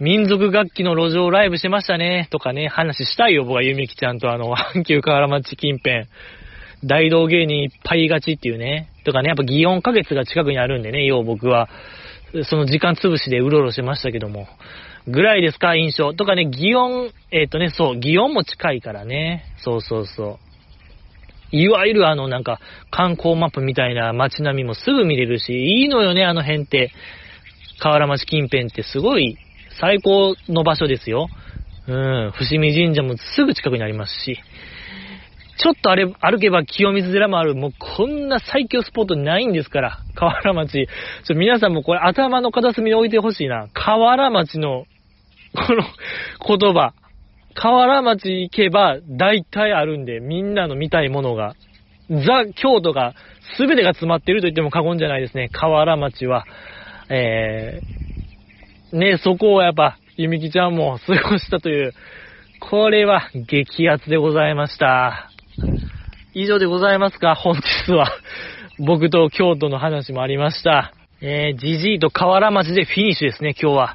[0.00, 6.06] 民族楽器の路上ライブしてましたね、とかね、話したいよ、僕はゆみきちゃんとあの、 阪急河原町近辺。
[6.82, 8.88] 大道芸人いっぱいいがちっていうね。
[9.04, 11.68] とかね、やっぱ祇園花月が近くにあるんでね、よう僕は、
[12.44, 14.48] その時間潰しでうろうろしてましたけども。
[15.06, 16.14] ぐらいですか、印象。
[16.14, 19.44] とかね、祇園、えっ、ー、とね、そう、祇園も近いからね。
[19.58, 20.38] そうそうそ
[21.52, 21.56] う。
[21.56, 22.58] いわゆるあの、なんか、
[22.90, 26.90] 観光マップみたいな街並みもすぐ見れるし、いいのよね、あの辺って。
[27.80, 29.36] 河原町近辺ってすごい
[29.80, 31.28] 最高の場所ですよ。
[31.88, 34.38] うん、伏見神社もすぐ近くにありますし。
[35.62, 40.88] ちょっとあれ、歩けば清水寺もある、もうこんな最強スポットないんですから、河原町。
[41.24, 43.68] ちょ皆さんもこれ頭の片隅に置いてほしいな。
[43.74, 44.86] 河原町の、
[45.54, 46.94] この言葉。
[47.54, 51.54] 河原町行けば大体あるんで、みんなの見たいものが。
[52.08, 53.14] ザ・京都が、
[53.56, 55.50] すべてが詰まっていると言っても過言じゃないですね。
[55.52, 56.46] 河原町は。
[57.10, 57.80] え、
[58.92, 61.92] ね、そこをやっぱ、ゆみきちゃんも過ごしたという、
[62.60, 65.30] これは激アツでございました。
[66.34, 68.12] 以上でございますか、本日は。
[68.78, 70.92] 僕と京都の話もありました。
[71.20, 73.94] えー、じじいと河原町でフィニッシュですね、今日は。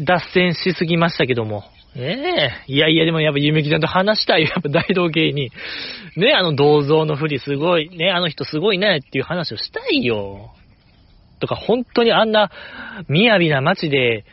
[0.00, 1.64] 脱線しすぎましたけども。
[1.98, 4.42] ええいやいや、でもやっぱゆめきちゃんと話したい。
[4.42, 5.50] やっぱ大道芸に。
[6.16, 10.50] ねあの銅像のふりすごい、ねあの人すごいねっていう話をしたいよ。
[11.40, 12.50] とか、本当にあんな、
[13.08, 14.24] 雅な街で、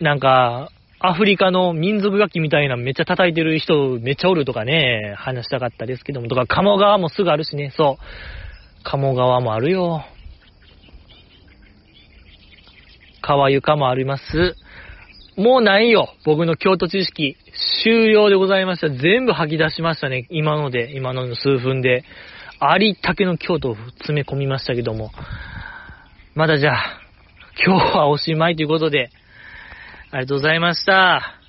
[0.00, 8.84] なんか、アフリカの民族楽器みたいなめっちゃ叩いてる人めっちゃおるとかね、話したかったですけども、とか、鴨川もすぐあるしね、そう。
[8.84, 10.04] 鴨川もあるよ。
[13.22, 14.56] 川床もあります。
[15.36, 16.10] もうないよ。
[16.24, 17.36] 僕の京都知識。
[17.82, 18.90] 終了でございました。
[18.90, 20.26] 全部吐き出しましたね。
[20.30, 22.04] 今ので、今の数分で。
[22.58, 25.10] ありったけの京都を詰め込みましたけども。
[26.34, 27.00] まだじゃあ、
[27.66, 29.10] 今日はおしまいということで、
[30.12, 31.40] ありがとうございました。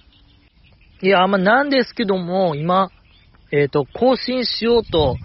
[1.03, 2.90] いや、まあ、なんですけども、今、
[3.52, 5.18] えっ、ー、と、更新しようと、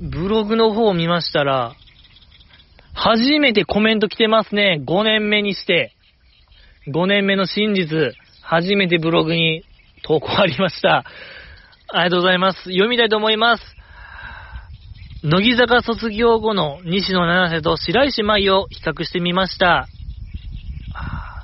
[0.00, 1.74] ブログの方を見ましたら、
[2.94, 4.80] 初めてコメント来てますね。
[4.86, 5.92] 5年目にして。
[6.86, 8.14] 5年目の真実。
[8.42, 9.64] 初めてブログに
[10.02, 11.04] 投稿ありました。
[11.88, 12.58] ありがとうございます。
[12.64, 13.62] 読みたいと思います。
[15.22, 19.86] 乃木坂卒業後の西野七瀬と白石舞を比較してみました。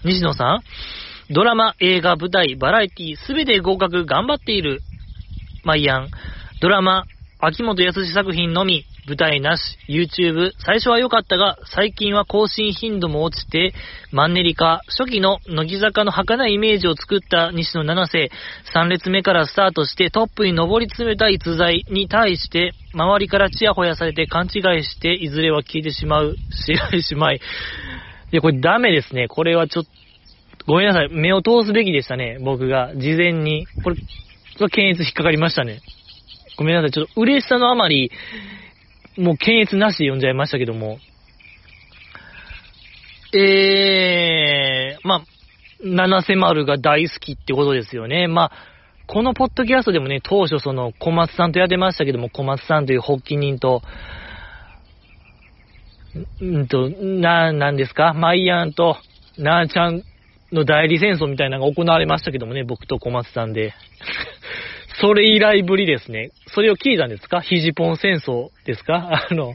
[0.03, 0.62] 西野さ
[1.28, 4.81] んドラマ、映画、舞台、バラエティ、すべて合格頑張っている。
[5.62, 6.11] マイアン。
[6.62, 7.05] ドラマ、
[7.39, 8.86] 秋元康作品のみ。
[9.07, 13.73] 舞台なし、YouTube、最初は良かったが、最近は更新頻度も落ちて、
[14.11, 18.31] マンネリ化、初期の乃木坂の儚いイメージを作った西野七瀬、
[18.74, 27.37] 3列目からスタートしてトップに上り詰めた逸材に対して、周りからチヤホヤされて勘違いして、いずれは消えてしまう、白石舞。
[27.37, 27.41] い
[28.33, 29.28] や、これダメですね。
[29.28, 29.91] これはちょっと、
[30.66, 31.09] ごめんなさい。
[31.11, 32.39] 目を通すべきでしたね。
[32.41, 32.93] 僕が。
[32.97, 33.66] 事前に。
[33.85, 33.97] これ、
[34.69, 35.81] 検閲引っかかりましたね。
[36.57, 36.91] ごめんなさい。
[36.91, 38.11] ちょっと嬉しさのあまり、
[39.16, 40.98] もう検閲なしで読んじゃいましたけども。
[43.34, 45.24] えー、まあ、
[45.82, 48.28] 七瀬丸が大好きってことですよね。
[48.28, 48.52] まあ、
[49.06, 53.82] このポッドキャストでもね、当初その小松さんとやってましたけども、小松さんという発起人と、
[56.43, 58.14] んと、な、なんですか？
[58.14, 58.97] マイアンと、
[59.38, 60.02] なーちゃん
[60.51, 63.74] の代理戦争みたいなのが行われましたけどもね、僕と小松さんで。
[65.01, 66.31] それ以来ぶりですね。
[66.48, 67.40] それを聞いたんですか？
[67.40, 69.27] ヒジポン戦争ですか？
[69.31, 69.55] あの、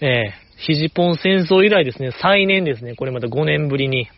[0.00, 2.10] えー、ヒジポン戦争以来ですね。
[2.12, 2.94] 再年ですね。
[2.94, 4.08] これまた5年ぶりに。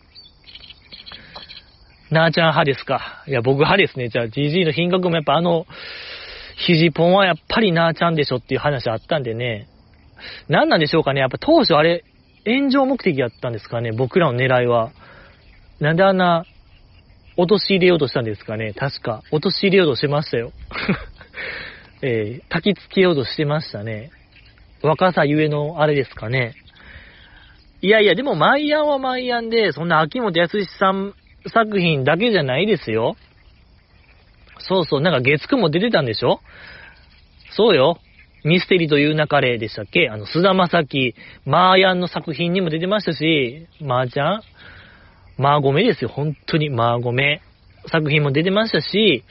[2.11, 3.23] なーちゃん派ですか？
[3.27, 4.09] いや、僕派ですね。
[4.09, 5.65] じゃあ、GG の品格もやっぱあの、
[6.57, 9.65] ヒジポンはやっぱりなーちゃんでしょっていう話あったんでね。
[10.47, 11.21] 何なんでしょうかね。
[11.21, 12.03] やっぱ当初あれ、
[12.45, 13.91] 炎上目的やったんですかね。
[13.91, 14.91] 僕らの狙いは。
[15.79, 16.45] なんであんな
[17.37, 18.73] 落とし入れようとしたんですかね。
[18.73, 19.23] 確か。
[19.31, 20.51] 落とし入れようとしてましたよ。
[22.01, 24.11] えー、焚きつけようとしてましたね。
[24.81, 26.53] 若さゆえのあれですかね。
[27.81, 31.13] いやいや、でも、マイアンはマイアンで、そんな秋元康さん
[31.47, 33.15] 作品だけじゃないですよ。
[34.59, 36.39] そうそう、なんか月9も出てたんでしょ？
[37.51, 37.99] そうよ。
[38.45, 40.09] ミステリーという流れでしたっけ？
[40.09, 41.15] あの、菅田正樹、
[41.45, 44.41] マーヤンの作品にも出てましたし、マーちゃん？
[45.37, 46.69] マーゴメですよ、本当に。
[46.69, 47.41] マーゴメ。
[47.91, 49.23] 作品も出てましたし、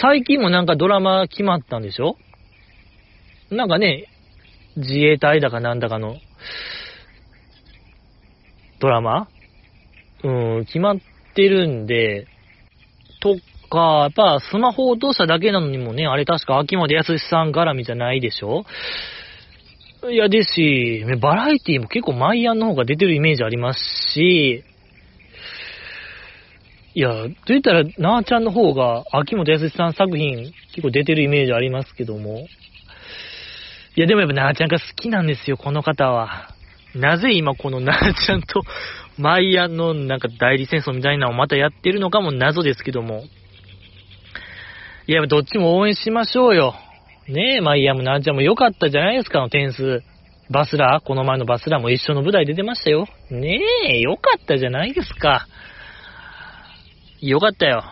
[0.00, 2.16] 最近もなんかドラマ決まったんでしょ？
[3.50, 4.06] なんかね、
[4.76, 6.16] 自衛隊だかなんだかの、
[8.78, 9.28] ドラマ？
[10.24, 10.96] うん、決まっ
[11.34, 12.26] てるんで、
[13.20, 13.36] と
[13.68, 18.64] か、やっぱスマホ落としただけなのにもね、あれ確か秋元康さん絡みじゃないでしょ？
[20.10, 23.78] いや、ですし、バラエティも結構マイアンの方が出てるイメージあります
[24.12, 24.64] し、
[26.94, 32.48] いや、と言ったら、なーちゃんの方が、秋元康さん作品結構出てるイメージありますけども。
[33.94, 36.48] いや、でもやっぱなーちゃんが好きなんですよ、この方は。
[36.96, 38.62] なぜ今この なーちゃんと
[39.18, 43.22] マイアンのなんか代理戦争みたいなのをまたやってるのかも謎ですけども。
[45.06, 46.74] いや、どっちも応援しましょうよ。
[47.28, 50.02] ねえ、マイアムなんちゃんも良かったじゃないですか、の点数。
[50.50, 53.06] バスラーこの前のバスラーも一緒の舞台出てましたよ。
[53.30, 55.46] ねえ、良かったじゃないですか。
[57.20, 57.84] 良かったよ。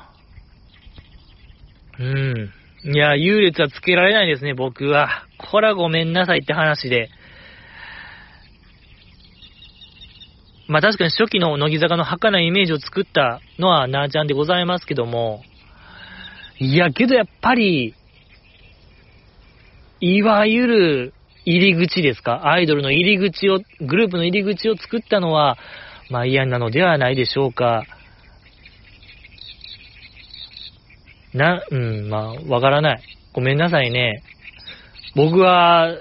[2.00, 2.50] うん。
[2.92, 5.26] いや、優劣はつけられないですね、僕は。
[5.38, 7.08] こらごめんなさいって話で。
[10.66, 15.42] まあ確かに初期の乃木坂の儚いイメージを作ったのはなーちゃんでございますけども、
[16.58, 17.94] いや、けどやっぱり、
[20.00, 21.14] いわゆる
[21.44, 22.46] 入り口ですか？
[22.46, 25.58] アイドルの入り口を、グループの入り口を作ったのは、
[26.10, 27.84] まあ嫌なのではないでしょうか。
[31.34, 33.02] な、うん、まあ、わからない。
[33.32, 34.22] ごめんなさいね。
[35.14, 36.00] 僕は、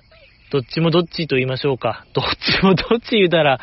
[0.52, 2.06] どっちもどっちと言いましょうか。
[2.14, 2.26] どっ
[2.60, 3.60] ちもどっち言うたら、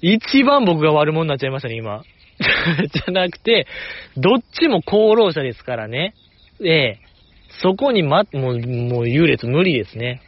[0.00, 2.02] 一番僕が悪者になっちゃいましたね、今。
[2.92, 3.66] じゃなくて、
[4.16, 6.14] どっちも功労者ですからね。
[6.64, 6.98] ええ。
[7.62, 10.22] そこにま、もう、もう優劣無理ですね。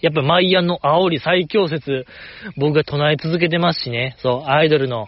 [0.00, 2.06] やっぱマイアンの煽り最強説、
[2.56, 4.16] 僕が唱え続けてますしね。
[4.22, 5.06] そう、アイドルの。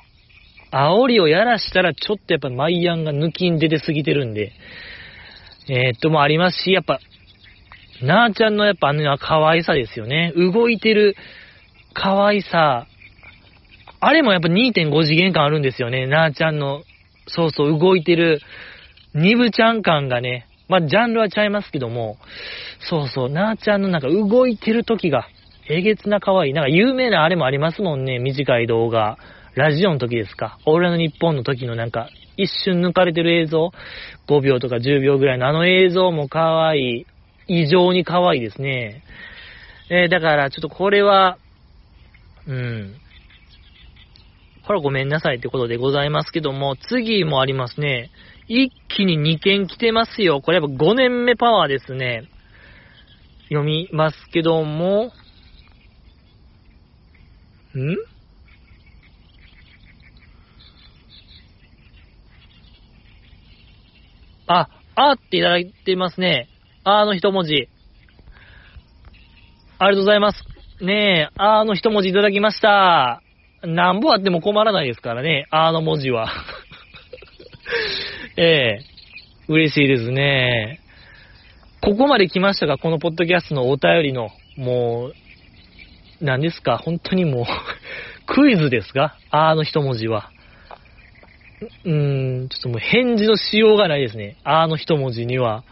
[0.73, 4.53] 煽りをやらしたら、ちょっとやっぱマイアンが抜きん出てすぎてるんで。
[5.69, 6.99] えー、っともありますし、やっぱ、
[8.03, 10.33] なーちゃんのやっぱあの可愛さですよね。
[10.35, 11.17] 動いてる
[11.93, 12.87] 可愛さ。
[14.01, 16.07] あれもやっぱ2.5次元感あるんですよね。
[16.07, 16.83] なーちゃんの、
[17.27, 18.41] そうそう、動いてる、
[19.15, 20.47] ニブちゃん感がね。
[20.71, 22.17] まあ、ジャンルはちゃいますけども、
[22.89, 25.27] そうそう、なーちゃんのなんか動いてる時が、
[25.69, 26.53] えげつな可愛い。
[26.53, 28.21] なんか有名なあれもありますもんね。
[28.21, 29.19] 短い動画。
[29.57, 30.59] ラジオの時ですか。
[30.67, 33.73] 俺の日本の時のなんか、一瞬抜かれてる映像。
[34.29, 37.07] 5秒とか10秒ぐらいのあの映像も可愛い。
[37.49, 39.03] 異常に可愛いですね。
[39.91, 41.37] えー、だからちょっとこれは、
[42.47, 42.95] うん。
[44.67, 48.11] これはごめんなさいってことでございますけども、次もありますね。
[48.53, 50.41] 一気に2件来てますよ。
[50.41, 52.25] これやっぱ5年目パワーですね。
[53.45, 55.13] 読みますけども、
[57.77, 57.97] ん？
[64.49, 66.49] あ、あっていただいてますね。
[66.83, 67.69] あの一文字。
[69.79, 70.43] ありがとうございます。
[70.81, 73.23] ねえ、あの一文字いただきました。
[73.63, 76.33] なんぼあっても困らないですからね、あの文字は。
[78.37, 78.81] ええ
[79.49, 80.81] 嬉しいですね。
[81.83, 85.15] ここまで来ましたが、このポッドキャストのお便りの、もう、
[86.25, 86.79] 何ですか？
[86.79, 87.45] 本当にもう
[88.33, 89.17] クイズですか？
[89.31, 90.31] あの一文字は。
[91.85, 94.37] うーん、ちょっともう返事のしようがないですね。
[94.45, 95.65] あの一文字には。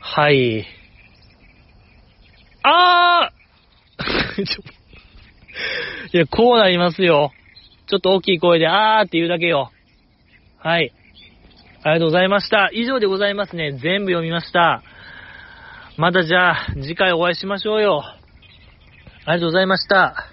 [0.00, 0.66] はい。
[2.62, 4.46] あー
[6.16, 7.32] いや、こうなりますよ。
[7.86, 9.70] ちょっと大きい声で、あーって言うだけよ。
[10.58, 10.92] はい。
[11.82, 12.70] ありがとうございました。
[12.72, 13.72] 以上でございますね。
[13.72, 14.82] 全部読みました。
[15.96, 18.02] またじゃあ、次回お会いしましょうよ。
[19.24, 20.29] ありがとうございました。